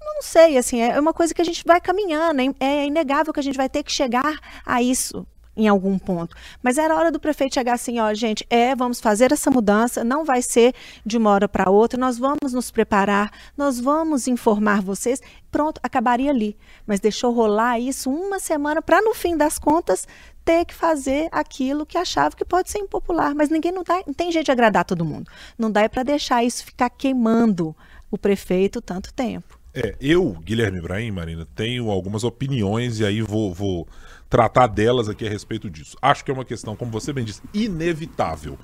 Não 0.00 0.22
sei, 0.22 0.56
assim, 0.56 0.80
é 0.80 0.98
uma 0.98 1.12
coisa 1.12 1.34
que 1.34 1.42
a 1.42 1.44
gente 1.44 1.62
vai 1.64 1.80
caminhando, 1.80 2.40
é, 2.40 2.54
é 2.60 2.86
inegável 2.86 3.32
que 3.32 3.40
a 3.40 3.42
gente 3.42 3.56
vai 3.56 3.68
ter 3.68 3.82
que 3.82 3.92
chegar 3.92 4.38
a 4.64 4.82
isso 4.82 5.26
em 5.56 5.68
algum 5.68 5.98
ponto. 5.98 6.34
Mas 6.62 6.78
era 6.78 6.94
hora 6.94 7.10
do 7.10 7.20
prefeito 7.20 7.54
chegar 7.54 7.74
assim, 7.74 7.98
ó, 7.98 8.12
gente, 8.14 8.46
é, 8.48 8.74
vamos 8.74 9.00
fazer 9.00 9.32
essa 9.32 9.50
mudança, 9.50 10.04
não 10.04 10.24
vai 10.24 10.42
ser 10.42 10.74
de 11.04 11.16
uma 11.16 11.30
hora 11.30 11.48
para 11.48 11.70
outra, 11.70 11.98
nós 11.98 12.18
vamos 12.18 12.52
nos 12.52 12.70
preparar, 12.70 13.30
nós 13.56 13.80
vamos 13.80 14.26
informar 14.26 14.80
vocês. 14.80 15.20
Pronto, 15.50 15.80
acabaria 15.82 16.30
ali. 16.30 16.56
Mas 16.86 17.00
deixou 17.00 17.32
rolar 17.32 17.78
isso 17.78 18.10
uma 18.10 18.38
semana 18.38 18.80
para 18.80 19.02
no 19.02 19.14
fim 19.14 19.36
das 19.36 19.58
contas 19.58 20.06
ter 20.44 20.64
que 20.64 20.74
fazer 20.74 21.28
aquilo 21.30 21.84
que 21.84 21.98
achava 21.98 22.34
que 22.34 22.44
pode 22.44 22.70
ser 22.70 22.78
impopular, 22.78 23.34
mas 23.34 23.50
ninguém 23.50 23.72
não, 23.72 23.82
dá, 23.82 24.02
não 24.06 24.14
tem 24.14 24.32
jeito 24.32 24.46
de 24.46 24.52
agradar 24.52 24.84
todo 24.84 25.04
mundo. 25.04 25.30
Não 25.58 25.70
dá 25.70 25.88
para 25.88 26.02
deixar 26.02 26.42
isso 26.42 26.64
ficar 26.64 26.90
queimando 26.90 27.76
o 28.10 28.16
prefeito 28.16 28.80
tanto 28.80 29.12
tempo. 29.12 29.58
É, 29.72 29.94
eu, 30.00 30.32
Guilherme 30.42 30.78
Ibrahim, 30.78 31.12
Marina, 31.12 31.46
tenho 31.54 31.90
algumas 31.90 32.24
opiniões 32.24 32.98
e 32.98 33.04
aí 33.04 33.22
vou, 33.22 33.54
vou 33.54 33.86
tratar 34.30 34.68
delas 34.68 35.08
aqui 35.08 35.26
a 35.26 35.30
respeito 35.30 35.68
disso. 35.68 35.96
Acho 36.00 36.24
que 36.24 36.30
é 36.30 36.34
uma 36.34 36.44
questão, 36.44 36.76
como 36.76 36.92
você 36.92 37.12
bem 37.12 37.24
disse, 37.24 37.42
inevitável. 37.52 38.56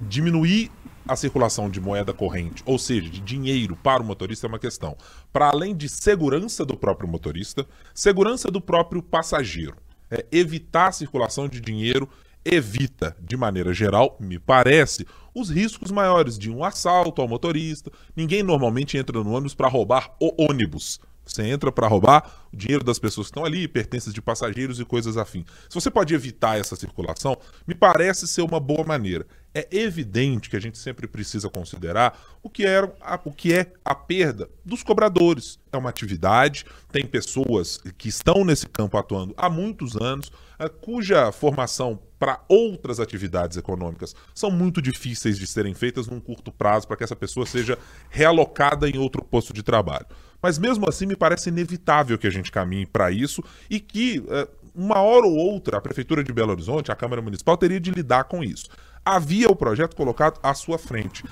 Diminuir 0.00 0.70
a 1.06 1.14
circulação 1.14 1.70
de 1.70 1.80
moeda 1.80 2.12
corrente, 2.12 2.62
ou 2.66 2.78
seja, 2.78 3.08
de 3.08 3.20
dinheiro 3.20 3.76
para 3.76 4.02
o 4.02 4.04
motorista, 4.04 4.46
é 4.46 4.48
uma 4.48 4.58
questão. 4.58 4.96
Para 5.32 5.48
além 5.48 5.76
de 5.76 5.88
segurança 5.88 6.64
do 6.64 6.76
próprio 6.76 7.08
motorista, 7.08 7.64
segurança 7.94 8.50
do 8.50 8.60
próprio 8.60 9.00
passageiro. 9.00 9.76
É, 10.10 10.26
evitar 10.30 10.88
a 10.88 10.92
circulação 10.92 11.48
de 11.48 11.60
dinheiro 11.60 12.08
evita, 12.44 13.16
de 13.20 13.36
maneira 13.36 13.72
geral, 13.72 14.16
me 14.20 14.38
parece, 14.38 15.06
os 15.34 15.48
riscos 15.48 15.90
maiores 15.90 16.36
de 16.36 16.50
um 16.50 16.64
assalto 16.64 17.22
ao 17.22 17.28
motorista. 17.28 17.90
Ninguém 18.14 18.42
normalmente 18.42 18.98
entra 18.98 19.22
no 19.22 19.30
ônibus 19.30 19.54
para 19.54 19.68
roubar 19.68 20.14
o 20.20 20.34
ônibus. 20.50 21.00
Você 21.32 21.44
entra 21.44 21.72
para 21.72 21.88
roubar 21.88 22.30
o 22.52 22.56
dinheiro 22.56 22.84
das 22.84 22.98
pessoas 22.98 23.28
que 23.28 23.30
estão 23.30 23.44
ali, 23.44 23.66
pertences 23.66 24.12
de 24.12 24.20
passageiros 24.20 24.78
e 24.78 24.84
coisas 24.84 25.16
afins. 25.16 25.46
Se 25.68 25.74
você 25.74 25.90
pode 25.90 26.14
evitar 26.14 26.58
essa 26.58 26.76
circulação, 26.76 27.36
me 27.66 27.74
parece 27.74 28.28
ser 28.28 28.42
uma 28.42 28.60
boa 28.60 28.84
maneira. 28.84 29.26
É 29.54 29.66
evidente 29.70 30.50
que 30.50 30.56
a 30.56 30.60
gente 30.60 30.76
sempre 30.76 31.06
precisa 31.06 31.48
considerar 31.48 32.18
o 32.42 32.50
que, 32.50 32.66
é 32.66 32.78
a, 33.00 33.20
o 33.24 33.32
que 33.32 33.54
é 33.54 33.72
a 33.82 33.94
perda 33.94 34.48
dos 34.64 34.82
cobradores. 34.82 35.58
É 35.72 35.76
uma 35.78 35.88
atividade, 35.88 36.66
tem 36.90 37.06
pessoas 37.06 37.78
que 37.96 38.08
estão 38.08 38.44
nesse 38.44 38.66
campo 38.66 38.98
atuando 38.98 39.34
há 39.36 39.48
muitos 39.48 39.96
anos, 39.96 40.30
eh, 40.58 40.68
cuja 40.68 41.32
formação 41.32 41.98
para 42.18 42.40
outras 42.48 43.00
atividades 43.00 43.56
econômicas 43.56 44.14
são 44.34 44.50
muito 44.50 44.80
difíceis 44.80 45.38
de 45.38 45.46
serem 45.46 45.74
feitas 45.74 46.06
num 46.06 46.20
curto 46.20 46.52
prazo 46.52 46.86
para 46.86 46.96
que 46.96 47.04
essa 47.04 47.16
pessoa 47.16 47.44
seja 47.44 47.76
realocada 48.08 48.88
em 48.88 48.96
outro 48.96 49.24
posto 49.24 49.52
de 49.52 49.62
trabalho. 49.62 50.06
Mas 50.42 50.58
mesmo 50.58 50.88
assim, 50.88 51.06
me 51.06 51.14
parece 51.14 51.50
inevitável 51.50 52.18
que 52.18 52.26
a 52.26 52.30
gente 52.30 52.50
caminhe 52.50 52.84
para 52.84 53.12
isso 53.12 53.42
e 53.70 53.78
que, 53.78 54.24
é, 54.28 54.48
uma 54.74 55.00
hora 55.00 55.26
ou 55.26 55.36
outra, 55.36 55.78
a 55.78 55.80
Prefeitura 55.80 56.24
de 56.24 56.32
Belo 56.32 56.50
Horizonte, 56.50 56.90
a 56.90 56.96
Câmara 56.96 57.22
Municipal, 57.22 57.56
teria 57.56 57.78
de 57.78 57.90
lidar 57.90 58.24
com 58.24 58.42
isso. 58.42 58.68
Havia 59.04 59.48
o 59.48 59.56
projeto 59.56 59.94
colocado 59.94 60.40
à 60.42 60.52
sua 60.54 60.78
frente. 60.78 61.24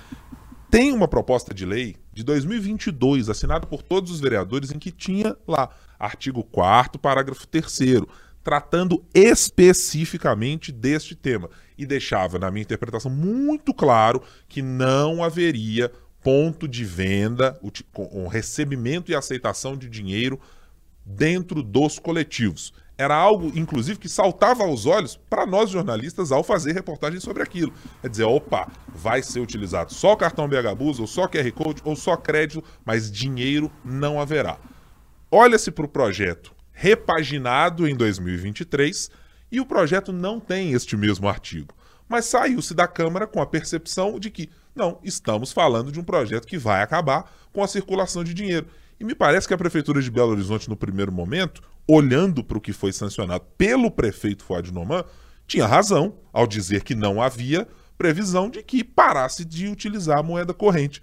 Tem 0.70 0.92
uma 0.92 1.08
proposta 1.08 1.52
de 1.52 1.66
lei 1.66 1.96
de 2.12 2.22
2022, 2.22 3.28
assinada 3.28 3.66
por 3.66 3.82
todos 3.82 4.12
os 4.12 4.20
vereadores, 4.20 4.70
em 4.70 4.78
que 4.78 4.92
tinha 4.92 5.36
lá, 5.46 5.68
artigo 5.98 6.44
4, 6.44 7.00
parágrafo 7.00 7.46
3 7.48 8.04
tratando 8.42 9.04
especificamente 9.14 10.72
deste 10.72 11.14
tema 11.14 11.50
e 11.76 11.84
deixava, 11.84 12.38
na 12.38 12.50
minha 12.50 12.62
interpretação, 12.62 13.10
muito 13.10 13.74
claro 13.74 14.22
que 14.48 14.62
não 14.62 15.22
haveria 15.22 15.92
ponto 16.22 16.68
de 16.68 16.84
venda, 16.84 17.58
o 17.94 18.26
recebimento 18.26 19.10
e 19.10 19.14
aceitação 19.14 19.76
de 19.76 19.88
dinheiro 19.88 20.40
dentro 21.04 21.62
dos 21.62 21.98
coletivos. 21.98 22.72
Era 22.96 23.14
algo, 23.14 23.50
inclusive, 23.58 23.98
que 23.98 24.10
saltava 24.10 24.62
aos 24.62 24.84
olhos 24.84 25.16
para 25.16 25.46
nós 25.46 25.70
jornalistas 25.70 26.30
ao 26.30 26.44
fazer 26.44 26.72
reportagem 26.72 27.18
sobre 27.18 27.42
aquilo. 27.42 27.72
Quer 28.02 28.10
dizer, 28.10 28.24
opa, 28.24 28.70
vai 28.88 29.22
ser 29.22 29.40
utilizado 29.40 29.94
só 29.94 30.14
cartão 30.14 30.46
BH 30.46 30.74
Bus, 30.76 31.00
ou 31.00 31.06
só 31.06 31.26
QR 31.26 31.50
Code, 31.52 31.80
ou 31.82 31.96
só 31.96 32.14
crédito, 32.14 32.62
mas 32.84 33.10
dinheiro 33.10 33.72
não 33.82 34.20
haverá. 34.20 34.58
Olha-se 35.30 35.70
para 35.70 35.86
o 35.86 35.88
projeto 35.88 36.54
repaginado 36.72 37.86
em 37.86 37.94
2023 37.94 39.10
e 39.52 39.60
o 39.60 39.66
projeto 39.66 40.12
não 40.12 40.38
tem 40.40 40.72
este 40.72 40.96
mesmo 40.96 41.28
artigo. 41.28 41.74
Mas 42.08 42.24
saiu-se 42.24 42.74
da 42.74 42.88
Câmara 42.88 43.26
com 43.26 43.40
a 43.40 43.46
percepção 43.46 44.18
de 44.18 44.30
que, 44.30 44.50
não, 44.80 44.98
estamos 45.04 45.52
falando 45.52 45.92
de 45.92 46.00
um 46.00 46.02
projeto 46.02 46.46
que 46.46 46.56
vai 46.56 46.82
acabar 46.82 47.30
com 47.52 47.62
a 47.62 47.68
circulação 47.68 48.24
de 48.24 48.32
dinheiro. 48.32 48.66
E 48.98 49.04
me 49.04 49.14
parece 49.14 49.46
que 49.46 49.52
a 49.52 49.58
Prefeitura 49.58 50.00
de 50.00 50.10
Belo 50.10 50.30
Horizonte, 50.30 50.68
no 50.68 50.76
primeiro 50.76 51.12
momento, 51.12 51.62
olhando 51.86 52.42
para 52.42 52.56
o 52.56 52.60
que 52.60 52.72
foi 52.72 52.92
sancionado 52.92 53.44
pelo 53.58 53.90
prefeito 53.90 54.42
Fuad 54.42 54.72
Noman, 54.72 55.04
tinha 55.46 55.66
razão 55.66 56.14
ao 56.32 56.46
dizer 56.46 56.82
que 56.82 56.94
não 56.94 57.20
havia 57.20 57.68
previsão 57.98 58.48
de 58.48 58.62
que 58.62 58.82
parasse 58.82 59.44
de 59.44 59.68
utilizar 59.68 60.18
a 60.18 60.22
moeda 60.22 60.54
corrente. 60.54 61.02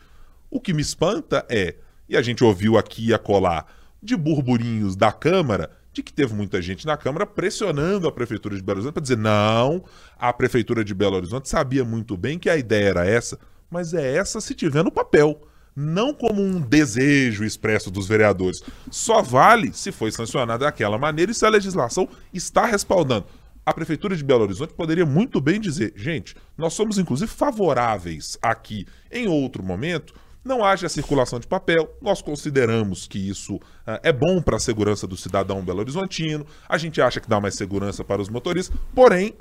O 0.50 0.60
que 0.60 0.74
me 0.74 0.82
espanta 0.82 1.46
é, 1.50 1.76
e 2.10 2.18
a 2.18 2.22
gente 2.22 2.44
ouviu 2.44 2.78
aqui 2.78 3.14
a 3.14 3.20
colar 3.20 3.66
de 4.02 4.16
burburinhos 4.16 4.96
da 4.96 5.12
Câmara, 5.12 5.70
de 5.94 6.02
que 6.02 6.14
teve 6.14 6.34
muita 6.34 6.62
gente 6.62 6.86
na 6.86 6.96
Câmara 6.98 7.26
pressionando 7.26 8.08
a 8.08 8.12
Prefeitura 8.12 8.56
de 8.56 8.64
Belo 8.64 8.78
Horizonte 8.78 8.94
para 8.94 9.02
dizer: 9.02 9.18
não, 9.18 9.84
a 10.18 10.32
Prefeitura 10.32 10.84
de 10.84 10.94
Belo 10.94 11.16
Horizonte 11.16 11.50
sabia 11.50 11.84
muito 11.84 12.16
bem 12.16 12.40
que 12.40 12.50
a 12.50 12.58
ideia 12.58 12.90
era 12.90 13.06
essa, 13.06 13.38
mas 13.70 13.94
é 13.94 14.16
essa 14.16 14.42
se 14.42 14.54
tiver 14.54 14.84
no 14.84 14.92
papel 14.92 15.42
não 15.80 16.12
como 16.12 16.42
um 16.42 16.60
desejo 16.60 17.44
expresso 17.44 17.92
dos 17.92 18.08
vereadores. 18.08 18.64
Só 18.90 19.22
vale 19.22 19.72
se 19.72 19.92
foi 19.92 20.12
sancionado 20.12 20.66
daquela 20.66 20.98
maneira 20.98 21.32
e 21.32 21.36
se 21.36 21.46
a 21.46 21.50
legislação 21.50 22.10
está 22.34 22.66
respaldando. 22.66 23.28
A 23.64 23.72
Prefeitura 23.72 24.16
de 24.16 24.24
Belo 24.24 24.42
Horizonte 24.42 24.74
poderia 24.74 25.06
muito 25.06 25.40
bem 25.40 25.60
dizer: 25.60 25.94
gente, 25.96 26.36
nós 26.58 26.74
somos 26.74 26.98
inclusive 26.98 27.30
favoráveis 27.30 28.40
aqui. 28.42 28.88
Em 29.12 29.28
outro 29.28 29.62
momento, 29.62 30.16
não 30.44 30.66
haja 30.66 30.90
circulação 30.90 31.40
de 31.40 31.46
papel. 31.46 31.96
Nós 32.02 32.24
consideramos 32.24 33.06
que 33.06 33.30
isso 33.30 33.58
uh, 33.58 34.00
é 34.02 34.12
bom 34.12 34.42
para 34.42 34.56
a 34.56 34.60
segurança 34.60 35.06
do 35.06 35.18
cidadão 35.18 35.62
belo-horizontino. 35.62 36.46
A 36.68 36.78
gente 36.78 37.00
acha 37.02 37.20
que 37.20 37.30
dá 37.30 37.40
mais 37.40 37.56
segurança 37.56 38.04
para 38.04 38.22
os 38.22 38.30
motoristas, 38.30 38.76
porém, 38.96 39.36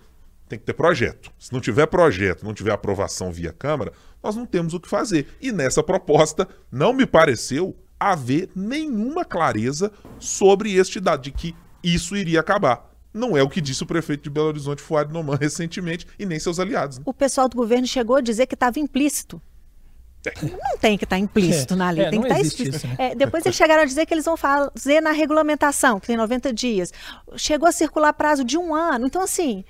tem 0.49 0.59
que 0.59 0.65
ter 0.65 0.75
projeto. 0.75 1.31
Se 1.39 1.53
não 1.53 1.61
tiver 1.61 1.87
projeto, 1.87 2.45
não 2.45 2.55
tiver 2.55 2.73
aprovação 2.73 3.33
via 3.33 3.53
Câmara, 3.53 3.93
nós 4.23 4.37
não 4.37 4.47
temos 4.47 4.75
o 4.75 4.81
que 4.81 4.89
fazer. 4.89 5.29
E 5.41 5.53
nessa 5.53 5.83
proposta, 5.83 6.49
não 6.71 6.93
me 6.93 7.07
pareceu 7.07 7.77
haver 7.99 8.51
nenhuma 8.55 9.25
clareza 9.25 9.91
sobre 10.19 10.75
este 10.75 11.01
dado, 11.01 11.23
de 11.23 11.33
que 11.33 11.55
isso 11.83 12.17
iria 12.17 12.41
acabar. 12.41 12.93
Não 13.13 13.37
é 13.37 13.43
o 13.43 13.49
que 13.49 13.61
disse 13.61 13.83
o 13.83 13.87
prefeito 13.87 14.25
de 14.25 14.31
Belo 14.31 14.49
Horizonte, 14.49 14.83
Fuad 14.83 15.13
Noman, 15.13 15.37
recentemente, 15.41 16.07
e 16.19 16.27
nem 16.27 16.39
seus 16.39 16.61
aliados. 16.61 16.99
Né? 16.99 17.05
O 17.07 17.15
pessoal 17.15 17.49
do 17.49 17.57
governo 17.57 17.87
chegou 17.87 18.17
a 18.17 18.21
dizer 18.21 18.47
que 18.47 18.55
estava 18.55 18.79
implícito. 18.79 19.41
Não 20.43 20.77
tem 20.79 20.99
que 20.99 21.05
estar 21.05 21.17
tá 21.17 21.21
implícito 21.21 21.75
é, 21.75 21.77
na 21.77 21.91
lei, 21.91 22.05
é, 22.05 22.11
tem 22.11 22.21
que 22.21 22.27
estar 22.27 22.35
tá 22.35 22.41
explícito. 22.41 22.77
Isso, 22.79 22.87
né? 22.89 22.97
é, 22.99 23.15
depois 23.15 23.47
eles 23.47 23.57
chegaram 23.57 23.83
a 23.83 23.87
dizer 23.87 24.07
que 24.07 24.13
eles 24.13 24.25
vão 24.25 24.37
fazer 24.37 25.01
na 25.01 25.13
regulamentação, 25.13 26.01
que 26.01 26.07
tem 26.09 26.17
90 26.17 26.53
dias. 26.53 26.93
Chegou 27.37 27.69
a 27.69 27.73
circular 27.73 28.13
prazo 28.13 28.45
de 28.45 28.59
um 28.59 28.75
ano. 28.75 29.07
Então, 29.07 29.23
assim, 29.23 29.65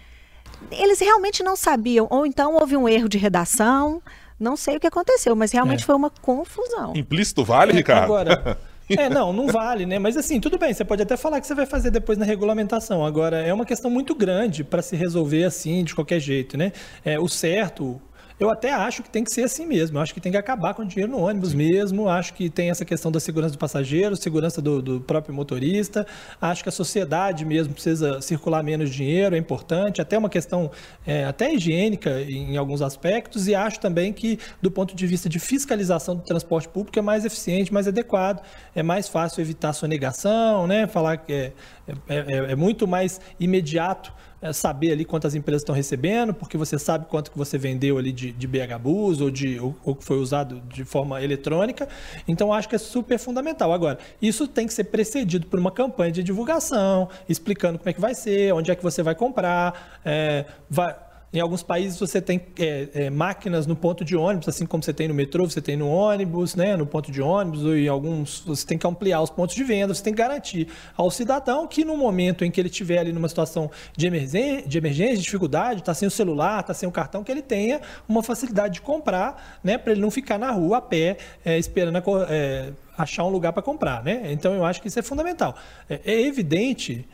eles 0.70 1.00
realmente 1.00 1.42
não 1.42 1.56
sabiam, 1.56 2.06
ou 2.10 2.26
então 2.26 2.54
houve 2.54 2.76
um 2.76 2.88
erro 2.88 3.08
de 3.08 3.18
redação, 3.18 4.02
não 4.38 4.56
sei 4.56 4.76
o 4.76 4.80
que 4.80 4.86
aconteceu, 4.86 5.34
mas 5.34 5.52
realmente 5.52 5.82
é. 5.82 5.86
foi 5.86 5.94
uma 5.94 6.10
confusão. 6.10 6.92
Implícito 6.94 7.44
vale, 7.44 7.72
é, 7.72 7.76
Ricardo? 7.76 8.04
Agora, 8.04 8.58
é, 8.90 9.08
não, 9.08 9.32
não 9.32 9.48
vale, 9.48 9.86
né? 9.86 9.98
Mas 9.98 10.16
assim, 10.16 10.40
tudo 10.40 10.58
bem, 10.58 10.74
você 10.74 10.84
pode 10.84 11.02
até 11.02 11.16
falar 11.16 11.40
que 11.40 11.46
você 11.46 11.54
vai 11.54 11.66
fazer 11.66 11.90
depois 11.90 12.18
na 12.18 12.24
regulamentação. 12.24 13.04
Agora, 13.04 13.40
é 13.40 13.52
uma 13.52 13.64
questão 13.64 13.90
muito 13.90 14.14
grande 14.14 14.62
para 14.62 14.82
se 14.82 14.94
resolver 14.94 15.44
assim, 15.44 15.82
de 15.82 15.94
qualquer 15.94 16.20
jeito, 16.20 16.56
né? 16.56 16.72
É, 17.04 17.18
o 17.18 17.28
certo, 17.28 18.00
eu 18.38 18.50
até 18.50 18.70
acho 18.70 19.02
que 19.02 19.08
tem 19.08 19.24
que 19.24 19.32
ser 19.32 19.44
assim 19.44 19.64
mesmo. 19.64 19.96
Eu 19.96 20.02
acho 20.02 20.12
que 20.12 20.20
tem 20.20 20.30
que 20.30 20.36
acabar 20.36 20.74
com 20.74 20.82
o 20.82 20.84
dinheiro 20.84 21.10
no 21.10 21.20
ônibus 21.20 21.54
mesmo. 21.54 22.06
Acho 22.06 22.34
que 22.34 22.50
tem 22.50 22.68
essa 22.68 22.84
questão 22.84 23.10
da 23.10 23.18
segurança 23.18 23.52
do 23.52 23.58
passageiro, 23.58 24.14
segurança 24.14 24.60
do, 24.60 24.82
do, 24.82 25.00
próprio 25.00 25.34
motorista. 25.34 26.06
Acho 26.38 26.62
que 26.62 26.68
a 26.68 26.72
sociedade 26.72 27.46
mesmo 27.46 27.72
precisa 27.72 28.20
circular 28.20 28.62
menos 28.62 28.90
dinheiro, 28.90 29.34
é 29.34 29.38
importante. 29.38 30.02
Até 30.02 30.18
uma 30.18 30.28
questão 30.28 30.70
é, 31.06 31.24
até 31.24 31.54
higiênica 31.54 32.20
em 32.22 32.58
alguns 32.58 32.82
aspectos. 32.82 33.48
E 33.48 33.54
acho 33.54 33.80
também 33.80 34.12
que, 34.12 34.38
do 34.60 34.70
ponto 34.70 34.94
de 34.94 35.06
vista 35.06 35.30
de 35.30 35.38
fiscalização 35.38 36.16
do 36.16 36.22
transporte 36.22 36.68
público, 36.68 36.98
é 36.98 37.02
mais 37.02 37.24
eficiente, 37.24 37.72
mais 37.72 37.88
adequado. 37.88 38.42
É 38.74 38.82
mais 38.82 39.08
fácil 39.08 39.40
evitar 39.40 39.72
sonegação, 39.72 40.66
né? 40.66 40.86
Falar 40.86 41.16
que 41.16 41.32
é, 41.32 41.52
é, 41.88 41.94
é, 42.08 42.36
é 42.52 42.54
muito 42.54 42.86
mais 42.86 43.18
imediato 43.40 44.12
saber 44.52 44.92
ali 44.92 45.04
quantas 45.04 45.34
empresas 45.34 45.62
estão 45.62 45.74
recebendo, 45.74 46.34
porque 46.34 46.56
você 46.56 46.78
sabe 46.78 47.06
quanto 47.06 47.30
que 47.30 47.38
você 47.38 47.56
vendeu 47.58 47.98
ali 47.98 48.12
de, 48.12 48.32
de 48.32 48.46
BH 48.46 48.78
Bus 48.80 49.20
ou, 49.20 49.30
de, 49.30 49.58
ou 49.58 49.94
que 49.94 50.04
foi 50.04 50.18
usado 50.18 50.60
de 50.68 50.84
forma 50.84 51.22
eletrônica. 51.22 51.88
Então, 52.28 52.52
acho 52.52 52.68
que 52.68 52.74
é 52.74 52.78
super 52.78 53.18
fundamental. 53.18 53.72
Agora, 53.72 53.98
isso 54.20 54.46
tem 54.46 54.66
que 54.66 54.74
ser 54.74 54.84
precedido 54.84 55.46
por 55.46 55.58
uma 55.58 55.70
campanha 55.70 56.12
de 56.12 56.22
divulgação, 56.22 57.08
explicando 57.28 57.78
como 57.78 57.88
é 57.88 57.92
que 57.92 58.00
vai 58.00 58.14
ser, 58.14 58.52
onde 58.52 58.70
é 58.70 58.74
que 58.74 58.82
você 58.82 59.02
vai 59.02 59.14
comprar, 59.14 60.00
é, 60.04 60.44
vai, 60.68 60.94
em 61.32 61.40
alguns 61.40 61.62
países 61.62 61.98
você 61.98 62.20
tem 62.20 62.40
é, 62.58 62.88
é, 62.94 63.10
máquinas 63.10 63.66
no 63.66 63.74
ponto 63.74 64.04
de 64.04 64.16
ônibus, 64.16 64.48
assim 64.48 64.64
como 64.64 64.82
você 64.82 64.92
tem 64.92 65.08
no 65.08 65.14
metrô, 65.14 65.48
você 65.48 65.60
tem 65.60 65.76
no 65.76 65.88
ônibus, 65.88 66.54
né, 66.54 66.76
no 66.76 66.86
ponto 66.86 67.10
de 67.10 67.20
ônibus, 67.20 67.64
ou 67.64 67.76
em 67.76 67.88
alguns 67.88 68.40
você 68.46 68.66
tem 68.66 68.78
que 68.78 68.86
ampliar 68.86 69.20
os 69.20 69.30
pontos 69.30 69.54
de 69.54 69.64
venda, 69.64 69.92
você 69.92 70.02
tem 70.02 70.14
que 70.14 70.18
garantir 70.18 70.68
ao 70.96 71.10
cidadão 71.10 71.66
que 71.66 71.84
no 71.84 71.96
momento 71.96 72.44
em 72.44 72.50
que 72.50 72.60
ele 72.60 72.68
estiver 72.68 72.98
ali 72.98 73.12
numa 73.12 73.28
situação 73.28 73.70
de 73.96 74.06
emergência, 74.06 74.66
de, 74.66 74.78
emergência, 74.78 75.16
de 75.16 75.22
dificuldade, 75.22 75.80
está 75.80 75.92
sem 75.92 76.06
o 76.06 76.10
celular, 76.10 76.60
está 76.60 76.72
sem 76.72 76.88
o 76.88 76.92
cartão, 76.92 77.24
que 77.24 77.32
ele 77.32 77.42
tenha 77.42 77.80
uma 78.08 78.22
facilidade 78.22 78.74
de 78.74 78.80
comprar, 78.80 79.58
né, 79.62 79.76
para 79.76 79.92
ele 79.92 80.00
não 80.00 80.10
ficar 80.10 80.38
na 80.38 80.50
rua 80.50 80.78
a 80.78 80.80
pé 80.80 81.16
é, 81.44 81.58
esperando 81.58 81.96
a, 81.96 82.02
é, 82.30 82.72
achar 82.96 83.24
um 83.24 83.30
lugar 83.30 83.52
para 83.52 83.62
comprar, 83.62 84.02
né? 84.02 84.32
Então 84.32 84.54
eu 84.54 84.64
acho 84.64 84.80
que 84.80 84.88
isso 84.88 84.98
é 84.98 85.02
fundamental. 85.02 85.54
é, 85.88 86.00
é 86.04 86.20
evidente 86.22 87.06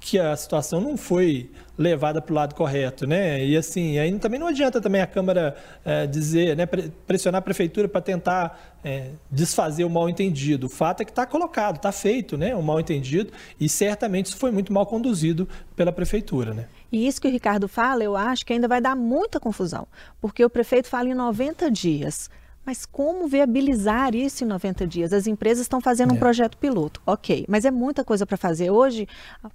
que 0.00 0.18
a 0.18 0.34
situação 0.34 0.80
não 0.80 0.96
foi 0.96 1.50
levada 1.76 2.20
para 2.22 2.32
o 2.32 2.34
lado 2.34 2.54
correto, 2.54 3.06
né? 3.06 3.44
E 3.44 3.56
assim, 3.56 3.98
aí 3.98 4.18
também 4.18 4.40
não 4.40 4.46
adianta 4.46 4.80
também 4.80 5.00
a 5.00 5.06
Câmara 5.06 5.54
é, 5.84 6.06
dizer, 6.06 6.56
né, 6.56 6.66
pressionar 7.06 7.38
a 7.38 7.42
Prefeitura 7.42 7.86
para 7.86 8.00
tentar 8.00 8.78
é, 8.82 9.10
desfazer 9.30 9.84
o 9.84 9.90
mal 9.90 10.08
entendido. 10.08 10.66
O 10.66 10.70
fato 10.70 11.02
é 11.02 11.04
que 11.04 11.10
está 11.10 11.26
colocado, 11.26 11.76
está 11.76 11.92
feito, 11.92 12.36
né, 12.38 12.56
o 12.56 12.62
mal 12.62 12.80
entendido, 12.80 13.32
e 13.58 13.68
certamente 13.68 14.26
isso 14.26 14.36
foi 14.36 14.50
muito 14.50 14.72
mal 14.72 14.86
conduzido 14.86 15.48
pela 15.76 15.92
Prefeitura, 15.92 16.54
né? 16.54 16.66
E 16.90 17.06
isso 17.06 17.20
que 17.20 17.28
o 17.28 17.30
Ricardo 17.30 17.68
fala, 17.68 18.02
eu 18.02 18.16
acho 18.16 18.44
que 18.44 18.52
ainda 18.52 18.66
vai 18.66 18.80
dar 18.80 18.96
muita 18.96 19.38
confusão, 19.38 19.86
porque 20.20 20.44
o 20.44 20.50
prefeito 20.50 20.88
fala 20.88 21.08
em 21.08 21.14
90 21.14 21.70
dias. 21.70 22.28
Mas 22.64 22.84
como 22.84 23.26
viabilizar 23.26 24.14
isso 24.14 24.44
em 24.44 24.46
90 24.46 24.86
dias? 24.86 25.12
As 25.12 25.26
empresas 25.26 25.62
estão 25.62 25.80
fazendo 25.80 26.10
é. 26.10 26.14
um 26.14 26.18
projeto 26.18 26.58
piloto, 26.58 27.00
ok, 27.06 27.44
mas 27.48 27.64
é 27.64 27.70
muita 27.70 28.04
coisa 28.04 28.26
para 28.26 28.36
fazer. 28.36 28.70
Hoje 28.70 29.08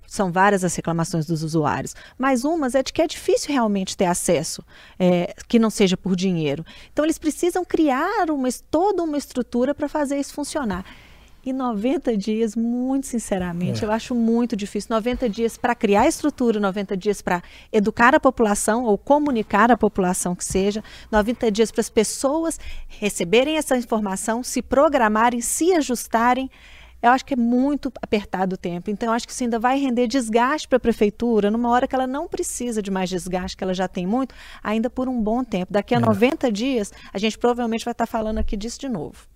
são 0.07 0.31
várias 0.31 0.63
as 0.63 0.75
reclamações 0.75 1.25
dos 1.25 1.43
usuários, 1.43 1.95
mas 2.17 2.43
umas 2.43 2.73
é 2.73 2.81
de 2.81 2.91
que 2.91 3.01
é 3.01 3.07
difícil 3.07 3.51
realmente 3.51 3.95
ter 3.95 4.05
acesso, 4.05 4.63
é, 4.99 5.33
que 5.47 5.59
não 5.59 5.69
seja 5.69 5.95
por 5.95 6.15
dinheiro. 6.15 6.65
Então 6.91 7.05
eles 7.05 7.17
precisam 7.17 7.63
criar 7.63 8.29
uma, 8.31 8.49
toda 8.69 9.03
uma 9.03 9.17
estrutura 9.17 9.75
para 9.75 9.87
fazer 9.87 10.17
isso 10.19 10.33
funcionar. 10.33 10.83
E 11.45 11.53
90 11.53 12.17
dias, 12.17 12.55
muito 12.55 13.05
sinceramente, 13.05 13.83
é. 13.83 13.87
eu 13.87 13.91
acho 13.91 14.15
muito 14.15 14.55
difícil. 14.55 14.87
90 14.89 15.29
dias 15.29 15.55
para 15.55 15.75
criar 15.75 16.07
estrutura, 16.07 16.59
90 16.59 16.97
dias 16.97 17.21
para 17.21 17.43
educar 17.71 18.15
a 18.15 18.19
população 18.19 18.83
ou 18.83 18.97
comunicar 18.97 19.71
a 19.71 19.77
população 19.77 20.33
que 20.35 20.43
seja, 20.43 20.83
90 21.11 21.51
dias 21.51 21.71
para 21.71 21.81
as 21.81 21.89
pessoas 21.89 22.59
receberem 22.87 23.57
essa 23.57 23.77
informação, 23.77 24.41
se 24.41 24.59
programarem, 24.59 25.39
se 25.39 25.71
ajustarem. 25.73 26.49
Eu 26.99 27.11
acho 27.11 27.23
que 27.23 27.35
é 27.35 27.37
muito 27.37 27.93
apertado 28.01 28.55
o 28.55 28.57
tempo. 28.57 28.89
Então, 28.89 29.09
eu 29.09 29.13
acho 29.13 29.27
que 29.27 29.31
isso 29.31 29.43
ainda 29.43 29.59
vai 29.59 29.77
render 29.77 30.07
desgaste 30.07 30.67
para 30.67 30.77
a 30.77 30.79
prefeitura, 30.79 31.51
numa 31.51 31.69
hora 31.69 31.87
que 31.87 31.93
ela 31.93 32.07
não 32.07 32.27
precisa 32.27 32.81
de 32.81 32.89
mais 32.89 33.07
desgaste, 33.07 33.55
que 33.55 33.63
ela 33.63 33.75
já 33.75 33.87
tem 33.87 34.07
muito, 34.07 34.33
ainda 34.63 34.89
por 34.89 35.07
um 35.07 35.21
bom 35.21 35.43
tempo. 35.43 35.71
Daqui 35.71 35.93
a 35.93 35.99
é. 35.99 36.01
90 36.01 36.51
dias, 36.51 36.91
a 37.13 37.19
gente 37.19 37.37
provavelmente 37.37 37.85
vai 37.85 37.91
estar 37.91 38.07
falando 38.07 38.39
aqui 38.39 38.57
disso 38.57 38.79
de 38.79 38.89
novo. 38.89 39.34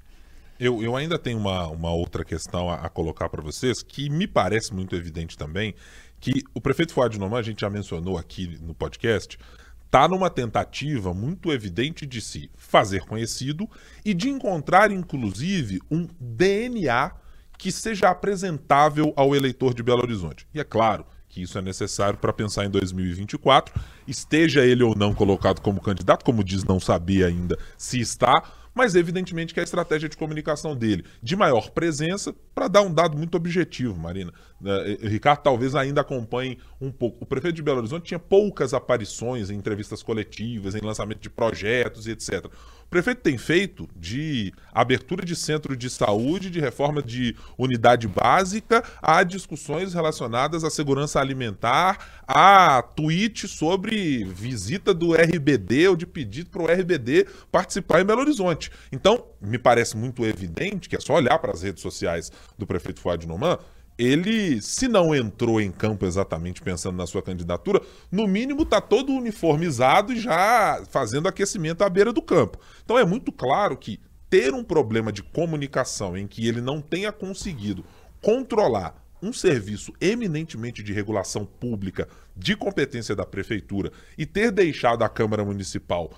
Eu, 0.59 0.83
eu 0.83 0.95
ainda 0.95 1.17
tenho 1.17 1.37
uma, 1.37 1.67
uma 1.67 1.91
outra 1.91 2.25
questão 2.25 2.69
a, 2.69 2.75
a 2.75 2.89
colocar 2.89 3.29
para 3.29 3.41
vocês, 3.41 3.81
que 3.81 4.09
me 4.09 4.27
parece 4.27 4.73
muito 4.73 4.93
evidente 4.95 5.37
também, 5.37 5.73
que 6.19 6.43
o 6.53 6.59
prefeito 6.59 6.93
Fuad 6.93 7.17
Noman, 7.17 7.39
a 7.39 7.41
gente 7.41 7.61
já 7.61 7.69
mencionou 7.69 8.17
aqui 8.17 8.59
no 8.61 8.75
podcast, 8.75 9.39
está 9.85 10.07
numa 10.07 10.29
tentativa 10.29 11.13
muito 11.13 11.51
evidente 11.53 12.05
de 12.05 12.19
se 12.19 12.51
fazer 12.57 13.05
conhecido 13.05 13.69
e 14.03 14.13
de 14.13 14.29
encontrar, 14.29 14.91
inclusive, 14.91 15.79
um 15.89 16.07
DNA 16.19 17.11
que 17.57 17.71
seja 17.71 18.09
apresentável 18.09 19.13
ao 19.15 19.35
eleitor 19.35 19.73
de 19.73 19.81
Belo 19.81 20.01
Horizonte. 20.01 20.45
E 20.53 20.59
é 20.59 20.63
claro 20.63 21.05
que 21.29 21.41
isso 21.41 21.57
é 21.57 21.61
necessário 21.61 22.19
para 22.19 22.33
pensar 22.33 22.65
em 22.65 22.69
2024, 22.69 23.79
esteja 24.07 24.65
ele 24.65 24.83
ou 24.83 24.95
não 24.95 25.13
colocado 25.13 25.61
como 25.61 25.79
candidato, 25.79 26.25
como 26.25 26.43
diz, 26.43 26.63
não 26.63 26.79
sabia 26.79 27.27
ainda 27.27 27.57
se 27.77 27.99
está, 27.99 28.43
mas 28.79 28.95
evidentemente 28.95 29.53
que 29.53 29.59
a 29.59 29.63
estratégia 29.63 30.07
de 30.07 30.15
comunicação 30.15 30.73
dele 30.73 31.03
de 31.21 31.35
maior 31.35 31.69
presença 31.69 32.33
para 32.55 32.69
dar 32.69 32.81
um 32.81 32.93
dado 32.93 33.17
muito 33.17 33.35
objetivo, 33.35 33.99
Marina. 33.99 34.31
Uh, 34.61 35.07
Ricardo 35.07 35.41
talvez 35.41 35.75
ainda 35.75 36.01
acompanhe 36.01 36.57
um 36.81 36.91
pouco. 36.91 37.23
O 37.23 37.25
prefeito 37.25 37.55
de 37.55 37.61
Belo 37.61 37.79
Horizonte 37.79 38.07
tinha 38.07 38.19
poucas 38.19 38.73
aparições 38.73 39.49
em 39.49 39.55
entrevistas 39.55 40.03
coletivas, 40.03 40.75
em 40.75 40.81
lançamento 40.81 41.19
de 41.19 41.29
projetos 41.29 42.07
e 42.07 42.11
etc. 42.11 42.45
O 42.45 42.89
prefeito 42.89 43.21
tem 43.21 43.37
feito 43.37 43.87
de 43.95 44.51
abertura 44.73 45.23
de 45.23 45.35
centro 45.35 45.77
de 45.77 45.89
saúde, 45.89 46.49
de 46.49 46.59
reforma 46.59 47.03
de 47.03 47.35
unidade 47.57 48.07
básica, 48.07 48.83
a 49.01 49.21
discussões 49.23 49.93
relacionadas 49.93 50.63
à 50.63 50.71
segurança 50.71 51.19
alimentar, 51.19 52.23
a 52.27 52.81
tweet 52.81 53.47
sobre 53.47 54.23
visita 54.23 54.93
do 54.93 55.13
RBD 55.13 55.89
ou 55.89 55.95
de 55.95 56.07
pedido 56.07 56.49
para 56.49 56.63
o 56.63 56.65
RBD 56.65 57.27
participar 57.51 58.01
em 58.01 58.05
Belo 58.05 58.21
Horizonte. 58.21 58.71
Então, 58.91 59.23
me 59.39 59.59
parece 59.59 59.95
muito 59.95 60.25
evidente 60.25 60.89
que 60.89 60.95
é 60.95 60.99
só 60.99 61.13
olhar 61.13 61.37
para 61.37 61.51
as 61.51 61.61
redes 61.61 61.83
sociais 61.83 62.31
do 62.57 62.65
prefeito 62.65 62.99
Fuad 62.99 63.27
Noman 63.27 63.59
ele, 63.99 64.61
se 64.61 64.87
não 64.87 65.13
entrou 65.13 65.59
em 65.59 65.69
campo 65.69 66.05
exatamente 66.05 66.61
pensando 66.61 66.95
na 66.95 67.05
sua 67.05 67.21
candidatura, 67.21 67.81
no 68.09 68.25
mínimo 68.25 68.61
está 68.61 68.79
todo 68.79 69.11
uniformizado 69.11 70.13
e 70.13 70.19
já 70.21 70.81
fazendo 70.89 71.27
aquecimento 71.27 71.83
à 71.83 71.89
beira 71.89 72.13
do 72.13 72.21
campo. 72.21 72.57
Então 72.85 72.97
é 72.97 73.03
muito 73.03 73.29
claro 73.29 73.75
que 73.75 73.99
ter 74.29 74.53
um 74.53 74.63
problema 74.63 75.11
de 75.11 75.21
comunicação 75.21 76.17
em 76.17 76.25
que 76.25 76.47
ele 76.47 76.61
não 76.61 76.81
tenha 76.81 77.11
conseguido 77.11 77.83
controlar 78.21 78.95
um 79.21 79.33
serviço 79.33 79.91
eminentemente 79.99 80.81
de 80.81 80.93
regulação 80.93 81.45
pública 81.45 82.07
de 82.37 82.55
competência 82.55 83.13
da 83.13 83.25
prefeitura 83.25 83.91
e 84.17 84.25
ter 84.25 84.49
deixado 84.49 85.03
a 85.03 85.09
Câmara 85.09 85.43
Municipal 85.43 86.09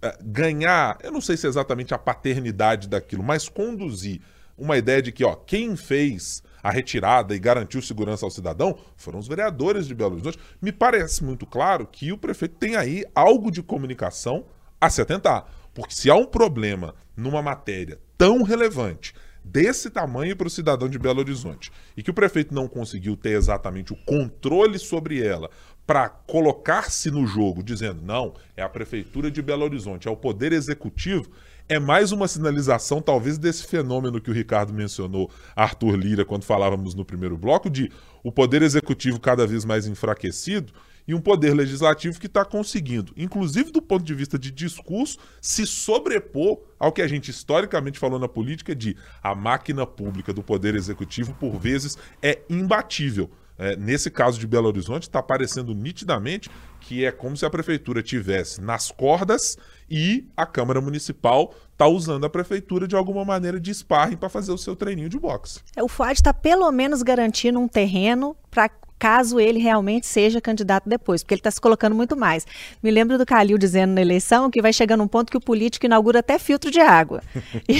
eh, 0.00 0.18
ganhar, 0.22 0.96
eu 1.02 1.12
não 1.12 1.20
sei 1.20 1.36
se 1.36 1.46
é 1.46 1.50
exatamente 1.50 1.92
a 1.92 1.98
paternidade 1.98 2.88
daquilo, 2.88 3.22
mas 3.22 3.50
conduzir 3.50 4.22
uma 4.56 4.78
ideia 4.78 5.02
de 5.02 5.12
que 5.12 5.24
ó, 5.24 5.34
quem 5.34 5.76
fez 5.76 6.42
a 6.68 6.70
retirada 6.70 7.34
e 7.34 7.38
garantiu 7.38 7.80
segurança 7.80 8.26
ao 8.26 8.30
cidadão 8.30 8.78
foram 8.94 9.18
os 9.18 9.26
vereadores 9.26 9.86
de 9.86 9.94
Belo 9.94 10.12
Horizonte. 10.12 10.38
Me 10.60 10.70
parece 10.70 11.24
muito 11.24 11.46
claro 11.46 11.86
que 11.90 12.12
o 12.12 12.18
prefeito 12.18 12.56
tem 12.56 12.76
aí 12.76 13.06
algo 13.14 13.50
de 13.50 13.62
comunicação 13.62 14.44
a 14.78 14.90
se 14.90 15.00
atentar. 15.00 15.46
Porque 15.72 15.94
se 15.94 16.10
há 16.10 16.14
um 16.14 16.26
problema 16.26 16.94
numa 17.16 17.40
matéria 17.40 17.98
tão 18.18 18.42
relevante, 18.42 19.14
desse 19.42 19.88
tamanho 19.88 20.36
para 20.36 20.46
o 20.46 20.50
cidadão 20.50 20.90
de 20.90 20.98
Belo 20.98 21.20
Horizonte, 21.20 21.72
e 21.96 22.02
que 22.02 22.10
o 22.10 22.14
prefeito 22.14 22.54
não 22.54 22.68
conseguiu 22.68 23.16
ter 23.16 23.30
exatamente 23.30 23.94
o 23.94 23.96
controle 24.04 24.78
sobre 24.78 25.26
ela 25.26 25.48
para 25.86 26.10
colocar-se 26.10 27.10
no 27.10 27.26
jogo, 27.26 27.62
dizendo 27.62 28.02
não, 28.02 28.34
é 28.54 28.62
a 28.62 28.68
prefeitura 28.68 29.30
de 29.30 29.40
Belo 29.40 29.64
Horizonte, 29.64 30.06
é 30.06 30.10
o 30.10 30.16
poder 30.16 30.52
executivo, 30.52 31.30
é 31.68 31.78
mais 31.78 32.12
uma 32.12 32.26
sinalização, 32.26 33.02
talvez, 33.02 33.36
desse 33.36 33.66
fenômeno 33.66 34.20
que 34.20 34.30
o 34.30 34.34
Ricardo 34.34 34.72
mencionou, 34.72 35.30
Arthur 35.54 35.96
Lira, 35.96 36.24
quando 36.24 36.44
falávamos 36.44 36.94
no 36.94 37.04
primeiro 37.04 37.36
bloco, 37.36 37.68
de 37.68 37.92
o 38.24 38.32
poder 38.32 38.62
executivo 38.62 39.20
cada 39.20 39.46
vez 39.46 39.64
mais 39.64 39.86
enfraquecido 39.86 40.72
e 41.06 41.14
um 41.14 41.20
poder 41.20 41.54
legislativo 41.54 42.18
que 42.18 42.26
está 42.26 42.44
conseguindo, 42.44 43.12
inclusive 43.16 43.70
do 43.70 43.80
ponto 43.80 44.04
de 44.04 44.14
vista 44.14 44.38
de 44.38 44.50
discurso, 44.50 45.18
se 45.40 45.66
sobrepor 45.66 46.60
ao 46.78 46.92
que 46.92 47.02
a 47.02 47.08
gente 47.08 47.30
historicamente 47.30 47.98
falou 47.98 48.18
na 48.18 48.28
política 48.28 48.74
de 48.74 48.96
a 49.22 49.34
máquina 49.34 49.86
pública 49.86 50.32
do 50.32 50.42
poder 50.42 50.74
executivo, 50.74 51.34
por 51.34 51.58
vezes, 51.58 51.96
é 52.22 52.40
imbatível. 52.48 53.30
É, 53.58 53.74
nesse 53.74 54.08
caso 54.08 54.38
de 54.38 54.46
Belo 54.46 54.68
Horizonte, 54.68 55.02
está 55.02 55.18
aparecendo 55.18 55.74
nitidamente 55.74 56.48
que 56.88 57.04
é 57.04 57.12
como 57.12 57.36
se 57.36 57.44
a 57.44 57.50
prefeitura 57.50 58.02
tivesse 58.02 58.62
nas 58.62 58.90
cordas 58.90 59.58
e 59.90 60.26
a 60.34 60.46
Câmara 60.46 60.80
Municipal 60.80 61.54
está 61.70 61.86
usando 61.86 62.24
a 62.24 62.30
prefeitura 62.30 62.88
de 62.88 62.96
alguma 62.96 63.26
maneira 63.26 63.60
de 63.60 63.74
sparring 63.74 64.16
para 64.16 64.30
fazer 64.30 64.52
o 64.52 64.56
seu 64.56 64.74
treininho 64.74 65.10
de 65.10 65.18
boxe. 65.18 65.60
É, 65.76 65.82
o 65.82 65.88
FUAD 65.88 66.14
está 66.14 66.32
pelo 66.32 66.72
menos 66.72 67.02
garantindo 67.02 67.60
um 67.60 67.68
terreno 67.68 68.34
para 68.50 68.70
caso 68.98 69.38
ele 69.38 69.58
realmente 69.58 70.06
seja 70.06 70.40
candidato 70.40 70.88
depois, 70.88 71.22
porque 71.22 71.34
ele 71.34 71.40
está 71.40 71.50
se 71.50 71.60
colocando 71.60 71.94
muito 71.94 72.16
mais. 72.16 72.46
Me 72.82 72.90
lembro 72.90 73.16
do 73.16 73.24
Calil 73.24 73.56
dizendo 73.58 73.92
na 73.92 74.00
eleição 74.00 74.50
que 74.50 74.60
vai 74.60 74.72
chegar 74.72 74.96
num 74.96 75.08
ponto 75.08 75.30
que 75.30 75.36
o 75.36 75.40
político 75.40 75.86
inaugura 75.86 76.20
até 76.20 76.38
filtro 76.38 76.70
de 76.70 76.80
água. 76.80 77.22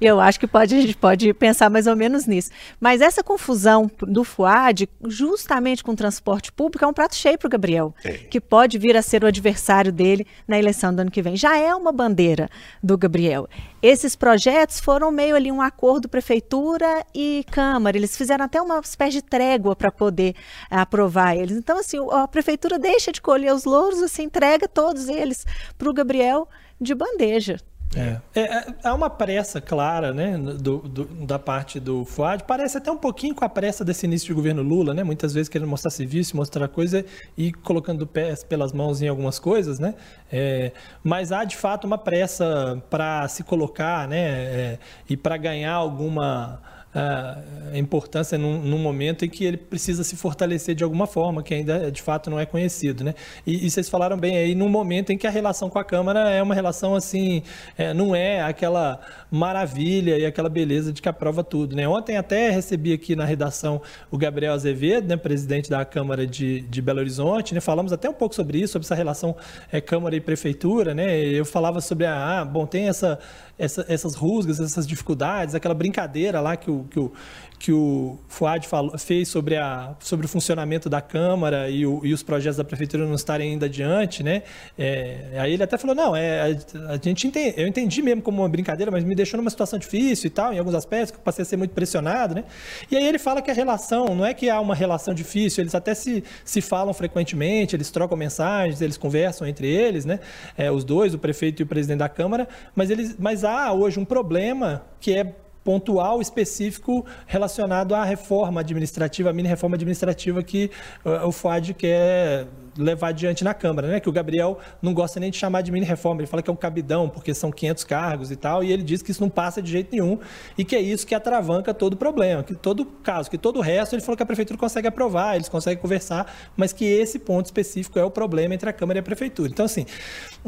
E 0.00 0.04
eu 0.04 0.20
acho 0.20 0.38
que 0.38 0.46
pode, 0.46 0.74
a 0.74 0.80
gente 0.80 0.96
pode 0.96 1.32
pensar 1.34 1.70
mais 1.70 1.86
ou 1.86 1.96
menos 1.96 2.26
nisso. 2.26 2.50
Mas 2.80 3.00
essa 3.00 3.22
confusão 3.22 3.90
do 4.02 4.24
FUAD, 4.24 4.88
justamente 5.06 5.82
com 5.82 5.92
o 5.92 5.96
transporte 5.96 6.52
público, 6.52 6.84
é 6.84 6.88
um 6.88 6.92
prato 6.92 7.14
cheio 7.14 7.38
para 7.38 7.46
o 7.46 7.50
Gabriel, 7.50 7.94
é. 8.04 8.12
que 8.12 8.40
pode 8.40 8.78
vir 8.78 8.96
a 8.96 9.02
ser 9.02 9.24
o 9.24 9.26
adversário 9.26 9.92
dele 9.92 10.26
na 10.46 10.58
eleição 10.58 10.94
do 10.94 11.00
ano 11.00 11.10
que 11.10 11.22
vem. 11.22 11.36
Já 11.36 11.56
é 11.56 11.74
uma 11.74 11.92
bandeira 11.92 12.48
do 12.82 12.96
Gabriel. 12.96 13.48
Esses 13.82 14.16
projetos 14.16 14.80
foram 14.80 15.10
meio 15.10 15.36
ali 15.36 15.50
um 15.50 15.62
acordo 15.62 16.08
prefeitura 16.08 17.04
e 17.14 17.44
Câmara. 17.50 17.96
Eles 17.96 18.16
fizeram 18.16 18.44
até 18.44 18.60
uma 18.60 18.80
espécie 18.80 19.18
de 19.18 19.22
trégua 19.22 19.76
para 19.76 19.90
poder 19.90 20.34
aprovar 20.70 21.36
eles. 21.36 21.56
Então, 21.56 21.78
assim, 21.78 21.98
a 22.10 22.26
prefeitura 22.28 22.78
deixa 22.78 23.12
de 23.12 23.20
colher 23.20 23.54
os 23.54 23.64
louros, 23.64 24.02
assim, 24.02 24.24
entrega 24.24 24.68
todos 24.68 25.08
eles 25.08 25.46
para 25.76 25.88
o 25.88 25.92
Gabriel 25.92 26.48
de 26.80 26.94
bandeja. 26.94 27.58
É. 27.94 28.20
É, 28.34 28.40
é, 28.40 28.66
há 28.82 28.94
uma 28.94 29.08
pressa 29.08 29.60
clara, 29.60 30.12
né, 30.12 30.36
do, 30.36 30.78
do, 30.78 31.04
da 31.26 31.38
parte 31.38 31.78
do 31.78 32.04
FUAD. 32.04 32.44
Parece 32.44 32.76
até 32.78 32.90
um 32.90 32.96
pouquinho 32.96 33.34
com 33.34 33.44
a 33.44 33.48
pressa 33.48 33.84
desse 33.84 34.06
início 34.06 34.28
de 34.28 34.34
governo 34.34 34.62
Lula, 34.62 34.92
né? 34.92 35.04
Muitas 35.04 35.32
vezes 35.32 35.48
querendo 35.48 35.68
mostrar 35.68 35.90
serviço, 35.90 36.36
mostrar 36.36 36.68
coisa 36.68 37.04
e 37.36 37.52
colocando 37.52 38.06
pés 38.06 38.42
pelas 38.42 38.72
mãos 38.72 39.00
em 39.00 39.08
algumas 39.08 39.38
coisas, 39.38 39.78
né? 39.78 39.94
É, 40.30 40.72
mas 41.02 41.32
há 41.32 41.44
de 41.44 41.56
fato 41.56 41.86
uma 41.86 41.96
pressa 41.96 42.82
para 42.90 43.26
se 43.28 43.42
colocar, 43.42 44.08
né? 44.08 44.18
É, 44.18 44.78
e 45.08 45.16
para 45.16 45.36
ganhar 45.36 45.74
alguma 45.74 46.60
a 46.96 47.78
importância 47.78 48.38
num, 48.38 48.58
num, 48.62 48.78
momento 48.78 49.22
em 49.22 49.28
que 49.28 49.44
ele 49.44 49.58
precisa 49.58 50.02
se 50.02 50.16
fortalecer 50.16 50.74
de 50.74 50.82
alguma 50.82 51.06
forma, 51.06 51.42
que 51.42 51.52
ainda 51.52 51.90
de 51.90 52.00
fato 52.00 52.30
não 52.30 52.40
é 52.40 52.46
conhecido. 52.46 53.04
Né? 53.04 53.14
E, 53.46 53.66
e 53.66 53.70
vocês 53.70 53.86
falaram 53.88 54.16
bem 54.16 54.38
aí, 54.38 54.54
num 54.54 54.68
momento 54.68 55.12
em 55.12 55.18
que 55.18 55.26
a 55.26 55.30
relação 55.30 55.68
com 55.68 55.78
a 55.78 55.84
Câmara 55.84 56.30
é 56.30 56.42
uma 56.42 56.54
relação 56.54 56.94
assim, 56.94 57.42
é, 57.76 57.92
não 57.92 58.16
é 58.16 58.40
aquela 58.40 58.98
maravilha 59.30 60.16
e 60.16 60.24
aquela 60.24 60.48
beleza 60.48 60.90
de 60.90 61.02
que 61.02 61.08
aprova 61.08 61.44
tudo. 61.44 61.76
Né? 61.76 61.86
Ontem 61.86 62.16
até 62.16 62.48
recebi 62.48 62.94
aqui 62.94 63.14
na 63.14 63.26
redação 63.26 63.82
o 64.10 64.16
Gabriel 64.16 64.54
Azevedo, 64.54 65.06
né, 65.06 65.16
presidente 65.18 65.68
da 65.68 65.84
Câmara 65.84 66.26
de, 66.26 66.62
de 66.62 66.80
Belo 66.80 67.00
Horizonte, 67.00 67.52
né? 67.52 67.60
falamos 67.60 67.92
até 67.92 68.08
um 68.08 68.14
pouco 68.14 68.34
sobre 68.34 68.58
isso, 68.58 68.72
sobre 68.72 68.86
essa 68.86 68.94
relação 68.94 69.36
é, 69.70 69.82
Câmara 69.82 70.16
e 70.16 70.20
Prefeitura. 70.20 70.94
Né? 70.94 71.18
Eu 71.18 71.44
falava 71.44 71.82
sobre, 71.82 72.06
a, 72.06 72.40
ah, 72.40 72.44
bom, 72.44 72.64
tem 72.64 72.88
essa 72.88 73.18
essa, 73.58 73.84
essas 73.88 74.14
rusgas, 74.14 74.60
essas 74.60 74.86
dificuldades, 74.86 75.54
aquela 75.54 75.74
brincadeira 75.74 76.40
lá 76.40 76.56
que 76.56 76.70
o, 76.70 76.84
que 76.84 76.98
o, 76.98 77.12
que 77.58 77.72
o 77.72 78.18
Fuad 78.28 78.66
falou, 78.66 78.96
fez 78.98 79.28
sobre, 79.28 79.56
a, 79.56 79.94
sobre 80.00 80.26
o 80.26 80.28
funcionamento 80.28 80.88
da 80.88 81.00
Câmara 81.00 81.70
e, 81.70 81.86
o, 81.86 82.04
e 82.04 82.12
os 82.12 82.22
projetos 82.22 82.56
da 82.56 82.64
Prefeitura 82.64 83.06
não 83.06 83.14
estarem 83.14 83.52
ainda 83.52 83.66
adiante, 83.66 84.22
né? 84.22 84.42
É, 84.78 85.36
aí 85.38 85.52
ele 85.52 85.62
até 85.62 85.78
falou, 85.78 85.96
não, 85.96 86.14
é, 86.14 86.42
a, 86.42 86.92
a 86.92 86.96
gente 86.96 87.26
entende, 87.26 87.54
eu 87.56 87.66
entendi 87.66 88.02
mesmo 88.02 88.22
como 88.22 88.42
uma 88.42 88.48
brincadeira, 88.48 88.90
mas 88.90 89.04
me 89.04 89.14
deixou 89.14 89.38
numa 89.38 89.50
situação 89.50 89.78
difícil 89.78 90.26
e 90.28 90.30
tal, 90.30 90.52
em 90.52 90.58
alguns 90.58 90.74
aspectos, 90.74 91.10
que 91.10 91.16
eu 91.16 91.22
passei 91.22 91.42
a 91.42 91.46
ser 91.46 91.56
muito 91.56 91.72
pressionado, 91.72 92.34
né? 92.34 92.44
E 92.90 92.96
aí 92.96 93.06
ele 93.06 93.18
fala 93.18 93.40
que 93.40 93.50
a 93.50 93.54
relação, 93.54 94.14
não 94.14 94.24
é 94.24 94.34
que 94.34 94.50
há 94.50 94.60
uma 94.60 94.74
relação 94.74 95.14
difícil, 95.14 95.62
eles 95.62 95.74
até 95.74 95.94
se, 95.94 96.22
se 96.44 96.60
falam 96.60 96.92
frequentemente, 96.92 97.74
eles 97.74 97.90
trocam 97.90 98.16
mensagens, 98.16 98.80
eles 98.80 98.96
conversam 98.96 99.46
entre 99.46 99.66
eles, 99.66 100.04
né? 100.04 100.20
É, 100.56 100.70
os 100.70 100.84
dois, 100.84 101.14
o 101.14 101.18
prefeito 101.18 101.62
e 101.62 101.64
o 101.64 101.66
presidente 101.66 101.98
da 101.98 102.08
Câmara, 102.08 102.46
mas, 102.74 102.90
eles, 102.90 103.16
mas 103.18 103.44
há 103.44 103.72
hoje 103.72 103.98
um 103.98 104.04
problema 104.04 104.84
que 105.00 105.14
é 105.14 105.34
pontual 105.66 106.22
específico 106.22 107.04
relacionado 107.26 107.92
à 107.92 108.04
reforma 108.04 108.60
administrativa, 108.60 109.30
a 109.30 109.32
mini 109.32 109.48
reforma 109.48 109.74
administrativa 109.74 110.40
que 110.40 110.70
uh, 111.04 111.26
o 111.26 111.32
FUAD 111.32 111.74
quer 111.74 112.46
levar 112.78 113.08
adiante 113.08 113.42
na 113.42 113.52
Câmara, 113.52 113.88
né? 113.88 113.98
Que 113.98 114.08
o 114.08 114.12
Gabriel 114.12 114.60
não 114.80 114.94
gosta 114.94 115.18
nem 115.18 115.28
de 115.28 115.36
chamar 115.36 115.62
de 115.62 115.72
mini 115.72 115.84
reforma, 115.84 116.20
ele 116.20 116.28
fala 116.28 116.40
que 116.40 116.48
é 116.48 116.52
um 116.52 116.56
cabidão, 116.56 117.08
porque 117.08 117.34
são 117.34 117.50
500 117.50 117.82
cargos 117.82 118.30
e 118.30 118.36
tal, 118.36 118.62
e 118.62 118.70
ele 118.70 118.84
diz 118.84 119.02
que 119.02 119.10
isso 119.10 119.20
não 119.20 119.28
passa 119.28 119.60
de 119.60 119.68
jeito 119.68 119.90
nenhum 119.90 120.20
e 120.56 120.64
que 120.64 120.76
é 120.76 120.80
isso 120.80 121.04
que 121.04 121.16
atravanca 121.16 121.74
todo 121.74 121.94
o 121.94 121.96
problema, 121.96 122.44
que 122.44 122.54
todo 122.54 122.84
caso, 122.84 123.28
que 123.28 123.38
todo 123.38 123.56
o 123.56 123.60
resto 123.60 123.96
ele 123.96 124.02
falou 124.02 124.16
que 124.16 124.22
a 124.22 124.26
prefeitura 124.26 124.56
consegue 124.56 124.86
aprovar, 124.86 125.34
eles 125.34 125.48
conseguem 125.48 125.82
conversar, 125.82 126.32
mas 126.56 126.72
que 126.72 126.84
esse 126.84 127.18
ponto 127.18 127.46
específico 127.46 127.98
é 127.98 128.04
o 128.04 128.10
problema 128.10 128.54
entre 128.54 128.70
a 128.70 128.72
Câmara 128.72 128.98
e 128.98 129.00
a 129.00 129.02
prefeitura. 129.02 129.48
Então, 129.48 129.64
assim, 129.64 129.84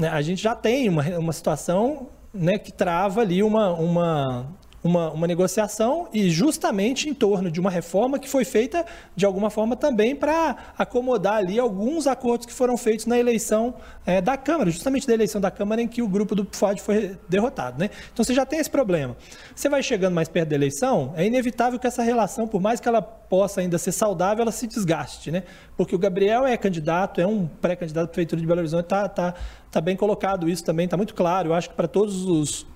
a 0.00 0.22
gente 0.22 0.40
já 0.40 0.54
tem 0.54 0.88
uma, 0.88 1.02
uma 1.18 1.32
situação 1.32 2.08
né, 2.32 2.56
que 2.56 2.70
trava 2.70 3.20
ali 3.22 3.42
uma, 3.42 3.72
uma 3.72 4.46
uma, 4.88 5.10
uma 5.10 5.26
negociação 5.26 6.08
e 6.12 6.30
justamente 6.30 7.08
em 7.08 7.14
torno 7.14 7.50
de 7.50 7.60
uma 7.60 7.70
reforma 7.70 8.18
que 8.18 8.28
foi 8.28 8.44
feita 8.44 8.84
de 9.14 9.26
alguma 9.26 9.50
forma 9.50 9.76
também 9.76 10.16
para 10.16 10.56
acomodar 10.78 11.34
ali 11.34 11.58
alguns 11.58 12.06
acordos 12.06 12.46
que 12.46 12.52
foram 12.52 12.76
feitos 12.76 13.04
na 13.04 13.18
eleição 13.18 13.74
é, 14.06 14.20
da 14.20 14.36
Câmara, 14.36 14.70
justamente 14.70 15.06
da 15.06 15.12
eleição 15.12 15.40
da 15.40 15.50
Câmara 15.50 15.82
em 15.82 15.86
que 15.86 16.00
o 16.00 16.08
grupo 16.08 16.34
do 16.34 16.48
FUAD 16.50 16.80
foi 16.80 17.18
derrotado. 17.28 17.78
Né? 17.78 17.90
Então 18.12 18.24
você 18.24 18.32
já 18.32 18.46
tem 18.46 18.58
esse 18.58 18.70
problema. 18.70 19.16
Você 19.54 19.68
vai 19.68 19.82
chegando 19.82 20.14
mais 20.14 20.28
perto 20.28 20.48
da 20.48 20.54
eleição, 20.54 21.12
é 21.16 21.26
inevitável 21.26 21.78
que 21.78 21.86
essa 21.86 22.02
relação, 22.02 22.48
por 22.48 22.60
mais 22.60 22.80
que 22.80 22.88
ela 22.88 23.02
possa 23.02 23.60
ainda 23.60 23.76
ser 23.76 23.92
saudável, 23.92 24.42
ela 24.42 24.52
se 24.52 24.66
desgaste. 24.66 25.30
Né? 25.30 25.42
Porque 25.76 25.94
o 25.94 25.98
Gabriel 25.98 26.46
é 26.46 26.56
candidato, 26.56 27.20
é 27.20 27.26
um 27.26 27.46
pré-candidato 27.46 28.04
à 28.04 28.08
Prefeitura 28.08 28.40
de 28.40 28.46
Belo 28.46 28.60
Horizonte, 28.60 28.84
está 28.84 29.06
tá, 29.08 29.34
tá 29.70 29.80
bem 29.80 29.96
colocado 29.96 30.48
isso 30.48 30.64
também, 30.64 30.86
está 30.86 30.96
muito 30.96 31.14
claro. 31.14 31.50
Eu 31.50 31.54
acho 31.54 31.68
que 31.68 31.76
para 31.76 31.86
todos 31.86 32.24
os 32.24 32.66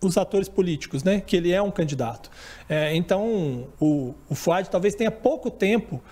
os 0.00 0.16
atores 0.16 0.48
políticos, 0.48 1.04
né? 1.04 1.20
Que 1.20 1.36
ele 1.36 1.52
é 1.52 1.60
um 1.60 1.70
candidato. 1.70 2.30
É, 2.68 2.94
então, 2.94 3.68
o, 3.78 4.14
o 4.28 4.34
Fuad 4.34 4.68
talvez 4.70 4.94
tenha 4.94 5.10
pouco 5.10 5.50
tempo 5.50 6.02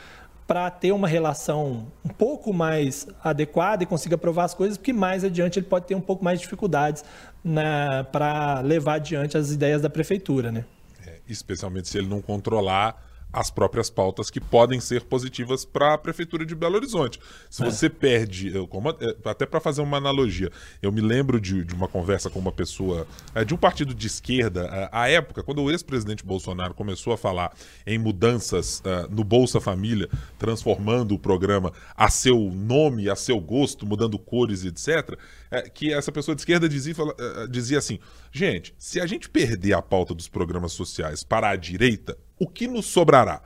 para 0.46 0.70
ter 0.70 0.92
uma 0.92 1.06
relação 1.06 1.86
um 2.02 2.08
pouco 2.08 2.54
mais 2.54 3.06
adequada 3.22 3.82
e 3.82 3.86
consiga 3.86 4.16
provar 4.16 4.44
as 4.44 4.54
coisas, 4.54 4.78
porque 4.78 4.94
mais 4.94 5.22
adiante 5.22 5.58
ele 5.58 5.66
pode 5.66 5.86
ter 5.86 5.94
um 5.94 6.00
pouco 6.00 6.24
mais 6.24 6.38
de 6.38 6.44
dificuldades 6.44 7.04
para 8.10 8.60
levar 8.60 8.94
adiante 8.94 9.36
as 9.36 9.50
ideias 9.50 9.82
da 9.82 9.90
prefeitura, 9.90 10.50
né? 10.50 10.64
É, 11.06 11.18
especialmente 11.28 11.88
se 11.88 11.98
ele 11.98 12.08
não 12.08 12.22
controlar 12.22 13.07
as 13.32 13.50
próprias 13.50 13.90
pautas 13.90 14.30
que 14.30 14.40
podem 14.40 14.80
ser 14.80 15.02
positivas 15.02 15.64
para 15.64 15.94
a 15.94 15.98
prefeitura 15.98 16.46
de 16.46 16.54
Belo 16.54 16.76
Horizonte. 16.76 17.20
Se 17.50 17.62
é. 17.62 17.66
você 17.66 17.88
perde, 17.90 18.54
eu, 18.54 18.66
como, 18.66 18.90
é, 18.90 18.94
até 19.24 19.44
para 19.44 19.60
fazer 19.60 19.82
uma 19.82 19.98
analogia, 19.98 20.50
eu 20.80 20.90
me 20.90 21.00
lembro 21.00 21.40
de, 21.40 21.64
de 21.64 21.74
uma 21.74 21.86
conversa 21.88 22.30
com 22.30 22.38
uma 22.38 22.52
pessoa 22.52 23.06
é, 23.34 23.44
de 23.44 23.54
um 23.54 23.56
partido 23.56 23.94
de 23.94 24.06
esquerda, 24.06 24.62
é, 24.72 24.88
à 24.90 25.08
época, 25.08 25.42
quando 25.42 25.62
o 25.62 25.70
ex-presidente 25.70 26.24
Bolsonaro 26.24 26.74
começou 26.74 27.12
a 27.12 27.18
falar 27.18 27.52
em 27.86 27.98
mudanças 27.98 28.82
é, 28.84 29.06
no 29.08 29.24
Bolsa 29.24 29.60
Família, 29.60 30.08
transformando 30.38 31.14
o 31.14 31.18
programa 31.18 31.72
a 31.94 32.08
seu 32.08 32.38
nome, 32.38 33.10
a 33.10 33.16
seu 33.16 33.40
gosto, 33.40 33.86
mudando 33.86 34.18
cores, 34.18 34.64
etc., 34.64 35.18
que 35.72 35.92
essa 35.92 36.12
pessoa 36.12 36.34
de 36.34 36.42
esquerda 36.42 36.68
dizia, 36.68 36.94
dizia 37.48 37.78
assim: 37.78 37.98
gente, 38.30 38.74
se 38.76 39.00
a 39.00 39.06
gente 39.06 39.30
perder 39.30 39.72
a 39.72 39.80
pauta 39.80 40.14
dos 40.14 40.28
programas 40.28 40.72
sociais 40.72 41.22
para 41.22 41.48
a 41.48 41.56
direita, 41.56 42.16
o 42.38 42.46
que 42.46 42.66
nos 42.66 42.86
sobrará? 42.86 43.42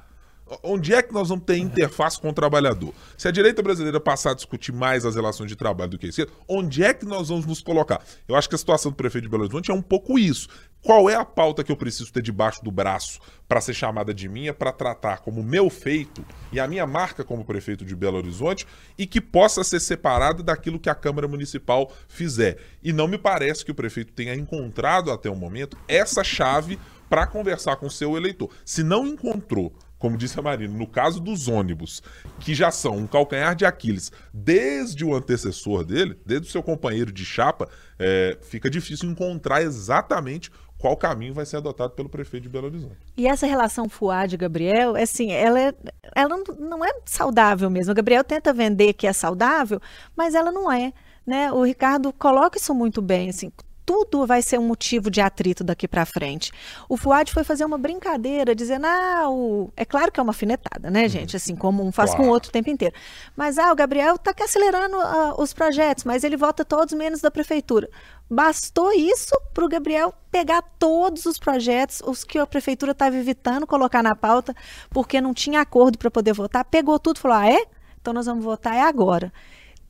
Onde 0.63 0.93
é 0.93 1.03
que 1.03 1.15
nós 1.15 1.29
vamos 1.29 1.45
ter 1.45 1.57
interface 1.57 2.21
com 2.21 2.29
o 2.29 2.33
trabalhador? 2.33 2.93
Se 3.17 3.27
a 3.27 3.31
direita 3.31 3.63
brasileira 3.63 3.99
passar 4.01 4.33
a 4.33 4.35
discutir 4.35 4.73
mais 4.73 5.07
as 5.07 5.15
relações 5.15 5.49
de 5.49 5.57
trabalho 5.57 5.93
do 5.93 5.99
que 5.99 6.09
isso, 6.09 6.27
onde 6.47 6.83
é 6.83 6.93
que 6.93 7.07
nós 7.07 7.29
vamos 7.29 7.47
nos 7.47 7.63
colocar? 7.63 8.05
Eu 8.29 8.35
acho 8.35 8.49
que 8.49 8.55
a 8.55 8.59
situação 8.59 8.91
do 8.91 8.97
prefeito 8.97 9.25
de 9.25 9.31
Belo 9.31 9.45
Horizonte 9.45 9.71
é 9.71 9.75
um 9.75 9.81
pouco 9.81 10.19
isso. 10.19 10.49
Qual 10.83 11.09
é 11.09 11.15
a 11.15 11.25
pauta 11.25 11.63
que 11.63 11.71
eu 11.71 11.77
preciso 11.77 12.13
ter 12.13 12.23
debaixo 12.23 12.63
do 12.65 12.71
braço 12.71 13.21
para 13.49 13.61
ser 13.61 13.73
chamada 13.73 14.13
de 14.13 14.29
minha, 14.29 14.53
para 14.53 14.73
tratar 14.73 15.21
como 15.21 15.43
meu 15.43 15.71
feito 15.71 16.25
e 16.53 16.59
a 16.59 16.67
minha 16.67 16.87
marca 16.87 17.23
como 17.23 17.45
prefeito 17.45 17.85
de 17.85 17.95
Belo 17.95 18.19
Horizonte 18.19 18.67
e 18.99 19.07
que 19.07 19.21
possa 19.21 19.63
ser 19.63 19.79
separada 19.79 20.43
daquilo 20.43 20.81
que 20.81 20.91
a 20.91 20.95
Câmara 20.95 21.29
Municipal 21.29 21.91
fizer? 22.09 22.59
E 22.83 22.93
não 22.93 23.07
me 23.07 23.17
parece 23.17 23.65
que 23.65 23.71
o 23.71 23.75
prefeito 23.75 24.13
tenha 24.13 24.35
encontrado 24.35 25.13
até 25.13 25.31
o 25.31 25.37
momento 25.37 25.79
essa 25.87 26.25
chave 26.25 26.79
para 27.13 27.27
conversar 27.27 27.77
com 27.77 27.89
o 27.89 27.91
seu 27.91 28.17
eleitor. 28.17 28.49
Se 28.65 28.83
não 28.83 29.07
encontrou, 29.07 29.71
como 29.99 30.17
disse 30.17 30.41
a 30.41 30.43
Marina, 30.43 30.73
no 30.73 30.87
caso 30.87 31.21
dos 31.21 31.47
ônibus, 31.47 32.03
que 32.41 32.55
já 32.55 32.71
são 32.71 32.97
um 32.97 33.07
calcanhar 33.07 33.55
de 33.55 33.67
Aquiles, 33.67 34.11
desde 34.33 35.05
o 35.05 35.15
antecessor 35.15 35.85
dele, 35.85 36.19
desde 36.25 36.49
o 36.49 36.51
seu 36.51 36.63
companheiro 36.63 37.13
de 37.13 37.23
chapa, 37.23 37.69
é, 37.99 38.39
fica 38.41 38.71
difícil 38.71 39.11
encontrar 39.11 39.61
exatamente 39.61 40.51
qual 40.79 40.97
caminho 40.97 41.35
vai 41.35 41.45
ser 41.45 41.59
adotado 41.59 41.91
pelo 41.91 42.09
prefeito 42.09 42.45
de 42.45 42.49
Belo 42.49 42.69
Horizonte. 42.69 42.97
E 43.15 43.27
essa 43.27 43.47
relação 43.47 43.91
Fuad 43.91 44.35
e 44.35 44.39
Gabriel, 44.39 44.97
assim, 44.97 45.33
ela, 45.33 45.61
é, 45.61 45.75
ela 46.15 46.43
não 46.59 46.83
é 46.83 46.95
saudável 47.05 47.69
mesmo. 47.69 47.93
O 47.93 47.95
Gabriel 47.95 48.25
tenta 48.25 48.55
vender 48.55 48.95
que 48.95 49.07
é 49.07 49.13
saudável, 49.13 49.79
mas 50.17 50.35
ela 50.35 50.51
não 50.51 50.73
é. 50.73 50.95
Né? 51.27 51.53
O 51.53 51.63
Ricardo 51.63 52.11
coloca 52.11 52.57
isso 52.57 52.75
muito 52.75 53.03
bem, 53.03 53.29
assim, 53.29 53.53
tudo 53.93 54.27
vai 54.27 54.41
ser 54.41 54.59
um 54.59 54.67
motivo 54.67 55.11
de 55.11 55.21
atrito 55.21 55.63
daqui 55.63 55.87
para 55.87 56.07
frente. 56.07 56.51
O 56.89 56.97
Fuad 56.97 57.31
foi 57.31 57.45
fazer 57.45 57.63
uma 57.65 57.77
brincadeira, 57.77 58.55
dizendo, 58.55 58.87
ah, 58.87 59.29
o... 59.29 59.71
é 59.77 59.85
claro 59.85 60.11
que 60.11 60.19
é 60.19 60.23
uma 60.23 60.31
afinetada, 60.31 60.91
né, 60.91 61.03
uhum. 61.03 61.09
gente? 61.09 61.37
Assim, 61.37 61.55
como 61.55 61.85
um 61.85 61.93
faz 61.93 62.11
claro. 62.11 62.25
com 62.25 62.31
o 62.31 62.33
outro 62.33 62.49
o 62.49 62.53
tempo 62.53 62.71
inteiro. 62.71 62.95
Mas, 63.37 63.59
ah, 63.59 63.71
o 63.71 63.77
Gabriel 63.77 64.15
está 64.15 64.33
acelerando 64.43 64.97
uh, 64.97 65.43
os 65.43 65.53
projetos, 65.53 66.05
mas 66.05 66.25
ele 66.25 66.39
vota 66.39 66.65
todos 66.65 66.95
menos 66.95 67.21
da 67.21 67.31
prefeitura. 67.31 67.91
Bastou 68.31 68.93
isso 68.93 69.39
para 69.53 69.65
o 69.65 69.69
Gabriel 69.69 70.15
pegar 70.31 70.63
todos 70.79 71.27
os 71.27 71.39
projetos, 71.39 72.01
os 72.07 72.25
que 72.25 72.39
a 72.39 72.47
prefeitura 72.47 72.93
estava 72.93 73.15
evitando 73.15 73.67
colocar 73.67 74.03
na 74.03 74.17
pauta, 74.17 74.55
porque 74.89 75.21
não 75.21 75.35
tinha 75.35 75.61
acordo 75.61 75.99
para 75.99 76.11
poder 76.11 76.33
votar, 76.33 76.65
pegou 76.65 76.99
tudo 76.99 77.19
e 77.19 77.21
falou, 77.21 77.37
ah, 77.37 77.51
é? 77.51 77.67
Então 78.01 78.15
nós 78.15 78.25
vamos 78.25 78.43
votar 78.43 78.75
é 78.75 78.81
agora. 78.81 79.31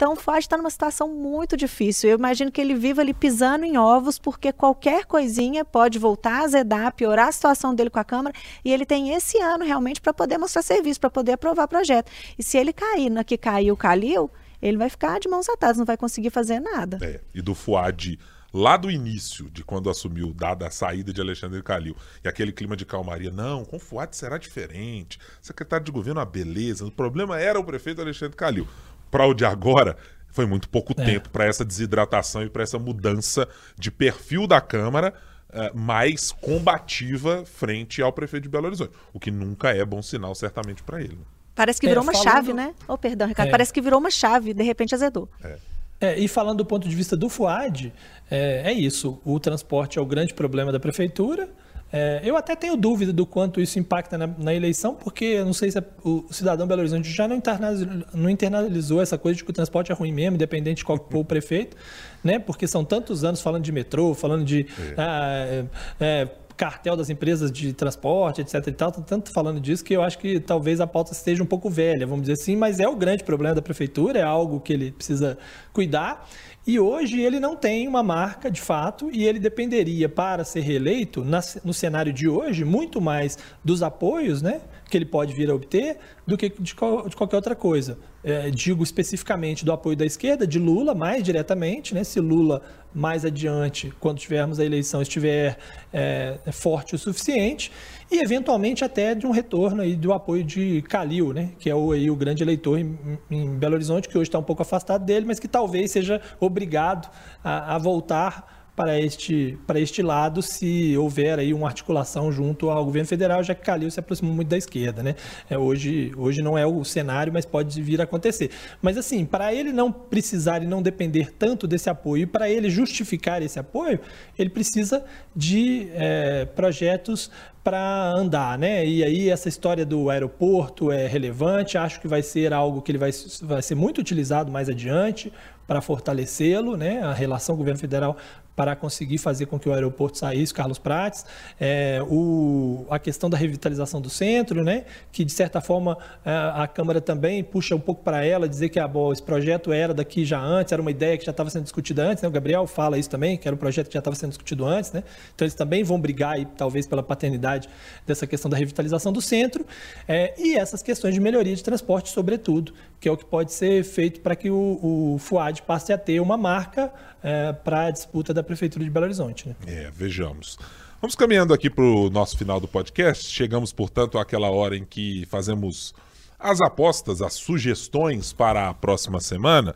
Então, 0.02 0.14
o 0.14 0.16
Fuad 0.16 0.40
está 0.40 0.56
numa 0.56 0.68
situação 0.68 1.06
muito 1.06 1.56
difícil. 1.56 2.10
Eu 2.10 2.18
imagino 2.18 2.50
que 2.50 2.60
ele 2.60 2.74
viva 2.74 3.00
ali 3.00 3.14
pisando 3.14 3.64
em 3.64 3.78
ovos, 3.78 4.18
porque 4.18 4.52
qualquer 4.52 5.04
coisinha 5.04 5.64
pode 5.64 5.96
voltar 5.96 6.40
a 6.40 6.44
azedar, 6.44 6.92
piorar 6.92 7.28
a 7.28 7.32
situação 7.32 7.72
dele 7.72 7.88
com 7.88 8.00
a 8.00 8.04
Câmara. 8.04 8.34
E 8.64 8.72
ele 8.72 8.84
tem 8.84 9.14
esse 9.14 9.38
ano 9.38 9.64
realmente 9.64 10.00
para 10.00 10.12
poder 10.12 10.38
mostrar 10.38 10.62
serviço, 10.62 10.98
para 10.98 11.08
poder 11.08 11.34
aprovar 11.34 11.68
projeto. 11.68 12.10
E 12.36 12.42
se 12.42 12.58
ele 12.58 12.72
cair 12.72 13.10
na 13.10 13.22
que 13.22 13.38
caiu, 13.38 13.76
Calil, 13.76 14.28
ele 14.60 14.76
vai 14.76 14.90
ficar 14.90 15.20
de 15.20 15.28
mãos 15.28 15.48
atadas, 15.48 15.78
não 15.78 15.84
vai 15.84 15.96
conseguir 15.96 16.30
fazer 16.30 16.58
nada. 16.58 16.98
É, 17.00 17.20
e 17.32 17.40
do 17.40 17.54
Fuad 17.54 18.18
lá 18.52 18.76
do 18.76 18.90
início, 18.90 19.48
de 19.50 19.64
quando 19.64 19.88
assumiu, 19.88 20.32
dada 20.34 20.66
a 20.66 20.70
saída 20.70 21.12
de 21.12 21.20
Alexandre 21.20 21.62
Calil, 21.62 21.96
e 22.22 22.28
aquele 22.28 22.52
clima 22.52 22.76
de 22.76 22.84
calmaria, 22.84 23.30
não, 23.30 23.64
com 23.64 23.78
Fuad 23.78 24.14
será 24.14 24.36
diferente, 24.36 25.18
secretário 25.40 25.86
de 25.86 25.92
governo, 25.92 26.20
a 26.20 26.24
beleza, 26.24 26.84
o 26.84 26.90
problema 26.90 27.40
era 27.40 27.58
o 27.58 27.64
prefeito 27.64 28.02
Alexandre 28.02 28.36
Calil 28.36 28.68
para 29.12 29.26
o 29.26 29.34
de 29.34 29.44
agora, 29.44 29.96
foi 30.28 30.46
muito 30.46 30.68
pouco 30.70 30.94
é. 30.98 31.04
tempo 31.04 31.28
para 31.28 31.44
essa 31.44 31.64
desidratação 31.64 32.42
e 32.42 32.48
para 32.48 32.62
essa 32.62 32.78
mudança 32.78 33.46
de 33.78 33.90
perfil 33.90 34.46
da 34.46 34.58
Câmara 34.58 35.12
uh, 35.50 35.78
mais 35.78 36.32
combativa 36.32 37.44
frente 37.44 38.00
ao 38.00 38.10
prefeito 38.10 38.44
de 38.44 38.48
Belo 38.48 38.66
Horizonte, 38.66 38.92
o 39.12 39.20
que 39.20 39.30
nunca 39.30 39.70
é 39.70 39.84
bom 39.84 40.00
sinal, 40.00 40.34
certamente, 40.34 40.82
para 40.82 41.02
ele. 41.02 41.18
Parece 41.54 41.78
que 41.78 41.86
virou 41.86 42.02
é, 42.02 42.06
uma 42.06 42.12
falando... 42.12 42.32
chave, 42.32 42.52
né? 42.54 42.74
Oh, 42.88 42.96
perdão, 42.96 43.28
Ricardo. 43.28 43.48
É. 43.48 43.50
Parece 43.50 43.70
que 43.70 43.82
virou 43.82 44.00
uma 44.00 44.10
chave, 44.10 44.54
de 44.54 44.62
repente 44.62 44.94
azedou. 44.94 45.28
É. 45.44 45.56
É, 46.00 46.18
e 46.18 46.26
falando 46.26 46.58
do 46.58 46.64
ponto 46.64 46.88
de 46.88 46.96
vista 46.96 47.16
do 47.16 47.28
FUAD, 47.28 47.92
é, 48.28 48.62
é, 48.64 48.72
isso. 48.72 49.20
O 49.24 49.38
transporte 49.38 50.00
é 50.00 50.02
o 50.02 50.06
grande 50.06 50.34
problema 50.34 50.72
da 50.72 50.80
prefeitura. 50.80 51.48
É, 51.92 52.22
eu 52.24 52.36
até 52.36 52.56
tenho 52.56 52.76
dúvida 52.76 53.12
do 53.12 53.26
quanto 53.26 53.60
isso 53.60 53.78
impacta 53.78 54.16
na, 54.16 54.26
na 54.26 54.54
eleição, 54.54 54.94
porque 54.94 55.24
eu 55.24 55.44
não 55.44 55.52
sei 55.52 55.70
se 55.70 55.78
a, 55.78 55.84
o, 56.02 56.24
cidadão 56.30 56.66
Belo 56.66 56.80
Horizonte 56.80 57.10
já 57.10 57.28
não 57.28 57.36
internalizou, 57.36 57.88
não 58.14 58.30
internalizou, 58.30 59.02
essa 59.02 59.18
coisa 59.18 59.36
de 59.36 59.44
que 59.44 59.50
o 59.50 59.52
transporte 59.52 59.92
é 59.92 59.94
ruim 59.94 60.12
mesmo, 60.12 60.36
independente 60.36 60.78
de 60.78 60.84
qual 60.84 60.96
for 60.96 61.18
o 61.18 61.24
prefeito, 61.24 61.76
né? 62.24 62.38
Porque 62.38 62.66
são 62.66 62.82
tantos 62.82 63.24
anos 63.24 63.42
falando 63.42 63.62
de 63.62 63.72
metrô, 63.72 64.14
falando 64.14 64.44
de 64.44 64.66
é. 64.78 64.94
Ah, 64.96 65.46
é, 65.46 65.64
é, 66.00 66.28
cartel 66.56 66.96
das 66.96 67.10
empresas 67.10 67.50
de 67.50 67.72
transporte, 67.72 68.40
etc 68.40 68.66
e 68.66 68.72
tal, 68.72 68.92
tanto 68.92 69.32
falando 69.32 69.60
disso 69.60 69.82
que 69.84 69.94
eu 69.94 70.02
acho 70.02 70.18
que 70.18 70.38
talvez 70.38 70.80
a 70.80 70.86
pauta 70.86 71.12
esteja 71.12 71.42
um 71.42 71.46
pouco 71.46 71.68
velha, 71.68 72.06
vamos 72.06 72.22
dizer 72.22 72.34
assim, 72.34 72.56
mas 72.56 72.78
é 72.78 72.88
o 72.88 72.94
grande 72.94 73.24
problema 73.24 73.54
da 73.54 73.62
prefeitura, 73.62 74.18
é 74.18 74.22
algo 74.22 74.60
que 74.60 74.72
ele 74.72 74.92
precisa 74.92 75.36
cuidar. 75.72 76.28
E 76.64 76.78
hoje 76.78 77.20
ele 77.20 77.40
não 77.40 77.56
tem 77.56 77.88
uma 77.88 78.04
marca 78.04 78.48
de 78.48 78.60
fato 78.60 79.10
e 79.12 79.24
ele 79.24 79.40
dependeria 79.40 80.08
para 80.08 80.44
ser 80.44 80.60
reeleito 80.60 81.24
no 81.64 81.74
cenário 81.74 82.12
de 82.12 82.28
hoje 82.28 82.64
muito 82.64 83.00
mais 83.00 83.36
dos 83.64 83.82
apoios, 83.82 84.40
né, 84.40 84.60
que 84.88 84.96
ele 84.96 85.04
pode 85.04 85.34
vir 85.34 85.50
a 85.50 85.54
obter 85.54 85.98
do 86.24 86.36
que 86.36 86.48
de, 86.48 86.62
de 86.62 87.16
qualquer 87.16 87.36
outra 87.36 87.56
coisa. 87.56 87.98
É, 88.24 88.50
digo 88.50 88.84
especificamente 88.84 89.64
do 89.64 89.72
apoio 89.72 89.96
da 89.96 90.06
esquerda, 90.06 90.46
de 90.46 90.58
Lula 90.58 90.94
mais 90.94 91.24
diretamente, 91.24 91.92
né, 91.92 92.04
se 92.04 92.20
Lula 92.20 92.62
mais 92.94 93.24
adiante, 93.24 93.92
quando 93.98 94.18
tivermos 94.18 94.60
a 94.60 94.64
eleição, 94.64 95.02
estiver 95.02 95.58
é, 95.92 96.38
forte 96.52 96.94
o 96.94 96.98
suficiente, 96.98 97.72
e 98.10 98.22
eventualmente 98.22 98.84
até 98.84 99.14
de 99.14 99.26
um 99.26 99.32
retorno 99.32 99.82
aí 99.82 99.96
do 99.96 100.12
apoio 100.12 100.44
de 100.44 100.82
Calil, 100.82 101.32
né, 101.32 101.50
que 101.58 101.68
é 101.68 101.74
o, 101.74 101.90
aí, 101.90 102.10
o 102.10 102.14
grande 102.14 102.44
eleitor 102.44 102.78
em, 102.78 102.96
em 103.28 103.58
Belo 103.58 103.74
Horizonte, 103.74 104.08
que 104.08 104.16
hoje 104.16 104.28
está 104.28 104.38
um 104.38 104.44
pouco 104.44 104.62
afastado 104.62 105.04
dele, 105.04 105.26
mas 105.26 105.40
que 105.40 105.48
talvez 105.48 105.90
seja 105.90 106.20
obrigado 106.38 107.10
a, 107.42 107.74
a 107.74 107.78
voltar 107.78 108.61
para 108.74 108.98
este, 108.98 109.58
para 109.66 109.78
este 109.78 110.02
lado 110.02 110.40
se 110.40 110.96
houver 110.96 111.38
aí 111.38 111.52
uma 111.52 111.66
articulação 111.66 112.32
junto 112.32 112.70
ao 112.70 112.84
governo 112.84 113.06
federal, 113.06 113.42
já 113.42 113.54
que 113.54 113.62
Calil 113.62 113.90
se 113.90 114.00
aproximou 114.00 114.34
muito 114.34 114.48
da 114.48 114.56
esquerda, 114.56 115.02
né? 115.02 115.14
É, 115.50 115.58
hoje, 115.58 116.12
hoje 116.16 116.40
não 116.40 116.56
é 116.56 116.66
o 116.66 116.82
cenário, 116.82 117.32
mas 117.32 117.44
pode 117.44 117.82
vir 117.82 118.00
a 118.00 118.04
acontecer. 118.04 118.50
Mas 118.80 118.96
assim, 118.96 119.26
para 119.26 119.52
ele 119.52 119.72
não 119.72 119.92
precisar 119.92 120.62
e 120.62 120.66
não 120.66 120.80
depender 120.80 121.32
tanto 121.38 121.66
desse 121.66 121.90
apoio, 121.90 122.22
e 122.22 122.26
para 122.26 122.48
ele 122.48 122.70
justificar 122.70 123.42
esse 123.42 123.58
apoio, 123.58 124.00
ele 124.38 124.48
precisa 124.48 125.04
de 125.36 125.88
é, 125.92 126.46
projetos 126.46 127.30
para 127.62 128.10
andar, 128.16 128.58
né? 128.58 128.84
E 128.84 129.04
aí 129.04 129.30
essa 129.30 129.48
história 129.48 129.86
do 129.86 130.10
aeroporto 130.10 130.90
é 130.90 131.06
relevante, 131.06 131.78
acho 131.78 132.00
que 132.00 132.08
vai 132.08 132.22
ser 132.22 132.52
algo 132.52 132.82
que 132.82 132.90
ele 132.90 132.98
vai, 132.98 133.10
vai 133.42 133.62
ser 133.62 133.76
muito 133.76 134.00
utilizado 134.00 134.50
mais 134.50 134.68
adiante 134.68 135.32
para 135.66 135.80
fortalecê-lo, 135.80 136.76
né? 136.76 137.00
A 137.02 137.12
relação 137.12 137.56
governo 137.56 137.78
federal 137.78 138.16
para 138.54 138.76
conseguir 138.76 139.18
fazer 139.18 139.46
com 139.46 139.58
que 139.58 139.68
o 139.68 139.72
aeroporto 139.72 140.18
saísse, 140.18 140.52
Carlos 140.52 140.78
Prates, 140.78 141.24
é, 141.60 142.00
o, 142.08 142.86
a 142.90 142.98
questão 142.98 143.30
da 143.30 143.36
revitalização 143.36 144.00
do 144.00 144.10
centro, 144.10 144.62
né, 144.62 144.84
que 145.10 145.24
de 145.24 145.32
certa 145.32 145.60
forma 145.60 145.96
a, 146.24 146.64
a 146.64 146.68
Câmara 146.68 147.00
também 147.00 147.42
puxa 147.42 147.74
um 147.74 147.80
pouco 147.80 148.02
para 148.02 148.24
ela, 148.24 148.48
dizer 148.48 148.68
que 148.68 148.78
ah, 148.78 148.86
bom, 148.86 149.12
esse 149.12 149.22
projeto 149.22 149.72
era 149.72 149.94
daqui 149.94 150.24
já 150.24 150.40
antes, 150.40 150.72
era 150.72 150.82
uma 150.82 150.90
ideia 150.90 151.16
que 151.16 151.24
já 151.24 151.30
estava 151.30 151.48
sendo 151.50 151.64
discutida 151.64 152.02
antes, 152.02 152.22
né, 152.22 152.28
o 152.28 152.32
Gabriel 152.32 152.66
fala 152.66 152.98
isso 152.98 153.08
também, 153.08 153.36
que 153.36 153.48
era 153.48 153.54
um 153.54 153.58
projeto 153.58 153.88
que 153.88 153.94
já 153.94 154.00
estava 154.00 154.16
sendo 154.16 154.30
discutido 154.30 154.66
antes, 154.66 154.92
né, 154.92 155.02
então 155.34 155.44
eles 155.44 155.54
também 155.54 155.82
vão 155.82 156.00
brigar 156.00 156.34
aí, 156.34 156.46
talvez 156.56 156.86
pela 156.86 157.02
paternidade 157.02 157.68
dessa 158.06 158.26
questão 158.26 158.50
da 158.50 158.56
revitalização 158.56 159.12
do 159.12 159.22
centro, 159.22 159.64
é, 160.06 160.34
e 160.38 160.56
essas 160.56 160.82
questões 160.82 161.14
de 161.14 161.20
melhoria 161.20 161.54
de 161.54 161.62
transporte, 161.62 162.10
sobretudo, 162.10 162.74
que 163.02 163.08
é 163.08 163.12
o 163.12 163.16
que 163.16 163.24
pode 163.24 163.52
ser 163.52 163.82
feito 163.82 164.20
para 164.20 164.36
que 164.36 164.48
o, 164.48 164.78
o 165.14 165.18
FUAD 165.18 165.62
passe 165.62 165.92
a 165.92 165.98
ter 165.98 166.20
uma 166.20 166.36
marca 166.36 166.92
é, 167.20 167.52
para 167.52 167.86
a 167.86 167.90
disputa 167.90 168.32
da 168.32 168.44
Prefeitura 168.44 168.84
de 168.84 168.90
Belo 168.90 169.06
Horizonte. 169.06 169.48
Né? 169.48 169.56
É, 169.66 169.90
vejamos. 169.92 170.56
Vamos 171.00 171.16
caminhando 171.16 171.52
aqui 171.52 171.68
para 171.68 171.82
o 171.82 172.08
nosso 172.08 172.38
final 172.38 172.60
do 172.60 172.68
podcast. 172.68 173.24
Chegamos, 173.24 173.72
portanto, 173.72 174.18
àquela 174.18 174.48
hora 174.50 174.76
em 174.76 174.84
que 174.84 175.26
fazemos 175.26 175.92
as 176.38 176.60
apostas, 176.60 177.20
as 177.20 177.32
sugestões 177.32 178.32
para 178.32 178.68
a 178.68 178.74
próxima 178.74 179.18
semana. 179.18 179.74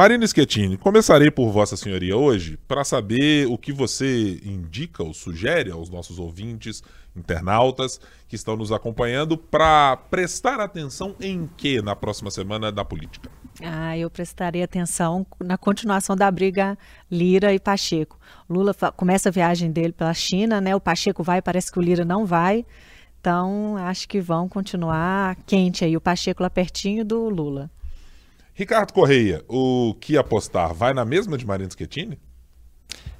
Marina 0.00 0.26
Schettini, 0.26 0.78
começarei 0.78 1.30
por 1.30 1.50
Vossa 1.50 1.76
Senhoria 1.76 2.16
hoje 2.16 2.58
para 2.66 2.82
saber 2.84 3.46
o 3.48 3.58
que 3.58 3.70
você 3.70 4.40
indica 4.42 5.02
ou 5.02 5.12
sugere 5.12 5.70
aos 5.70 5.90
nossos 5.90 6.18
ouvintes, 6.18 6.82
internautas 7.14 8.00
que 8.26 8.34
estão 8.34 8.56
nos 8.56 8.72
acompanhando 8.72 9.36
para 9.36 9.98
prestar 9.98 10.58
atenção 10.58 11.14
em 11.20 11.46
que 11.54 11.82
na 11.82 11.94
próxima 11.94 12.30
semana 12.30 12.72
da 12.72 12.82
política. 12.82 13.30
Ah, 13.62 13.94
eu 13.94 14.08
prestarei 14.08 14.62
atenção 14.62 15.26
na 15.38 15.58
continuação 15.58 16.16
da 16.16 16.30
briga 16.30 16.78
Lira 17.10 17.52
e 17.52 17.60
Pacheco. 17.60 18.18
Lula 18.48 18.72
começa 18.96 19.28
a 19.28 19.32
viagem 19.32 19.70
dele 19.70 19.92
pela 19.92 20.14
China, 20.14 20.62
né? 20.62 20.74
O 20.74 20.80
Pacheco 20.80 21.22
vai, 21.22 21.42
parece 21.42 21.70
que 21.70 21.78
o 21.78 21.82
Lira 21.82 22.06
não 22.06 22.24
vai. 22.24 22.64
Então, 23.20 23.76
acho 23.76 24.08
que 24.08 24.18
vão 24.18 24.48
continuar 24.48 25.36
quente 25.44 25.84
aí, 25.84 25.94
o 25.94 26.00
Pacheco 26.00 26.42
lá 26.42 26.48
pertinho 26.48 27.04
do 27.04 27.28
Lula. 27.28 27.70
Ricardo 28.60 28.92
Correia, 28.92 29.42
o 29.48 29.94
que 29.98 30.18
apostar? 30.18 30.74
Vai 30.74 30.92
na 30.92 31.02
mesma 31.02 31.38
de 31.38 31.46
Marina 31.46 31.70
Schettini? 31.70 32.18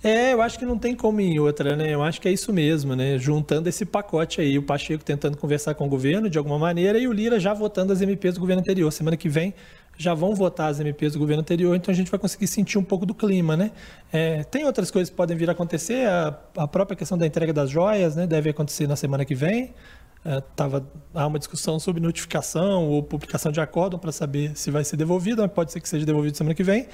É, 0.04 0.34
eu 0.34 0.42
acho 0.42 0.58
que 0.58 0.66
não 0.66 0.76
tem 0.78 0.94
como 0.94 1.18
em 1.18 1.38
outra, 1.38 1.74
né? 1.74 1.94
Eu 1.94 2.02
acho 2.02 2.20
que 2.20 2.28
é 2.28 2.30
isso 2.30 2.52
mesmo, 2.52 2.94
né? 2.94 3.16
Juntando 3.16 3.66
esse 3.66 3.86
pacote 3.86 4.42
aí, 4.42 4.58
o 4.58 4.62
Pacheco 4.62 5.02
tentando 5.02 5.38
conversar 5.38 5.74
com 5.74 5.86
o 5.86 5.88
governo 5.88 6.28
de 6.28 6.36
alguma 6.36 6.58
maneira 6.58 6.98
e 6.98 7.08
o 7.08 7.12
Lira 7.12 7.40
já 7.40 7.54
votando 7.54 7.90
as 7.90 8.02
MPs 8.02 8.34
do 8.34 8.40
governo 8.40 8.60
anterior. 8.60 8.92
Semana 8.92 9.16
que 9.16 9.30
vem 9.30 9.54
já 9.96 10.12
vão 10.12 10.34
votar 10.34 10.70
as 10.70 10.78
MPs 10.78 11.14
do 11.14 11.18
governo 11.18 11.40
anterior, 11.40 11.74
então 11.74 11.90
a 11.90 11.94
gente 11.94 12.10
vai 12.10 12.20
conseguir 12.20 12.46
sentir 12.46 12.76
um 12.78 12.84
pouco 12.84 13.06
do 13.06 13.14
clima, 13.14 13.56
né? 13.56 13.70
É, 14.12 14.44
tem 14.44 14.66
outras 14.66 14.90
coisas 14.90 15.08
que 15.08 15.16
podem 15.16 15.36
vir 15.38 15.48
a 15.48 15.52
acontecer, 15.52 16.06
a, 16.06 16.38
a, 16.56 16.68
própria 16.68 16.96
questão 16.96 17.16
da 17.16 17.26
entrega 17.26 17.52
das 17.52 17.70
joias, 17.70 18.14
né? 18.14 18.26
Deve 18.26 18.50
acontecer 18.50 18.86
na 18.86 18.96
semana 18.96 19.24
que 19.24 19.34
vem. 19.34 19.74
É, 20.24 20.40
tava, 20.54 20.86
há 21.14 21.26
uma 21.26 21.38
discussão 21.38 21.78
sobre 21.78 22.02
notificação 22.02 22.86
ou 22.88 23.02
publicação 23.02 23.50
de 23.50 23.60
acórdão 23.60 23.98
para 23.98 24.12
saber 24.12 24.56
se 24.56 24.70
vai 24.70 24.84
ser 24.84 24.96
devolvido, 24.96 25.42
mas 25.42 25.50
pode 25.50 25.72
ser 25.72 25.80
que 25.80 25.88
seja 25.88 26.04
devolvido 26.04 26.36
semana 26.36 26.54
que 26.54 26.62
vem. 26.62 26.86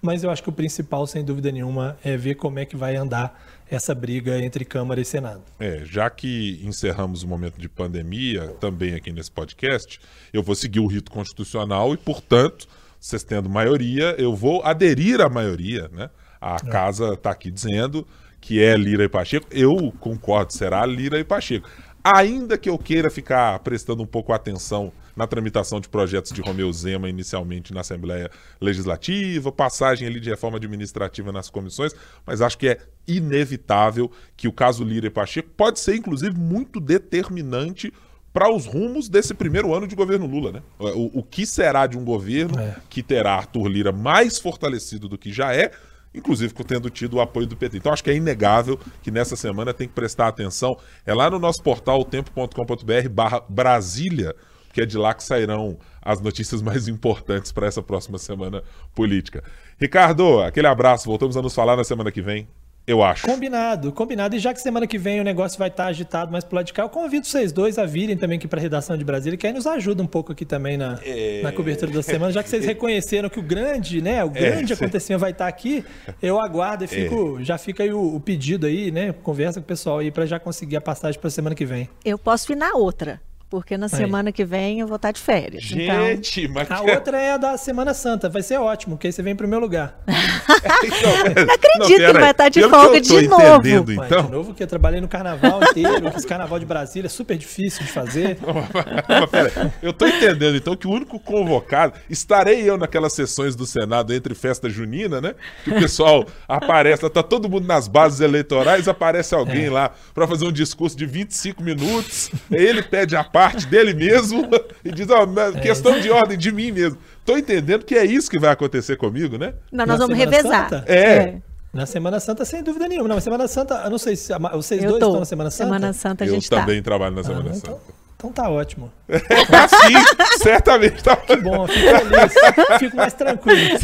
Mas 0.00 0.22
eu 0.22 0.30
acho 0.30 0.42
que 0.42 0.48
o 0.48 0.52
principal, 0.52 1.06
sem 1.06 1.24
dúvida 1.24 1.50
nenhuma, 1.50 1.98
é 2.04 2.16
ver 2.16 2.36
como 2.36 2.58
é 2.58 2.64
que 2.64 2.76
vai 2.76 2.94
andar 2.94 3.42
essa 3.68 3.94
briga 3.94 4.38
entre 4.38 4.64
Câmara 4.64 5.00
e 5.00 5.04
Senado. 5.04 5.42
É, 5.58 5.82
já 5.84 6.08
que 6.08 6.60
encerramos 6.64 7.22
o 7.22 7.28
momento 7.28 7.58
de 7.58 7.68
pandemia, 7.68 8.48
também 8.60 8.94
aqui 8.94 9.12
nesse 9.12 9.30
podcast, 9.30 10.00
eu 10.32 10.42
vou 10.42 10.54
seguir 10.54 10.80
o 10.80 10.86
rito 10.86 11.10
constitucional 11.10 11.92
e, 11.92 11.96
portanto, 11.96 12.68
vocês 13.00 13.24
tendo 13.24 13.48
maioria, 13.48 14.14
eu 14.18 14.36
vou 14.36 14.62
aderir 14.62 15.20
à 15.20 15.28
maioria, 15.28 15.88
né? 15.92 16.10
A 16.40 16.56
é. 16.56 16.70
casa 16.70 17.14
está 17.14 17.30
aqui 17.30 17.50
dizendo 17.50 18.06
que 18.40 18.62
é 18.62 18.76
Lira 18.76 19.04
e 19.04 19.08
Pacheco. 19.08 19.46
Eu 19.50 19.92
concordo, 19.98 20.52
será 20.52 20.86
Lira 20.86 21.18
e 21.18 21.24
Pacheco. 21.24 21.68
Ainda 22.02 22.56
que 22.56 22.70
eu 22.70 22.78
queira 22.78 23.10
ficar 23.10 23.58
prestando 23.60 24.02
um 24.02 24.06
pouco 24.06 24.32
atenção 24.32 24.92
na 25.16 25.26
tramitação 25.26 25.80
de 25.80 25.88
projetos 25.88 26.32
de 26.32 26.40
Romeu 26.40 26.72
Zema, 26.72 27.08
inicialmente 27.08 27.74
na 27.74 27.80
Assembleia 27.80 28.30
Legislativa, 28.60 29.50
passagem 29.50 30.06
ali 30.06 30.20
de 30.20 30.30
reforma 30.30 30.58
administrativa 30.58 31.32
nas 31.32 31.50
comissões, 31.50 31.92
mas 32.24 32.40
acho 32.40 32.56
que 32.56 32.68
é 32.68 32.78
inevitável 33.06 34.10
que 34.36 34.46
o 34.46 34.52
caso 34.52 34.84
Lira 34.84 35.08
e 35.08 35.10
Pacheco 35.10 35.50
pode 35.56 35.80
ser, 35.80 35.96
inclusive, 35.96 36.38
muito 36.38 36.78
determinante 36.78 37.92
para 38.32 38.48
os 38.48 38.66
rumos 38.66 39.08
desse 39.08 39.34
primeiro 39.34 39.74
ano 39.74 39.88
de 39.88 39.96
governo 39.96 40.26
Lula, 40.26 40.52
né? 40.52 40.62
O, 40.78 41.20
o 41.20 41.22
que 41.24 41.44
será 41.44 41.86
de 41.88 41.98
um 41.98 42.04
governo 42.04 42.60
é. 42.60 42.76
que 42.88 43.02
terá 43.02 43.34
Arthur 43.34 43.66
Lira 43.66 43.90
mais 43.90 44.38
fortalecido 44.38 45.08
do 45.08 45.18
que 45.18 45.32
já 45.32 45.52
é, 45.52 45.72
inclusive 46.14 46.52
tendo 46.64 46.90
tido 46.90 47.14
o 47.14 47.20
apoio 47.20 47.46
do 47.46 47.56
PT. 47.56 47.78
Então 47.78 47.92
acho 47.92 48.02
que 48.02 48.10
é 48.10 48.14
inegável 48.14 48.78
que 49.02 49.10
nessa 49.10 49.36
semana 49.36 49.72
tem 49.74 49.88
que 49.88 49.94
prestar 49.94 50.28
atenção. 50.28 50.76
É 51.06 51.14
lá 51.14 51.30
no 51.30 51.38
nosso 51.38 51.62
portal, 51.62 52.04
tempo.com.br 52.04 53.08
barra 53.10 53.42
Brasília, 53.48 54.34
que 54.72 54.80
é 54.80 54.86
de 54.86 54.96
lá 54.98 55.14
que 55.14 55.22
sairão 55.22 55.78
as 56.02 56.20
notícias 56.20 56.62
mais 56.62 56.88
importantes 56.88 57.52
para 57.52 57.66
essa 57.66 57.82
próxima 57.82 58.18
semana 58.18 58.62
política. 58.94 59.42
Ricardo, 59.78 60.40
aquele 60.40 60.66
abraço, 60.66 61.06
voltamos 61.06 61.36
a 61.36 61.42
nos 61.42 61.54
falar 61.54 61.76
na 61.76 61.84
semana 61.84 62.10
que 62.10 62.22
vem. 62.22 62.48
Eu 62.88 63.02
acho. 63.02 63.26
Combinado, 63.26 63.92
combinado. 63.92 64.34
E 64.34 64.38
já 64.38 64.54
que 64.54 64.62
semana 64.62 64.86
que 64.86 64.96
vem 64.96 65.20
o 65.20 65.22
negócio 65.22 65.58
vai 65.58 65.68
estar 65.68 65.84
tá 65.84 65.88
agitado 65.90 66.32
mais 66.32 66.42
pro 66.42 66.56
lado 66.56 66.64
de 66.64 66.72
cá, 66.72 66.84
eu 66.84 66.88
convido 66.88 67.26
vocês 67.26 67.52
dois 67.52 67.78
a 67.78 67.84
virem 67.84 68.16
também 68.16 68.38
aqui 68.38 68.48
para 68.48 68.58
a 68.58 68.62
redação 68.62 68.96
de 68.96 69.04
Brasília, 69.04 69.36
que 69.36 69.46
aí 69.46 69.52
nos 69.52 69.66
ajuda 69.66 70.02
um 70.02 70.06
pouco 70.06 70.32
aqui 70.32 70.46
também 70.46 70.78
na, 70.78 70.98
é... 71.04 71.42
na 71.42 71.52
cobertura 71.52 71.92
da 71.92 72.02
semana. 72.02 72.32
Já 72.32 72.42
que 72.42 72.48
vocês 72.48 72.64
reconheceram 72.66 73.28
que 73.28 73.38
o 73.38 73.42
grande, 73.42 74.00
né, 74.00 74.24
o 74.24 74.28
é, 74.28 74.40
grande 74.40 74.72
é, 74.72 74.74
acontecimento 74.74 75.20
vai 75.20 75.32
estar 75.32 75.44
tá 75.44 75.48
aqui, 75.50 75.84
eu 76.22 76.40
aguardo 76.40 76.82
e 76.82 76.86
é. 76.86 76.88
fico, 76.88 77.38
é. 77.38 77.44
já 77.44 77.58
fica 77.58 77.82
aí 77.82 77.92
o, 77.92 78.16
o, 78.16 78.20
pedido 78.20 78.66
aí, 78.66 78.90
né? 78.90 79.12
Conversa 79.12 79.60
com 79.60 79.64
o 79.64 79.68
pessoal 79.68 79.98
aí 79.98 80.10
para 80.10 80.24
já 80.24 80.40
conseguir 80.40 80.76
a 80.76 80.80
passagem 80.80 81.20
para 81.20 81.28
semana 81.28 81.54
que 81.54 81.66
vem. 81.66 81.90
Eu 82.02 82.18
posso 82.18 82.48
vir 82.48 82.56
na 82.56 82.72
outra 82.72 83.20
porque 83.48 83.78
na 83.78 83.88
semana 83.88 84.30
que 84.30 84.44
vem 84.44 84.80
eu 84.80 84.86
vou 84.86 84.96
estar 84.96 85.12
de 85.12 85.20
férias. 85.20 85.62
Gente, 85.62 86.42
então... 86.42 86.54
mas... 86.54 86.70
A 86.70 86.82
outra 86.82 87.18
é 87.18 87.32
a 87.32 87.36
da 87.36 87.56
Semana 87.56 87.94
Santa, 87.94 88.28
vai 88.28 88.42
ser 88.42 88.58
ótimo, 88.58 88.96
porque 88.96 89.06
aí 89.06 89.12
você 89.12 89.22
vem 89.22 89.34
pro 89.34 89.48
meu 89.48 89.58
lugar. 89.58 89.98
não 91.46 91.54
acredito 91.54 92.02
não, 92.02 92.12
que 92.12 92.20
vai 92.20 92.30
estar 92.30 92.48
de 92.48 92.62
folga 92.68 93.00
de 93.00 93.28
novo. 93.28 93.92
Então... 93.92 94.22
De 94.26 94.30
novo 94.30 94.54
que 94.54 94.62
eu 94.62 94.66
trabalhei 94.66 95.00
no 95.00 95.08
carnaval 95.08 95.62
inteiro, 95.62 96.08
esse 96.16 96.26
carnaval 96.26 96.58
de 96.58 96.66
Brasília 96.66 97.06
é 97.06 97.10
super 97.10 97.36
difícil 97.36 97.84
de 97.84 97.92
fazer. 97.92 98.38
mas, 99.08 99.30
pera, 99.30 99.74
eu 99.82 99.92
tô 99.92 100.06
entendendo 100.06 100.56
então 100.56 100.76
que 100.76 100.86
o 100.86 100.90
único 100.90 101.18
convocado, 101.18 101.94
estarei 102.08 102.68
eu 102.68 102.76
naquelas 102.76 103.12
sessões 103.12 103.54
do 103.54 103.66
Senado 103.66 104.12
entre 104.12 104.34
festa 104.34 104.68
junina, 104.68 105.20
né? 105.20 105.34
Que 105.64 105.70
o 105.70 105.74
pessoal 105.74 106.26
aparece, 106.46 107.08
tá 107.08 107.22
todo 107.22 107.48
mundo 107.48 107.66
nas 107.66 107.88
bases 107.88 108.20
eleitorais, 108.20 108.88
aparece 108.88 109.34
alguém 109.34 109.66
é. 109.66 109.70
lá 109.70 109.90
para 110.14 110.26
fazer 110.26 110.44
um 110.44 110.52
discurso 110.52 110.96
de 110.96 111.06
25 111.06 111.62
minutos, 111.62 112.30
aí 112.50 112.64
ele 112.64 112.82
pede 112.82 113.16
a 113.16 113.24
parte 113.38 113.68
dele 113.68 113.94
mesmo 113.94 114.48
e 114.84 114.90
diz, 114.90 115.08
ó, 115.10 115.22
oh, 115.22 115.60
questão 115.60 116.00
de 116.00 116.10
ordem 116.10 116.36
de 116.36 116.50
mim 116.50 116.72
mesmo. 116.72 116.98
Tô 117.24 117.38
entendendo 117.38 117.84
que 117.84 117.94
é 117.94 118.04
isso 118.04 118.28
que 118.28 118.36
vai 118.36 118.50
acontecer 118.50 118.96
comigo, 118.96 119.38
né? 119.38 119.54
Não, 119.70 119.86
nós 119.86 119.96
Na 120.00 120.06
vamos 120.06 120.18
revezar. 120.18 120.68
Santa? 120.68 120.84
É. 120.88 120.98
é. 120.98 121.42
Na 121.72 121.86
Semana 121.86 122.18
Santa, 122.18 122.44
sem 122.44 122.64
dúvida 122.64 122.88
nenhuma. 122.88 123.08
Na 123.08 123.20
Semana 123.20 123.46
Santa, 123.46 123.82
eu 123.84 123.90
não 123.90 123.98
sei 123.98 124.16
se 124.16 124.32
vocês 124.52 124.82
eu 124.82 124.90
dois 124.90 125.00
tô. 125.00 125.06
estão 125.06 125.20
na 125.20 125.26
Semana 125.26 125.50
Santa. 125.50 125.64
Semana 125.64 125.92
Santa 125.92 126.24
a 126.24 126.26
gente 126.26 126.50
Eu 126.50 126.58
também 126.58 126.78
tá. 126.78 126.84
trabalho 126.84 127.14
na 127.14 127.22
Semana 127.22 127.50
ah, 127.50 127.54
Santa. 127.54 127.66
Então, 127.68 127.80
então 128.16 128.32
tá 128.32 128.48
ótimo. 128.48 128.90
Sim, 129.06 130.38
certamente. 130.42 131.04
Tá... 131.04 131.14
Que 131.14 131.36
bom, 131.36 131.68
fico 131.68 131.86
feliz. 131.86 132.78
Fico 132.80 132.96
mais 132.96 133.12
tranquilo. 133.12 133.78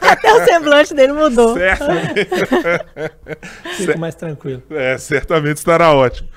Até 0.00 0.32
o 0.32 0.44
semblante 0.44 0.94
dele 0.94 1.12
mudou. 1.12 1.54
Certamente. 1.54 2.28
Fico 3.76 3.98
mais 3.98 4.14
tranquilo. 4.14 4.62
É, 4.70 4.96
certamente 4.98 5.56
estará 5.56 5.92
ótimo. 5.92 6.28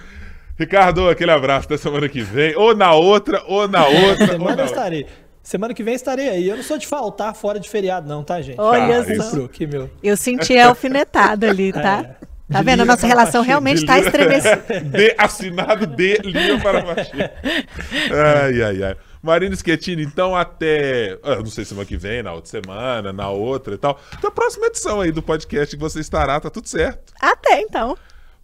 Ricardo, 0.58 1.10
aquele 1.10 1.32
abraço 1.32 1.66
até 1.66 1.78
semana 1.78 2.08
que 2.08 2.22
vem. 2.22 2.56
Ou 2.56 2.76
na 2.76 2.94
outra, 2.94 3.44
ou 3.48 3.68
na 3.68 3.86
outra. 3.88 4.28
semana 4.28 4.62
eu 4.62 4.66
estarei. 4.66 5.08
Semana 5.42 5.74
que 5.74 5.84
vem 5.84 5.94
estarei 5.94 6.30
aí. 6.30 6.48
Eu 6.48 6.56
não 6.56 6.64
sou 6.64 6.78
de 6.78 6.88
faltar 6.88 7.36
fora 7.36 7.60
de 7.60 7.70
feriado, 7.70 8.08
não, 8.08 8.24
tá, 8.24 8.42
gente? 8.42 8.60
Olha 8.60 9.00
ah, 9.00 9.24
só. 9.24 9.44
Aqui, 9.44 9.68
meu. 9.68 9.90
Eu 10.02 10.16
senti 10.16 10.58
a 10.58 10.68
alfinetada 10.68 11.50
ali, 11.50 11.74
tá? 11.74 12.18
É. 12.20 12.34
Tá 12.54 12.62
vendo? 12.62 12.82
A 12.82 12.86
nossa 12.86 13.08
relação 13.08 13.42
realmente 13.42 13.80
está 13.80 14.00
estremecida. 14.00 14.82
De, 14.86 15.16
assinado 15.18 15.88
de 15.88 16.18
Linha 16.18 16.60
para 16.62 16.84
Ai, 16.84 18.62
ai, 18.62 18.84
ai. 18.84 18.96
Marina 19.24 19.56
Schettini, 19.56 20.04
então 20.04 20.36
até. 20.36 21.18
Ah, 21.24 21.38
não 21.38 21.48
sei 21.48 21.66
semana 21.66 21.88
que 21.88 21.98
vem, 21.98 22.22
na 22.22 22.34
outra 22.34 22.52
semana, 22.52 23.12
na 23.14 23.30
outra 23.30 23.74
e 23.74 23.78
tal. 23.78 24.00
Até 24.12 24.28
a 24.28 24.32
próxima 24.32 24.68
edição 24.68 25.02
aí 25.02 25.12
do 25.12 25.24
podcast 25.24 25.76
que 25.76 25.82
você 25.82 26.00
estará, 26.00 26.40
tá 26.40 26.50
tudo 26.50 26.68
certo. 26.68 27.14
Até 27.22 27.62
então. 27.62 27.98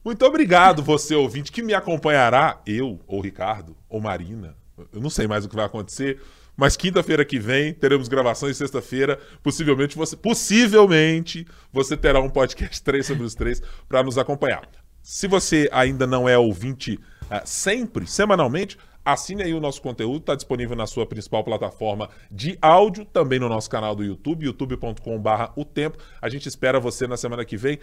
Muito 0.04 0.26
obrigado, 0.26 0.82
você 0.82 1.14
ouvinte, 1.14 1.52
que 1.52 1.62
me 1.62 1.74
acompanhará, 1.74 2.62
eu, 2.66 3.00
ou 3.06 3.20
Ricardo, 3.20 3.76
ou 3.90 4.00
Marina. 4.00 4.56
Eu 4.94 5.02
não 5.02 5.10
sei 5.10 5.28
mais 5.28 5.44
o 5.44 5.50
que 5.50 5.56
vai 5.56 5.66
acontecer, 5.66 6.22
mas 6.56 6.78
quinta-feira 6.78 7.26
que 7.26 7.38
vem 7.38 7.74
teremos 7.74 8.08
gravações, 8.08 8.58
sexta-feira, 8.58 9.20
possivelmente 9.44 9.98
você, 9.98 10.16
possivelmente 10.16 11.46
você 11.72 11.98
terá 11.98 12.22
um 12.22 12.30
podcast 12.30 12.82
3 12.84 13.06
sobre 13.06 13.24
os 13.24 13.36
3 13.36 13.62
para 13.88 14.04
nos 14.04 14.18
acompanhar. 14.18 14.68
Se 15.02 15.28
você 15.28 15.70
ainda 15.72 16.08
não 16.08 16.28
é 16.28 16.38
ouvinte 16.38 16.96
uh, 16.96 17.42
sempre, 17.46 18.08
semanalmente, 18.08 18.78
assine 19.04 19.44
aí 19.44 19.54
o 19.54 19.60
nosso 19.60 19.82
conteúdo, 19.82 20.20
está 20.20 20.36
disponível 20.36 20.76
na 20.76 20.86
sua 20.86 21.06
principal 21.06 21.44
plataforma 21.44 22.10
de 22.32 22.58
áudio, 22.62 23.06
também 23.06 23.40
no 23.40 23.50
nosso 23.50 23.70
canal 23.70 23.96
do 23.96 24.04
YouTube, 24.04 24.46
youtube.com.br 24.46 25.52
o 25.56 25.66
tempo. 25.66 25.98
A 26.22 26.30
gente 26.30 26.48
espera 26.48 26.80
você 26.80 27.08
na 27.08 27.18
semana 27.18 27.44
que 27.46 27.58
vem 27.58 27.80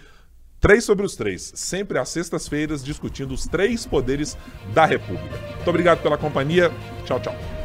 Três 0.66 0.82
sobre 0.82 1.06
os 1.06 1.14
três, 1.14 1.52
sempre 1.54 1.96
às 1.96 2.08
sextas-feiras, 2.08 2.84
discutindo 2.84 3.32
os 3.32 3.46
três 3.46 3.86
poderes 3.86 4.36
da 4.74 4.84
República. 4.84 5.38
Muito 5.54 5.70
obrigado 5.70 6.02
pela 6.02 6.18
companhia. 6.18 6.72
Tchau, 7.04 7.20
tchau. 7.20 7.55